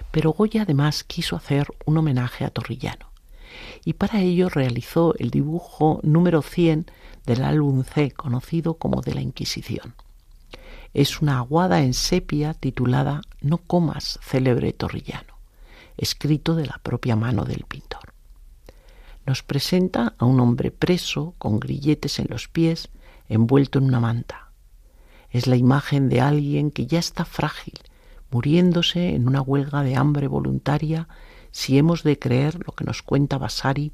Pero 0.10 0.34
Goya 0.34 0.64
además 0.64 1.04
quiso 1.04 1.36
hacer 1.36 1.68
un 1.86 2.00
homenaje 2.00 2.46
a 2.46 2.50
Torrillano, 2.50 3.12
y 3.86 3.94
para 3.94 4.22
ello 4.22 4.50
realizó 4.50 5.14
el 5.20 5.30
dibujo 5.30 6.00
número 6.02 6.42
100 6.42 6.88
del 7.28 7.44
álbum 7.44 7.84
C, 7.84 8.10
conocido 8.10 8.74
como 8.74 9.02
de 9.02 9.14
la 9.14 9.22
Inquisición. 9.22 9.94
Es 10.96 11.22
una 11.22 11.38
aguada 11.38 11.84
en 11.84 11.94
sepia 11.94 12.56
titulada 12.56 13.22
No 13.40 13.60
comas, 13.60 14.18
célebre 14.24 14.74
Torrillano, 14.74 15.38
escrito 15.96 16.56
de 16.56 16.66
la 16.66 16.80
propia 16.82 17.16
mano 17.16 17.46
del 17.46 17.66
pintor 17.66 18.15
nos 19.26 19.44
presenta 19.44 20.14
a 20.18 20.26
un 20.26 20.40
hombre 20.40 20.72
preso, 20.72 21.34
con 21.38 21.60
grilletes 21.60 22.20
en 22.20 22.28
los 22.30 22.48
pies, 22.48 22.90
envuelto 23.28 23.80
en 23.80 23.86
una 23.86 24.00
manta. 24.00 24.52
Es 25.30 25.48
la 25.48 25.56
imagen 25.56 26.10
de 26.10 26.22
alguien 26.22 26.72
que 26.72 26.86
ya 26.86 27.00
está 27.00 27.26
frágil, 27.26 27.80
muriéndose 28.32 29.16
en 29.16 29.28
una 29.28 29.42
huelga 29.42 29.84
de 29.84 29.96
hambre 29.96 30.28
voluntaria, 30.28 31.08
si 31.52 31.78
hemos 31.78 32.04
de 32.04 32.20
creer 32.20 32.60
lo 32.66 32.74
que 32.74 32.86
nos 32.86 33.02
cuenta 33.02 33.38
Vasari, 33.38 33.92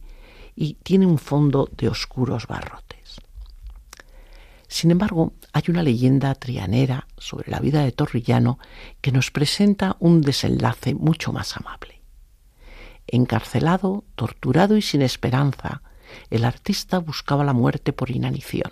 y 0.56 0.74
tiene 0.76 1.06
un 1.06 1.18
fondo 1.18 1.70
de 1.78 1.88
oscuros 1.88 2.48
barrotes. 2.48 3.22
Sin 4.68 4.92
embargo, 4.92 5.34
hay 5.54 5.64
una 5.68 5.84
leyenda 5.84 6.34
trianera 6.36 7.08
sobre 7.18 7.52
la 7.52 7.60
vida 7.60 7.84
de 7.84 7.92
Torrillano 7.92 8.58
que 9.02 9.12
nos 9.12 9.32
presenta 9.32 9.98
un 10.00 10.22
desenlace 10.22 10.94
mucho 10.94 11.34
más 11.34 11.58
amable. 11.58 12.01
Encarcelado, 13.14 14.06
torturado 14.16 14.78
y 14.78 14.82
sin 14.82 15.02
esperanza, 15.02 15.82
el 16.30 16.46
artista 16.46 16.98
buscaba 17.00 17.44
la 17.44 17.52
muerte 17.52 17.92
por 17.92 18.10
inanición. 18.10 18.72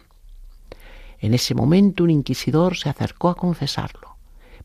En 1.20 1.34
ese 1.34 1.54
momento 1.54 2.06
un 2.06 2.10
inquisidor 2.10 2.78
se 2.78 2.88
acercó 2.88 3.28
a 3.28 3.36
confesarlo, 3.36 4.16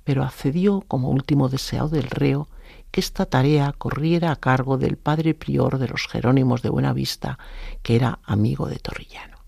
pero 0.04 0.22
accedió 0.22 0.82
como 0.86 1.10
último 1.10 1.48
deseo 1.48 1.88
del 1.88 2.04
reo 2.04 2.48
que 2.92 3.00
esta 3.00 3.26
tarea 3.26 3.74
corriera 3.76 4.30
a 4.30 4.36
cargo 4.36 4.78
del 4.78 4.96
padre 4.96 5.34
prior 5.34 5.78
de 5.78 5.88
los 5.88 6.06
Jerónimos 6.06 6.62
de 6.62 6.68
Buenavista, 6.68 7.40
que 7.82 7.96
era 7.96 8.20
amigo 8.22 8.68
de 8.68 8.76
Torrillano. 8.76 9.38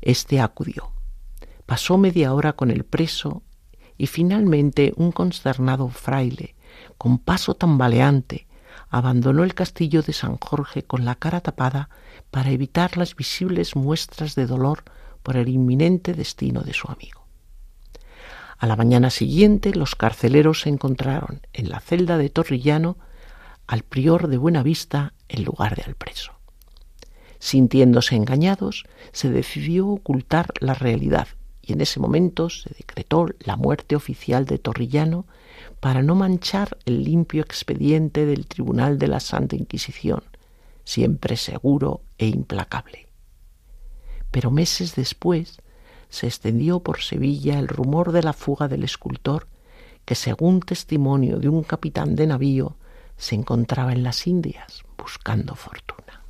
Este 0.00 0.40
acudió. 0.40 0.92
Pasó 1.66 1.98
media 1.98 2.32
hora 2.34 2.52
con 2.52 2.70
el 2.70 2.84
preso 2.84 3.42
y 3.98 4.06
finalmente 4.06 4.92
un 4.94 5.10
consternado 5.10 5.88
fraile, 5.88 6.54
con 6.98 7.18
paso 7.18 7.54
tambaleante, 7.54 8.46
abandonó 8.92 9.42
el 9.42 9.54
castillo 9.54 10.02
de 10.02 10.12
San 10.12 10.36
Jorge 10.36 10.82
con 10.82 11.06
la 11.06 11.14
cara 11.14 11.40
tapada 11.40 11.88
para 12.30 12.50
evitar 12.50 12.98
las 12.98 13.16
visibles 13.16 13.74
muestras 13.74 14.34
de 14.34 14.46
dolor 14.46 14.84
por 15.22 15.38
el 15.38 15.48
inminente 15.48 16.12
destino 16.12 16.60
de 16.60 16.74
su 16.74 16.88
amigo. 16.92 17.26
A 18.58 18.66
la 18.66 18.76
mañana 18.76 19.08
siguiente 19.08 19.74
los 19.74 19.96
carceleros 19.96 20.60
se 20.60 20.68
encontraron 20.68 21.40
en 21.54 21.70
la 21.70 21.80
celda 21.80 22.18
de 22.18 22.28
Torrillano 22.28 22.98
al 23.66 23.82
prior 23.82 24.28
de 24.28 24.36
Buenavista 24.36 25.14
en 25.28 25.42
lugar 25.44 25.74
de 25.74 25.84
al 25.84 25.94
preso. 25.94 26.32
Sintiéndose 27.38 28.14
engañados, 28.14 28.84
se 29.12 29.30
decidió 29.30 29.88
ocultar 29.88 30.52
la 30.60 30.74
realidad 30.74 31.28
y 31.62 31.72
en 31.72 31.80
ese 31.80 31.98
momento 31.98 32.50
se 32.50 32.68
decretó 32.76 33.26
la 33.40 33.56
muerte 33.56 33.96
oficial 33.96 34.44
de 34.44 34.58
Torrillano 34.58 35.26
para 35.82 36.00
no 36.00 36.14
manchar 36.14 36.78
el 36.84 37.02
limpio 37.02 37.42
expediente 37.42 38.24
del 38.24 38.46
Tribunal 38.46 39.00
de 39.00 39.08
la 39.08 39.18
Santa 39.18 39.56
Inquisición, 39.56 40.22
siempre 40.84 41.36
seguro 41.36 42.02
e 42.18 42.28
implacable. 42.28 43.08
Pero 44.30 44.52
meses 44.52 44.94
después 44.94 45.60
se 46.08 46.28
extendió 46.28 46.78
por 46.84 47.00
Sevilla 47.00 47.58
el 47.58 47.66
rumor 47.66 48.12
de 48.12 48.22
la 48.22 48.32
fuga 48.32 48.68
del 48.68 48.84
escultor 48.84 49.48
que, 50.04 50.14
según 50.14 50.60
testimonio 50.60 51.40
de 51.40 51.48
un 51.48 51.64
capitán 51.64 52.14
de 52.14 52.28
navío, 52.28 52.76
se 53.16 53.34
encontraba 53.34 53.92
en 53.92 54.04
las 54.04 54.28
Indias 54.28 54.84
buscando 54.96 55.56
fortuna. 55.56 56.22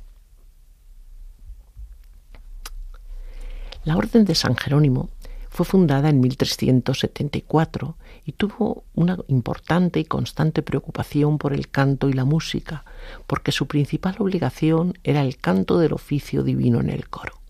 La 3.83 3.97
Orden 3.97 4.25
de 4.25 4.33
San 4.33 4.55
Jerónimo 4.55 5.11
fue 5.51 5.63
fundada 5.67 6.09
en 6.09 6.21
1374 6.21 7.97
y 8.25 8.33
tuvo 8.33 8.85
una 8.93 9.17
importante 9.27 9.99
y 9.99 10.05
constante 10.05 10.61
preocupación 10.61 11.37
por 11.37 11.53
el 11.53 11.69
canto 11.69 12.09
y 12.09 12.13
la 12.13 12.25
música, 12.25 12.85
porque 13.27 13.51
su 13.51 13.67
principal 13.67 14.15
obligación 14.19 14.97
era 15.03 15.21
el 15.21 15.37
canto 15.37 15.77
del 15.77 15.93
oficio 15.93 16.43
divino 16.43 16.79
en 16.79 16.89
el 16.89 17.09
coro. 17.09 17.41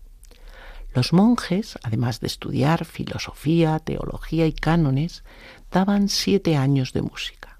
Los 0.94 1.12
monjes, 1.12 1.78
además 1.82 2.20
de 2.20 2.28
estudiar 2.28 2.84
filosofía, 2.84 3.78
teología 3.80 4.46
y 4.46 4.52
cánones, 4.52 5.24
daban 5.70 6.08
siete 6.08 6.56
años 6.56 6.92
de 6.92 7.02
música. 7.02 7.58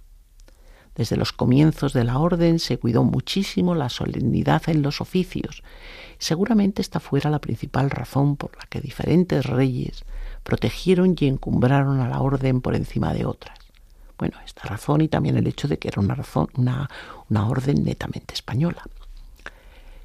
Desde 0.95 1.17
los 1.17 1.33
comienzos 1.33 1.93
de 1.93 2.05
la 2.05 2.19
orden 2.19 2.61
se 2.61 2.79
cuidó 2.79 3.03
muchísimo 3.03 3.75
la 3.75 3.89
solemnidad 3.89 4.62
en 4.69 4.83
los 4.83 5.01
oficios. 5.01 5.65
Seguramente 6.19 6.81
esta 6.81 7.01
fuera 7.01 7.31
la 7.31 7.41
principal 7.41 7.91
razón 7.91 8.37
por 8.37 8.57
la 8.57 8.67
que 8.69 8.81
diferentes 8.81 9.45
reyes 9.45 10.05
protegieron 10.45 11.16
y 11.18 11.26
encumbraron 11.26 12.01
a 12.01 12.09
la 12.09 12.20
orden 12.20 12.61
por 12.61 12.76
encima 12.76 13.12
de 13.12 13.26
otras. 13.26 13.59
Bueno, 14.16 14.38
esta 14.45 14.68
razón 14.68 15.01
y 15.01 15.09
también 15.09 15.36
el 15.36 15.49
hecho 15.49 15.66
de 15.66 15.78
que 15.78 15.88
era 15.88 16.01
una, 16.01 16.14
razón, 16.14 16.49
una, 16.55 16.88
una 17.28 17.49
orden 17.49 17.82
netamente 17.82 18.34
española. 18.34 18.84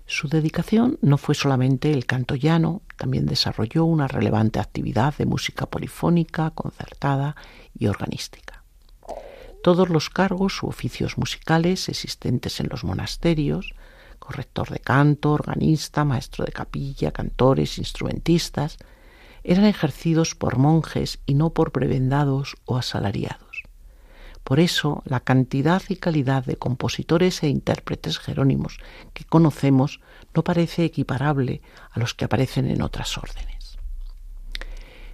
Su 0.07 0.27
dedicación 0.27 0.97
no 1.03 1.19
fue 1.19 1.35
solamente 1.35 1.91
el 1.91 2.07
canto 2.07 2.33
llano, 2.33 2.81
también 2.97 3.27
desarrolló 3.27 3.85
una 3.85 4.07
relevante 4.07 4.59
actividad 4.59 5.13
de 5.15 5.27
música 5.27 5.67
polifónica, 5.67 6.49
concertada 6.49 7.35
y 7.77 7.85
organística. 7.85 8.63
todos 9.61 9.89
los 9.89 10.09
cargos 10.09 10.63
u 10.63 10.67
oficios 10.67 11.17
musicales 11.17 11.89
existentes 11.89 12.59
en 12.59 12.69
los 12.69 12.83
monasterios, 12.83 13.75
corrector 14.17 14.69
de 14.69 14.79
canto, 14.79 15.33
organista, 15.33 16.05
maestro 16.05 16.45
de 16.45 16.53
capilla, 16.53 17.11
cantores, 17.11 17.77
instrumentistas, 17.77 18.77
eran 19.43 19.65
ejercidos 19.65 20.35
por 20.35 20.57
monjes 20.57 21.19
y 21.25 21.33
no 21.33 21.51
por 21.51 21.71
prebendados 21.71 22.55
o 22.65 22.77
asalariados. 22.77 23.63
Por 24.43 24.59
eso, 24.59 25.03
la 25.05 25.19
cantidad 25.19 25.81
y 25.89 25.97
calidad 25.97 26.43
de 26.43 26.55
compositores 26.55 27.43
e 27.43 27.49
intérpretes 27.49 28.17
jerónimos 28.17 28.79
que 29.13 29.23
conocemos 29.23 30.01
no 30.33 30.43
parece 30.43 30.85
equiparable 30.85 31.61
a 31.91 31.99
los 31.99 32.13
que 32.13 32.25
aparecen 32.25 32.69
en 32.69 32.81
otras 32.81 33.17
órdenes. 33.17 33.77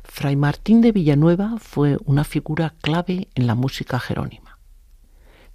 Fray 0.04 0.38
Martín 0.38 0.80
de 0.80 0.94
Villanueva 0.94 1.56
fue 1.60 1.98
una 2.06 2.24
figura 2.24 2.76
clave 2.82 3.28
en 3.36 3.48
la 3.48 3.56
música 3.56 4.00
jerónima. 4.00 4.58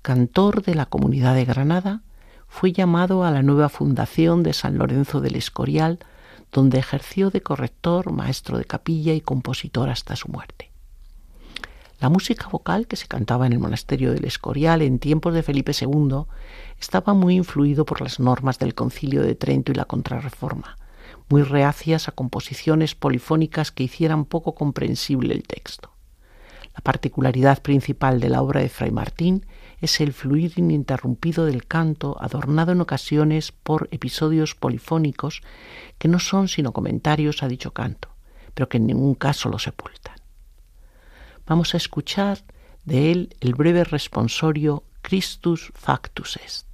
Cantor 0.02 0.62
de 0.62 0.74
la 0.74 0.86
comunidad 0.86 1.34
de 1.34 1.46
Granada, 1.46 2.02
fue 2.50 2.72
llamado 2.72 3.24
a 3.24 3.30
la 3.30 3.42
nueva 3.42 3.68
fundación 3.68 4.42
de 4.42 4.52
San 4.52 4.76
Lorenzo 4.76 5.20
del 5.20 5.36
Escorial, 5.36 6.00
donde 6.52 6.78
ejerció 6.78 7.30
de 7.30 7.42
corrector, 7.42 8.12
maestro 8.12 8.58
de 8.58 8.64
capilla 8.64 9.12
y 9.14 9.20
compositor 9.20 9.88
hasta 9.90 10.16
su 10.16 10.28
muerte. 10.28 10.70
La 12.00 12.08
música 12.08 12.48
vocal 12.48 12.86
que 12.86 12.96
se 12.96 13.06
cantaba 13.06 13.46
en 13.46 13.52
el 13.52 13.58
monasterio 13.58 14.12
del 14.12 14.24
Escorial 14.24 14.80
en 14.80 14.98
tiempos 14.98 15.34
de 15.34 15.42
Felipe 15.42 15.72
II 15.78 16.24
estaba 16.80 17.12
muy 17.12 17.36
influido 17.36 17.84
por 17.84 18.00
las 18.00 18.18
normas 18.18 18.58
del 18.58 18.74
Concilio 18.74 19.22
de 19.22 19.34
Trento 19.34 19.70
y 19.70 19.74
la 19.74 19.84
Contrarreforma, 19.84 20.78
muy 21.28 21.42
reacias 21.42 22.08
a 22.08 22.12
composiciones 22.12 22.94
polifónicas 22.94 23.70
que 23.70 23.84
hicieran 23.84 24.24
poco 24.24 24.54
comprensible 24.54 25.34
el 25.34 25.42
texto. 25.42 25.92
La 26.74 26.80
particularidad 26.80 27.60
principal 27.60 28.18
de 28.18 28.30
la 28.30 28.40
obra 28.40 28.60
de 28.60 28.70
Fray 28.70 28.90
Martín 28.90 29.44
es 29.80 30.00
el 30.00 30.12
fluir 30.12 30.52
ininterrumpido 30.56 31.46
del 31.46 31.66
canto, 31.66 32.16
adornado 32.20 32.72
en 32.72 32.80
ocasiones 32.80 33.52
por 33.52 33.88
episodios 33.90 34.54
polifónicos 34.54 35.42
que 35.98 36.08
no 36.08 36.18
son 36.18 36.48
sino 36.48 36.72
comentarios 36.72 37.42
a 37.42 37.48
dicho 37.48 37.72
canto, 37.72 38.08
pero 38.54 38.68
que 38.68 38.76
en 38.76 38.86
ningún 38.86 39.14
caso 39.14 39.48
lo 39.48 39.58
sepultan. 39.58 40.16
Vamos 41.46 41.74
a 41.74 41.78
escuchar 41.78 42.44
de 42.84 43.10
él 43.10 43.36
el 43.40 43.54
breve 43.54 43.84
responsorio 43.84 44.84
Christus 45.02 45.72
factus 45.74 46.36
est. 46.36 46.66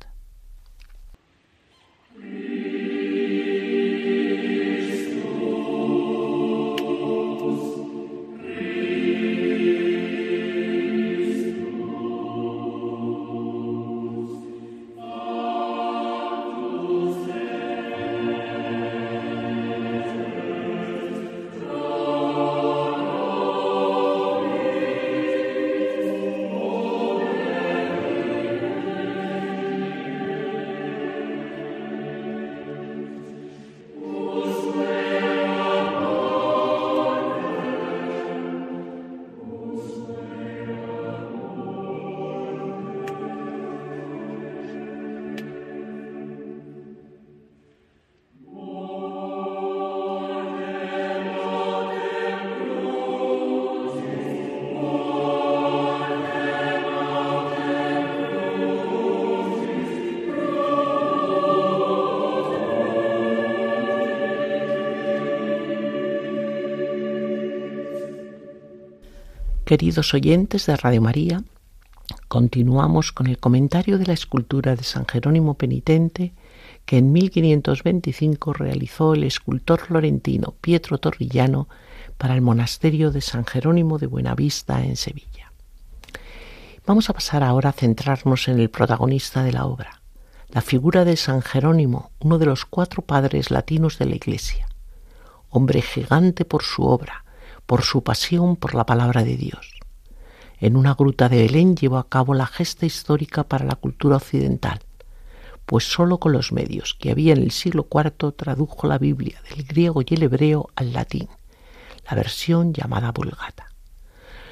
Queridos 69.66 70.14
oyentes 70.14 70.66
de 70.66 70.76
Radio 70.76 71.02
María, 71.02 71.42
continuamos 72.28 73.10
con 73.10 73.26
el 73.26 73.38
comentario 73.38 73.98
de 73.98 74.06
la 74.06 74.12
escultura 74.12 74.76
de 74.76 74.84
San 74.84 75.06
Jerónimo 75.08 75.54
Penitente 75.54 76.34
que 76.84 76.98
en 76.98 77.10
1525 77.10 78.52
realizó 78.52 79.14
el 79.14 79.24
escultor 79.24 79.80
florentino 79.80 80.54
Pietro 80.60 80.98
Torrillano 80.98 81.68
para 82.16 82.34
el 82.34 82.42
monasterio 82.42 83.10
de 83.10 83.20
San 83.20 83.44
Jerónimo 83.44 83.98
de 83.98 84.06
Buenavista 84.06 84.84
en 84.84 84.94
Sevilla. 84.94 85.50
Vamos 86.86 87.10
a 87.10 87.14
pasar 87.14 87.42
ahora 87.42 87.70
a 87.70 87.72
centrarnos 87.72 88.46
en 88.46 88.60
el 88.60 88.70
protagonista 88.70 89.42
de 89.42 89.50
la 89.50 89.66
obra, 89.66 90.00
la 90.48 90.60
figura 90.60 91.04
de 91.04 91.16
San 91.16 91.42
Jerónimo, 91.42 92.12
uno 92.20 92.38
de 92.38 92.46
los 92.46 92.66
cuatro 92.66 93.02
padres 93.02 93.50
latinos 93.50 93.98
de 93.98 94.06
la 94.06 94.14
Iglesia, 94.14 94.68
hombre 95.50 95.82
gigante 95.82 96.44
por 96.44 96.62
su 96.62 96.84
obra, 96.84 97.25
por 97.66 97.82
su 97.82 98.02
pasión 98.02 98.56
por 98.56 98.74
la 98.74 98.86
palabra 98.86 99.24
de 99.24 99.36
Dios. 99.36 99.74
En 100.58 100.76
una 100.76 100.94
gruta 100.94 101.28
de 101.28 101.42
Belén 101.42 101.76
llevó 101.76 101.98
a 101.98 102.08
cabo 102.08 102.32
la 102.32 102.46
gesta 102.46 102.86
histórica 102.86 103.44
para 103.44 103.66
la 103.66 103.74
cultura 103.74 104.16
occidental, 104.16 104.80
pues 105.66 105.84
sólo 105.84 106.18
con 106.18 106.32
los 106.32 106.52
medios 106.52 106.94
que 106.94 107.10
había 107.10 107.32
en 107.34 107.42
el 107.42 107.50
siglo 107.50 107.88
IV 107.92 108.32
tradujo 108.32 108.86
la 108.86 108.98
Biblia 108.98 109.42
del 109.50 109.64
griego 109.64 110.00
y 110.02 110.14
el 110.14 110.22
hebreo 110.22 110.70
al 110.76 110.92
latín, 110.92 111.28
la 112.08 112.14
versión 112.14 112.72
llamada 112.72 113.12
Vulgata. 113.12 113.66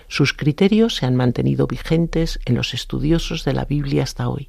Sus 0.09 0.35
criterios 0.35 0.97
se 0.97 1.07
han 1.07 1.17
mantenido 1.17 1.67
vigentes 1.67 2.39
en 2.45 2.57
los 2.57 2.75
estudiosos 2.75 3.45
de 3.45 3.55
la 3.55 3.65
Biblia 3.65 4.03
hasta 4.03 4.29
hoy, 4.29 4.49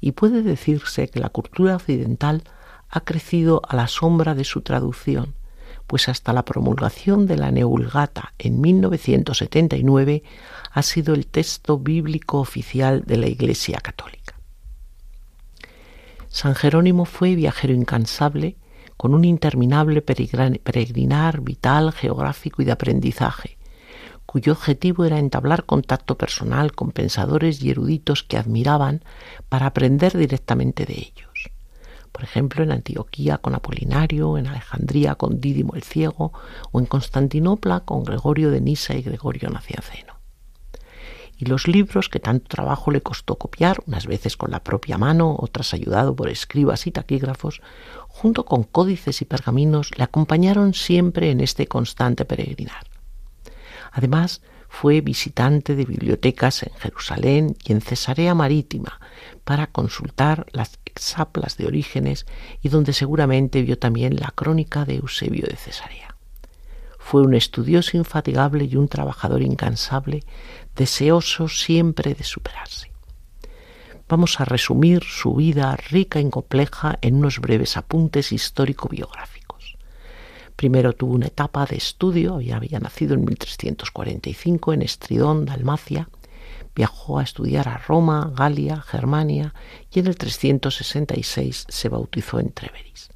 y 0.00 0.12
puede 0.12 0.42
decirse 0.42 1.08
que 1.08 1.20
la 1.20 1.28
cultura 1.28 1.76
occidental 1.76 2.44
ha 2.88 3.02
crecido 3.02 3.60
a 3.68 3.76
la 3.76 3.88
sombra 3.88 4.34
de 4.34 4.44
su 4.44 4.62
traducción, 4.62 5.34
pues 5.90 6.08
hasta 6.08 6.32
la 6.32 6.44
promulgación 6.44 7.26
de 7.26 7.36
la 7.36 7.50
Neulgata 7.50 8.32
en 8.38 8.60
1979 8.60 10.22
ha 10.70 10.82
sido 10.82 11.14
el 11.14 11.26
texto 11.26 11.80
bíblico 11.80 12.38
oficial 12.38 13.02
de 13.04 13.16
la 13.16 13.26
Iglesia 13.26 13.80
Católica. 13.80 14.36
San 16.28 16.54
Jerónimo 16.54 17.06
fue 17.06 17.34
viajero 17.34 17.74
incansable, 17.74 18.56
con 18.96 19.14
un 19.14 19.24
interminable 19.24 20.00
peregrinar 20.00 21.40
vital, 21.40 21.90
geográfico 21.90 22.62
y 22.62 22.66
de 22.66 22.72
aprendizaje, 22.72 23.58
cuyo 24.26 24.52
objetivo 24.52 25.04
era 25.04 25.18
entablar 25.18 25.64
contacto 25.64 26.16
personal 26.16 26.70
con 26.70 26.92
pensadores 26.92 27.64
y 27.64 27.70
eruditos 27.70 28.22
que 28.22 28.36
admiraban 28.36 29.02
para 29.48 29.66
aprender 29.66 30.16
directamente 30.16 30.86
de 30.86 30.98
ellos 30.98 31.29
por 32.12 32.24
ejemplo 32.24 32.62
en 32.62 32.72
Antioquía 32.72 33.38
con 33.38 33.54
Apolinario, 33.54 34.38
en 34.38 34.46
Alejandría 34.46 35.14
con 35.14 35.40
Dídimo 35.40 35.74
el 35.74 35.82
Ciego 35.82 36.32
o 36.72 36.80
en 36.80 36.86
Constantinopla 36.86 37.80
con 37.80 38.04
Gregorio 38.04 38.50
de 38.50 38.60
Nisa 38.60 38.94
y 38.94 39.02
Gregorio 39.02 39.50
Nacianceno. 39.50 40.14
Y 41.36 41.46
los 41.46 41.66
libros 41.68 42.10
que 42.10 42.20
tanto 42.20 42.48
trabajo 42.48 42.90
le 42.90 43.00
costó 43.00 43.36
copiar, 43.36 43.82
unas 43.86 44.06
veces 44.06 44.36
con 44.36 44.50
la 44.50 44.62
propia 44.62 44.98
mano, 44.98 45.36
otras 45.38 45.72
ayudado 45.72 46.14
por 46.14 46.28
escribas 46.28 46.86
y 46.86 46.90
taquígrafos, 46.90 47.62
junto 48.08 48.44
con 48.44 48.64
códices 48.64 49.22
y 49.22 49.24
pergaminos, 49.24 49.90
le 49.96 50.04
acompañaron 50.04 50.74
siempre 50.74 51.30
en 51.30 51.40
este 51.40 51.66
constante 51.66 52.26
peregrinar. 52.26 52.84
Además, 53.90 54.42
fue 54.70 55.00
visitante 55.02 55.74
de 55.74 55.84
bibliotecas 55.84 56.62
en 56.62 56.72
Jerusalén 56.74 57.56
y 57.64 57.72
en 57.72 57.82
Cesarea 57.82 58.34
Marítima 58.34 59.00
para 59.44 59.66
consultar 59.66 60.46
las 60.52 60.78
exaplas 60.86 61.56
de 61.58 61.66
Orígenes 61.66 62.24
y 62.62 62.68
donde 62.68 62.92
seguramente 62.92 63.60
vio 63.62 63.78
también 63.78 64.16
la 64.16 64.30
crónica 64.30 64.84
de 64.84 64.96
Eusebio 64.96 65.46
de 65.46 65.56
Cesarea. 65.56 66.16
Fue 66.98 67.20
un 67.22 67.34
estudioso 67.34 67.96
infatigable 67.96 68.64
y 68.64 68.76
un 68.76 68.88
trabajador 68.88 69.42
incansable, 69.42 70.22
deseoso 70.76 71.48
siempre 71.48 72.14
de 72.14 72.24
superarse. 72.24 72.92
Vamos 74.08 74.40
a 74.40 74.44
resumir 74.44 75.02
su 75.02 75.34
vida 75.34 75.76
rica 75.76 76.20
y 76.20 76.30
compleja 76.30 76.98
en 77.02 77.16
unos 77.16 77.40
breves 77.40 77.76
apuntes 77.76 78.32
histórico-biográficos. 78.32 79.39
Primero 80.60 80.92
tuvo 80.92 81.14
una 81.14 81.28
etapa 81.28 81.64
de 81.64 81.76
estudio, 81.76 82.34
había 82.34 82.78
nacido 82.80 83.14
en 83.14 83.24
1345 83.24 84.74
en 84.74 84.82
Estridón, 84.82 85.46
Dalmacia. 85.46 86.10
Viajó 86.76 87.18
a 87.18 87.22
estudiar 87.22 87.66
a 87.66 87.78
Roma, 87.78 88.30
Galia, 88.36 88.82
Germania 88.82 89.54
y 89.90 90.00
en 90.00 90.08
el 90.08 90.16
366 90.16 91.64
se 91.66 91.88
bautizó 91.88 92.40
en 92.40 92.52
Treveris. 92.52 93.08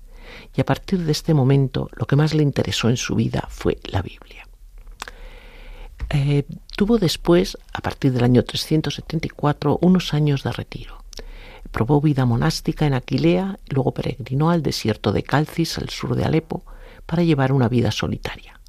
Y 0.57 0.63
a 0.63 0.65
partir 0.65 1.01
de 1.01 1.13
este 1.13 1.35
momento 1.35 1.91
lo 1.93 2.07
que 2.07 2.17
más 2.17 2.33
le 2.33 2.43
interesó 2.43 2.89
en 2.89 2.97
su 2.97 3.15
vida 3.15 3.47
fue 3.51 3.77
la 3.93 4.01
Biblia. 4.01 4.49
Eh, 6.09 6.47
Tuvo 6.75 6.97
después, 6.97 7.59
a 7.75 7.83
partir 7.83 8.13
del 8.13 8.25
año 8.25 8.43
374, 8.43 9.81
unos 9.83 10.15
años 10.15 10.45
de 10.45 10.53
retiro. 10.53 11.05
Probó 11.71 12.01
vida 12.01 12.25
monástica 12.25 12.87
en 12.87 12.95
Aquilea, 12.95 13.59
luego 13.69 13.93
peregrinó 13.93 14.49
al 14.49 14.63
desierto 14.63 15.13
de 15.13 15.23
Calcis, 15.23 15.77
al 15.77 15.91
sur 15.91 16.17
de 16.17 16.25
Alepo, 16.25 16.65
para 17.07 17.23
llevar 17.23 17.53
una 17.53 17.69
vida 17.69 17.91
solitaria. 17.91 18.61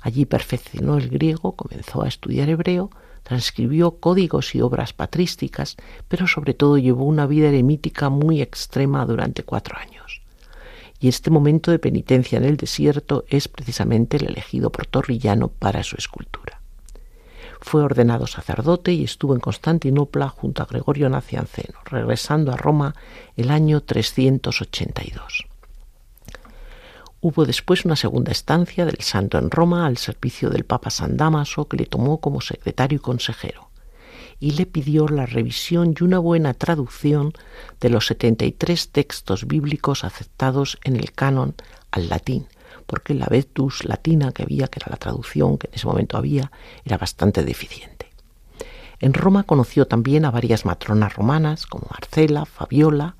Allí 0.00 0.24
perfeccionó 0.24 0.98
el 0.98 1.08
griego, 1.08 1.56
comenzó 1.56 2.02
a 2.02 2.08
estudiar 2.08 2.48
hebreo, 2.48 2.90
transcribió 3.22 3.98
códigos 3.98 4.54
y 4.54 4.60
obras 4.60 4.92
patrísticas, 4.92 5.76
pero 6.06 6.28
sobre 6.28 6.54
todo 6.54 6.78
llevó 6.78 7.04
una 7.04 7.26
vida 7.26 7.48
eremítica 7.48 8.08
muy 8.08 8.40
extrema 8.40 9.04
durante 9.04 9.42
cuatro 9.42 9.76
años. 9.76 10.22
Y 11.00 11.08
este 11.08 11.30
momento 11.30 11.72
de 11.72 11.80
penitencia 11.80 12.38
en 12.38 12.44
el 12.44 12.56
desierto 12.56 13.24
es 13.28 13.48
precisamente 13.48 14.16
el 14.18 14.26
elegido 14.26 14.70
por 14.70 14.86
Torrillano 14.86 15.48
para 15.48 15.82
su 15.82 15.96
escultura. 15.96 16.60
Fue 17.60 17.82
ordenado 17.82 18.28
sacerdote 18.28 18.92
y 18.92 19.02
estuvo 19.02 19.34
en 19.34 19.40
Constantinopla 19.40 20.28
junto 20.28 20.62
a 20.62 20.66
Gregorio 20.66 21.08
Nacianceno, 21.08 21.80
regresando 21.84 22.52
a 22.52 22.56
Roma 22.56 22.94
el 23.36 23.50
año 23.50 23.80
382. 23.80 25.46
Hubo 27.28 27.44
después 27.44 27.84
una 27.84 27.96
segunda 27.96 28.30
estancia 28.30 28.86
del 28.86 29.00
santo 29.00 29.36
en 29.36 29.50
Roma 29.50 29.84
al 29.86 29.96
servicio 29.96 30.48
del 30.48 30.64
Papa 30.64 30.90
San 30.90 31.16
Damaso, 31.16 31.66
que 31.66 31.76
le 31.76 31.84
tomó 31.84 32.20
como 32.20 32.40
secretario 32.40 32.98
y 32.98 33.00
consejero, 33.00 33.68
y 34.38 34.52
le 34.52 34.64
pidió 34.64 35.08
la 35.08 35.26
revisión 35.26 35.92
y 35.98 36.04
una 36.04 36.20
buena 36.20 36.54
traducción 36.54 37.32
de 37.80 37.90
los 37.90 38.06
73 38.06 38.90
textos 38.90 39.48
bíblicos 39.48 40.04
aceptados 40.04 40.78
en 40.84 40.94
el 40.94 41.10
canon 41.10 41.56
al 41.90 42.08
latín, 42.08 42.46
porque 42.86 43.12
la 43.12 43.26
vetus 43.26 43.84
latina 43.84 44.30
que 44.30 44.44
había, 44.44 44.68
que 44.68 44.78
era 44.78 44.92
la 44.92 44.96
traducción 44.96 45.58
que 45.58 45.66
en 45.66 45.74
ese 45.74 45.88
momento 45.88 46.16
había, 46.16 46.52
era 46.84 46.96
bastante 46.96 47.42
deficiente. 47.42 48.12
En 49.00 49.14
Roma 49.14 49.42
conoció 49.42 49.88
también 49.88 50.26
a 50.26 50.30
varias 50.30 50.64
matronas 50.64 51.16
romanas 51.16 51.66
como 51.66 51.88
Marcela, 51.90 52.44
Fabiola, 52.44 53.16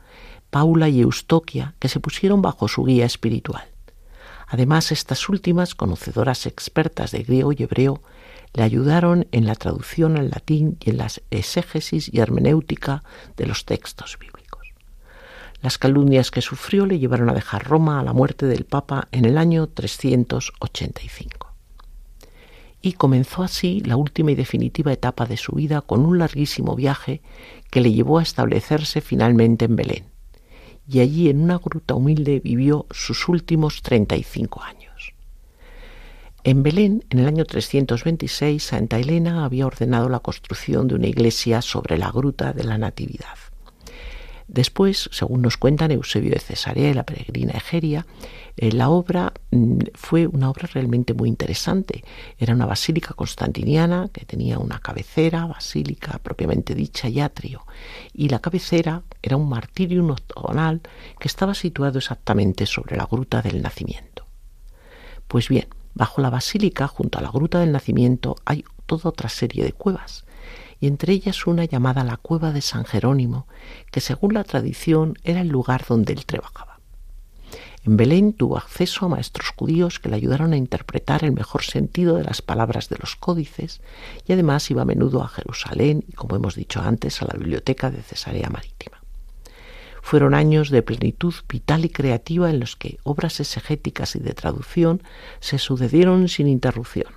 Paula 0.50 0.88
y 0.88 1.00
Eustoquia, 1.00 1.74
que 1.80 1.88
se 1.88 1.98
pusieron 1.98 2.40
bajo 2.40 2.68
su 2.68 2.84
guía 2.84 3.04
espiritual. 3.04 3.66
Además, 4.46 4.92
estas 4.92 5.28
últimas, 5.28 5.74
conocedoras 5.74 6.46
expertas 6.46 7.10
de 7.10 7.22
griego 7.24 7.52
y 7.52 7.62
hebreo, 7.62 8.00
le 8.54 8.62
ayudaron 8.62 9.26
en 9.32 9.44
la 9.46 9.56
traducción 9.56 10.16
al 10.16 10.30
latín 10.30 10.78
y 10.80 10.90
en 10.90 10.98
la 10.98 11.08
exégesis 11.30 12.08
y 12.12 12.20
hermenéutica 12.20 13.02
de 13.36 13.46
los 13.46 13.64
textos 13.64 14.16
bíblicos. 14.18 14.72
Las 15.62 15.78
calumnias 15.78 16.30
que 16.30 16.42
sufrió 16.42 16.86
le 16.86 16.98
llevaron 16.98 17.28
a 17.28 17.34
dejar 17.34 17.64
Roma 17.64 17.98
a 17.98 18.04
la 18.04 18.12
muerte 18.12 18.46
del 18.46 18.64
Papa 18.64 19.08
en 19.10 19.24
el 19.24 19.36
año 19.36 19.66
385. 19.66 21.52
Y 22.82 22.92
comenzó 22.92 23.42
así 23.42 23.80
la 23.80 23.96
última 23.96 24.30
y 24.30 24.36
definitiva 24.36 24.92
etapa 24.92 25.26
de 25.26 25.36
su 25.36 25.52
vida 25.52 25.80
con 25.80 26.06
un 26.06 26.18
larguísimo 26.18 26.76
viaje 26.76 27.20
que 27.70 27.80
le 27.80 27.92
llevó 27.92 28.20
a 28.20 28.22
establecerse 28.22 29.00
finalmente 29.00 29.64
en 29.64 29.76
Belén 29.76 30.15
y 30.88 31.00
allí 31.00 31.28
en 31.28 31.40
una 31.40 31.58
gruta 31.58 31.94
humilde 31.94 32.40
vivió 32.40 32.86
sus 32.90 33.28
últimos 33.28 33.82
35 33.82 34.62
años. 34.62 35.14
En 36.44 36.62
Belén, 36.62 37.04
en 37.10 37.18
el 37.18 37.26
año 37.26 37.44
326, 37.44 38.62
Santa 38.62 38.98
Elena 39.00 39.44
había 39.44 39.66
ordenado 39.66 40.08
la 40.08 40.20
construcción 40.20 40.86
de 40.86 40.94
una 40.94 41.08
iglesia 41.08 41.60
sobre 41.60 41.98
la 41.98 42.12
gruta 42.12 42.52
de 42.52 42.62
la 42.62 42.78
Natividad. 42.78 43.36
Después, 44.46 45.10
según 45.10 45.42
nos 45.42 45.56
cuentan 45.56 45.90
Eusebio 45.90 46.30
de 46.30 46.38
Cesarea 46.38 46.90
y 46.90 46.94
la 46.94 47.02
peregrina 47.02 47.54
Egeria, 47.54 48.06
eh, 48.56 48.72
la 48.72 48.88
obra 48.88 49.32
mm, 49.50 49.78
fue 49.94 50.26
una 50.26 50.50
obra 50.50 50.68
realmente 50.72 51.12
muy 51.12 51.28
interesante. 51.28 52.04
Era 52.38 52.54
una 52.54 52.66
basílica 52.66 53.14
constantiniana 53.14 54.08
que 54.12 54.24
tenía 54.24 54.58
una 54.58 54.78
cabecera, 54.78 55.46
basílica 55.46 56.18
propiamente 56.22 56.74
dicha 56.74 57.08
y 57.08 57.20
atrio. 57.20 57.66
Y 58.14 58.28
la 58.28 58.38
cabecera 58.38 59.02
era 59.22 59.36
un 59.36 59.48
martirio 59.48 60.04
octogonal 60.06 60.80
que 61.18 61.28
estaba 61.28 61.54
situado 61.54 61.98
exactamente 61.98 62.66
sobre 62.66 62.96
la 62.96 63.06
gruta 63.06 63.42
del 63.42 63.62
nacimiento. 63.62 64.24
Pues 65.28 65.48
bien, 65.48 65.68
bajo 65.94 66.22
la 66.22 66.30
basílica, 66.30 66.86
junto 66.88 67.18
a 67.18 67.22
la 67.22 67.30
gruta 67.30 67.60
del 67.60 67.72
nacimiento, 67.72 68.36
hay 68.44 68.64
toda 68.86 69.10
otra 69.10 69.28
serie 69.28 69.64
de 69.64 69.72
cuevas 69.72 70.24
y 70.78 70.86
entre 70.86 71.12
ellas 71.12 71.46
una 71.46 71.64
llamada 71.64 72.04
la 72.04 72.16
cueva 72.16 72.52
de 72.52 72.60
San 72.60 72.84
Jerónimo, 72.84 73.46
que 73.90 74.00
según 74.00 74.34
la 74.34 74.44
tradición 74.44 75.14
era 75.24 75.40
el 75.40 75.48
lugar 75.48 75.84
donde 75.88 76.12
él 76.12 76.26
trabajaba. 76.26 76.75
En 77.86 77.96
Belén 77.96 78.32
tuvo 78.32 78.58
acceso 78.58 79.06
a 79.06 79.08
maestros 79.08 79.50
judíos 79.56 80.00
que 80.00 80.08
le 80.08 80.16
ayudaron 80.16 80.52
a 80.52 80.56
interpretar 80.56 81.22
el 81.22 81.30
mejor 81.30 81.62
sentido 81.62 82.16
de 82.16 82.24
las 82.24 82.42
palabras 82.42 82.88
de 82.88 82.96
los 82.98 83.14
códices 83.14 83.80
y 84.26 84.32
además 84.32 84.68
iba 84.72 84.82
a 84.82 84.86
menudo 84.86 85.22
a 85.22 85.28
Jerusalén 85.28 86.04
y, 86.08 86.12
como 86.12 86.34
hemos 86.34 86.56
dicho 86.56 86.80
antes, 86.80 87.22
a 87.22 87.26
la 87.26 87.38
biblioteca 87.38 87.92
de 87.92 88.02
Cesarea 88.02 88.50
Marítima. 88.50 89.00
Fueron 90.02 90.34
años 90.34 90.70
de 90.70 90.82
plenitud 90.82 91.34
vital 91.48 91.84
y 91.84 91.88
creativa 91.88 92.50
en 92.50 92.58
los 92.58 92.74
que 92.74 92.98
obras 93.04 93.38
exegéticas 93.38 94.16
y 94.16 94.18
de 94.18 94.34
traducción 94.34 95.00
se 95.38 95.58
sucedieron 95.58 96.28
sin 96.28 96.48
interrupción. 96.48 97.12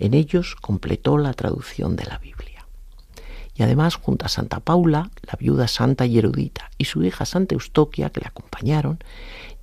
En 0.00 0.14
ellos 0.14 0.56
completó 0.56 1.16
la 1.16 1.32
traducción 1.32 1.94
de 1.94 2.06
la 2.06 2.18
Biblia 2.18 2.51
y 3.54 3.62
además 3.62 3.96
junto 3.96 4.26
a 4.26 4.28
Santa 4.28 4.60
Paula, 4.60 5.10
la 5.22 5.36
viuda 5.38 5.68
santa 5.68 6.06
y 6.06 6.18
erudita, 6.18 6.70
y 6.78 6.86
su 6.86 7.02
hija 7.02 7.26
Santa 7.26 7.54
Eustoquia, 7.54 8.10
que 8.10 8.20
le 8.20 8.26
acompañaron, 8.26 8.98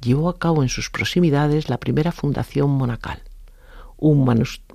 llevó 0.02 0.30
a 0.30 0.38
cabo 0.38 0.64
en 0.64 0.70
sus 0.70 0.90
proximidades 0.90 1.70
la 1.70 1.80
primera 1.80 2.12
fundación 2.12 2.70
monacal, 2.70 3.22
un, 3.98 4.24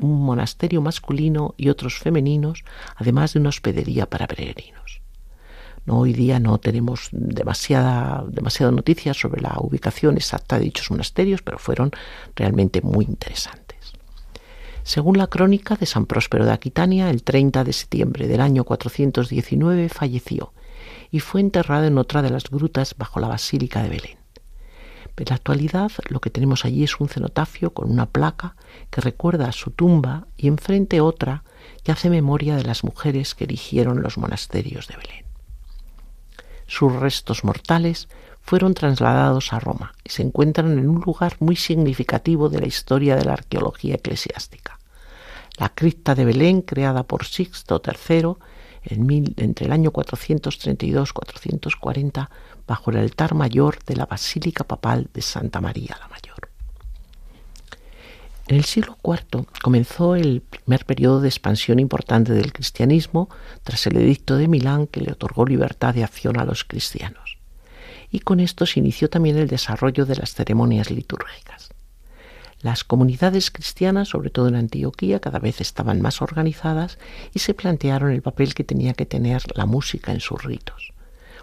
monasterio 0.00 0.82
masculino 0.82 1.54
y 1.56 1.68
otros 1.68 1.98
femeninos, 1.98 2.64
además 2.96 3.32
de 3.32 3.40
una 3.40 3.48
hospedería 3.50 4.06
para 4.06 4.26
peregrinos. 4.26 5.00
No, 5.86 5.98
hoy 5.98 6.14
día 6.14 6.40
no 6.40 6.58
tenemos 6.58 7.08
demasiada, 7.12 8.24
demasiada 8.26 8.72
noticia 8.72 9.12
sobre 9.12 9.42
la 9.42 9.54
ubicación 9.58 10.16
exacta 10.16 10.58
de 10.58 10.64
dichos 10.64 10.90
monasterios, 10.90 11.42
pero 11.42 11.58
fueron 11.58 11.90
realmente 12.34 12.80
muy 12.80 13.04
interesantes. 13.04 13.63
Según 14.84 15.16
la 15.16 15.28
crónica 15.28 15.76
de 15.76 15.86
San 15.86 16.04
Próspero 16.04 16.44
de 16.44 16.52
Aquitania, 16.52 17.08
el 17.08 17.22
30 17.22 17.64
de 17.64 17.72
septiembre 17.72 18.28
del 18.28 18.42
año 18.42 18.64
419 18.64 19.88
falleció 19.88 20.52
y 21.10 21.20
fue 21.20 21.40
enterrado 21.40 21.86
en 21.86 21.96
otra 21.96 22.20
de 22.20 22.28
las 22.28 22.50
grutas 22.50 22.94
bajo 22.98 23.18
la 23.18 23.28
Basílica 23.28 23.82
de 23.82 23.88
Belén. 23.88 24.18
En 25.16 25.24
la 25.30 25.36
actualidad 25.36 25.90
lo 26.10 26.20
que 26.20 26.28
tenemos 26.28 26.66
allí 26.66 26.84
es 26.84 27.00
un 27.00 27.08
cenotafio 27.08 27.72
con 27.72 27.90
una 27.90 28.04
placa 28.04 28.56
que 28.90 29.00
recuerda 29.00 29.48
a 29.48 29.52
su 29.52 29.70
tumba 29.70 30.26
y 30.36 30.48
enfrente 30.48 31.00
otra 31.00 31.44
que 31.82 31.92
hace 31.92 32.10
memoria 32.10 32.54
de 32.54 32.64
las 32.64 32.84
mujeres 32.84 33.34
que 33.34 33.44
erigieron 33.44 34.02
los 34.02 34.18
monasterios 34.18 34.86
de 34.88 34.96
Belén. 34.96 35.24
Sus 36.66 36.92
restos 36.92 37.42
mortales 37.42 38.08
fueron 38.44 38.74
trasladados 38.74 39.52
a 39.54 39.58
Roma 39.58 39.94
y 40.04 40.10
se 40.10 40.22
encuentran 40.22 40.78
en 40.78 40.88
un 40.88 41.00
lugar 41.00 41.34
muy 41.40 41.56
significativo 41.56 42.48
de 42.50 42.60
la 42.60 42.66
historia 42.66 43.16
de 43.16 43.24
la 43.24 43.32
arqueología 43.32 43.94
eclesiástica. 43.94 44.78
La 45.56 45.70
cripta 45.70 46.14
de 46.14 46.26
Belén, 46.26 46.60
creada 46.60 47.04
por 47.04 47.24
Sixto 47.24 47.80
III 47.82 48.34
entre 48.82 49.64
el 49.64 49.72
año 49.72 49.90
432-440, 49.92 52.28
bajo 52.66 52.90
el 52.90 52.98
altar 52.98 53.34
mayor 53.34 53.82
de 53.84 53.96
la 53.96 54.04
Basílica 54.04 54.64
Papal 54.64 55.08
de 55.14 55.22
Santa 55.22 55.62
María 55.62 55.96
la 55.98 56.08
Mayor. 56.08 56.50
En 58.46 58.56
el 58.56 58.64
siglo 58.64 58.98
IV 59.02 59.46
comenzó 59.62 60.16
el 60.16 60.42
primer 60.42 60.84
periodo 60.84 61.22
de 61.22 61.28
expansión 61.28 61.78
importante 61.78 62.34
del 62.34 62.52
cristianismo 62.52 63.30
tras 63.62 63.86
el 63.86 63.96
edicto 63.96 64.36
de 64.36 64.48
Milán 64.48 64.86
que 64.86 65.00
le 65.00 65.12
otorgó 65.12 65.46
libertad 65.46 65.94
de 65.94 66.04
acción 66.04 66.38
a 66.38 66.44
los 66.44 66.64
cristianos 66.64 67.23
y 68.14 68.20
con 68.20 68.38
esto 68.38 68.64
se 68.64 68.78
inició 68.78 69.10
también 69.10 69.36
el 69.36 69.48
desarrollo 69.48 70.06
de 70.06 70.14
las 70.14 70.34
ceremonias 70.34 70.88
litúrgicas. 70.92 71.70
Las 72.60 72.84
comunidades 72.84 73.50
cristianas, 73.50 74.10
sobre 74.10 74.30
todo 74.30 74.46
en 74.46 74.54
Antioquía, 74.54 75.18
cada 75.18 75.40
vez 75.40 75.60
estaban 75.60 76.00
más 76.00 76.22
organizadas 76.22 77.00
y 77.32 77.40
se 77.40 77.54
plantearon 77.54 78.12
el 78.12 78.22
papel 78.22 78.54
que 78.54 78.62
tenía 78.62 78.94
que 78.94 79.04
tener 79.04 79.42
la 79.56 79.66
música 79.66 80.12
en 80.12 80.20
sus 80.20 80.44
ritos. 80.44 80.92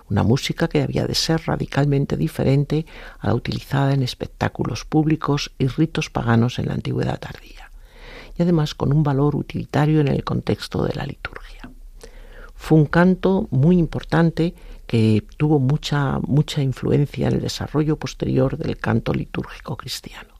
Una 0.09 0.23
música 0.23 0.69
que 0.69 0.81
había 0.81 1.05
de 1.05 1.13
ser 1.13 1.41
radicalmente 1.45 2.15
diferente 2.15 2.85
a 3.19 3.27
la 3.27 3.35
utilizada 3.35 3.93
en 3.93 4.01
espectáculos 4.01 4.85
públicos 4.85 5.51
y 5.59 5.67
ritos 5.67 6.09
paganos 6.09 6.57
en 6.57 6.67
la 6.67 6.75
antigüedad 6.75 7.19
tardía, 7.19 7.69
y 8.37 8.43
además 8.43 8.75
con 8.75 8.93
un 8.93 9.03
valor 9.03 9.35
utilitario 9.35 9.99
en 9.99 10.07
el 10.07 10.23
contexto 10.23 10.85
de 10.85 10.93
la 10.93 11.05
liturgia. 11.05 11.69
Fue 12.55 12.77
un 12.77 12.85
canto 12.85 13.49
muy 13.51 13.77
importante 13.77 14.53
que 14.91 15.25
tuvo 15.37 15.57
mucha, 15.57 16.19
mucha 16.19 16.61
influencia 16.61 17.29
en 17.29 17.35
el 17.35 17.39
desarrollo 17.39 17.95
posterior 17.95 18.57
del 18.57 18.75
canto 18.75 19.13
litúrgico 19.13 19.77
cristiano. 19.77 20.33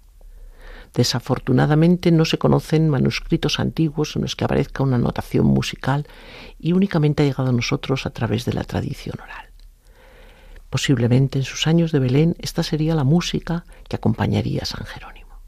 Desafortunadamente 0.94 2.12
no 2.12 2.26
se 2.26 2.38
conocen 2.38 2.90
manuscritos 2.90 3.62
antiguos 3.62 4.18
en 4.18 4.24
los 4.24 4.36
que 4.36 4.44
aparezca 4.44 4.84
una 4.84 4.98
notación 4.98 5.46
musical 5.46 6.06
y 6.60 6.74
únicamente 6.74 7.24
ha 7.24 7.28
llegado 7.28 7.52
a 7.52 7.54
nosotros 7.54 8.06
a 8.06 8.10
través 8.10 8.44
de 8.44 8.52
la 8.52 8.66
tradición 8.66 9.16
oral. 9.24 9.46
Posiblemente 10.70 11.40
en 11.40 11.46
sus 11.46 11.66
años 11.66 11.94
de 11.94 12.00
Belén 12.00 12.36
esta 12.38 12.62
sería 12.62 12.94
la 12.94 13.06
música 13.06 13.64
que 13.88 13.96
acompañaría 13.96 14.64
a 14.64 14.66
San 14.66 14.86
Jerónimo. 14.86 15.40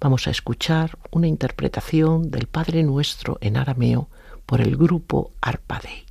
vamos 0.00 0.28
a 0.28 0.30
escuchar 0.30 0.96
una 1.10 1.26
interpretación 1.26 2.30
del 2.30 2.46
Padre 2.46 2.84
Nuestro 2.84 3.36
en 3.40 3.56
arameo 3.56 4.08
por 4.46 4.60
el 4.60 4.76
grupo 4.76 5.32
Arpadei. 5.40 6.03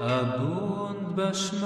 abund 0.00 1.14
bashmayu 1.16 1.64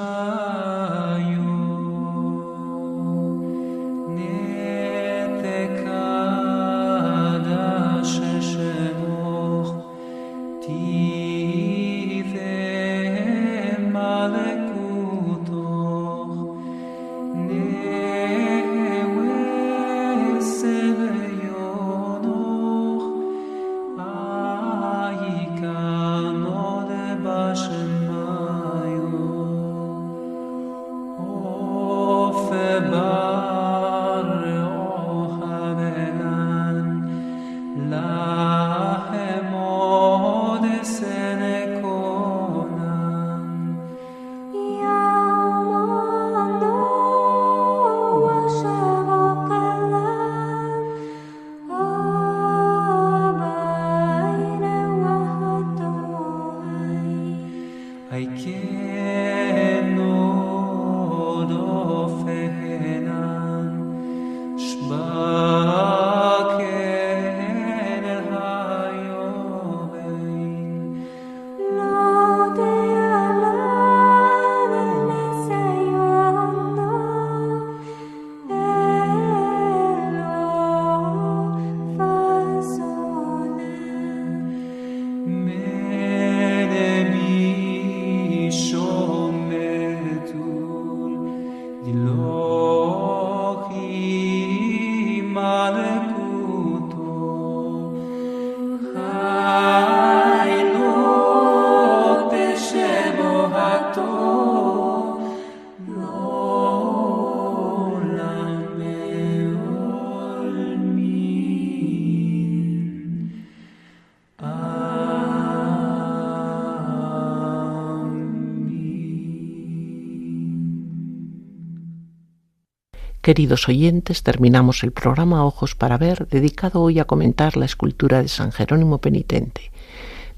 Queridos 123.29 123.69
oyentes, 123.69 124.23
terminamos 124.23 124.83
el 124.83 124.91
programa 124.91 125.45
Ojos 125.45 125.75
para 125.75 125.99
Ver, 125.99 126.27
dedicado 126.29 126.81
hoy 126.81 126.99
a 126.99 127.05
comentar 127.05 127.59
la 127.59 127.67
escultura 127.67 128.23
de 128.23 128.29
San 128.29 128.53
Jerónimo 128.53 129.03
Penitente, 129.03 129.71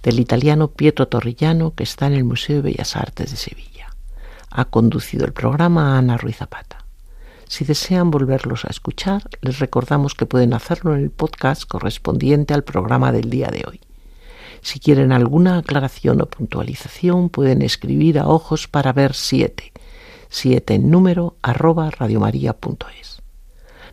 del 0.02 0.18
italiano 0.18 0.72
Pietro 0.72 1.06
Torrillano, 1.06 1.72
que 1.72 1.84
está 1.84 2.08
en 2.08 2.14
el 2.14 2.24
Museo 2.24 2.56
de 2.56 2.62
Bellas 2.62 2.96
Artes 2.96 3.30
de 3.30 3.36
Sevilla. 3.36 3.94
Ha 4.50 4.64
conducido 4.64 5.24
el 5.24 5.32
programa 5.32 5.98
Ana 5.98 6.16
Ruiz 6.16 6.38
Zapata. 6.38 6.84
Si 7.46 7.64
desean 7.64 8.10
volverlos 8.10 8.64
a 8.64 8.70
escuchar, 8.70 9.22
les 9.40 9.60
recordamos 9.60 10.14
que 10.14 10.26
pueden 10.26 10.52
hacerlo 10.52 10.96
en 10.96 11.04
el 11.04 11.10
podcast 11.10 11.68
correspondiente 11.68 12.54
al 12.54 12.64
programa 12.64 13.12
del 13.12 13.30
día 13.30 13.50
de 13.52 13.66
hoy. 13.68 13.80
Si 14.62 14.80
quieren 14.80 15.12
alguna 15.12 15.58
aclaración 15.58 16.20
o 16.22 16.26
puntualización, 16.26 17.28
pueden 17.28 17.62
escribir 17.62 18.18
a 18.18 18.26
ojos 18.26 18.66
para 18.66 18.92
ver 18.92 19.14
7 19.14 19.69
7 20.30 20.74
en 20.74 20.90
número 20.90 21.36
arroba 21.42 21.90
radiomaria.es. 21.90 23.22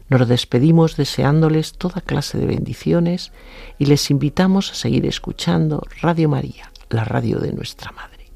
Nos 0.10 0.28
despedimos 0.28 0.96
deseándoles 0.96 1.74
toda 1.74 2.02
clase 2.02 2.38
de 2.38 2.46
bendiciones 2.46 3.34
y 3.78 3.88
les 3.88 4.10
invitamos 4.10 4.72
a 4.72 4.76
seguir 4.76 5.06
escuchando 5.06 5.84
Radio 6.02 6.30
María, 6.30 6.72
la 6.90 7.04
radio 7.04 7.40
de 7.40 7.52
nuestra 7.52 7.92
Madre. 7.92 8.32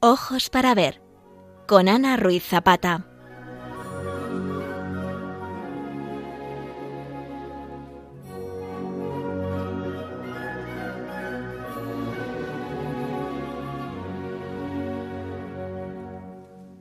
Ojos 0.00 0.50
para 0.50 0.74
ver 0.74 1.00
con 1.66 1.88
Ana 1.88 2.16
Ruiz 2.16 2.42
Zapata. 2.42 3.09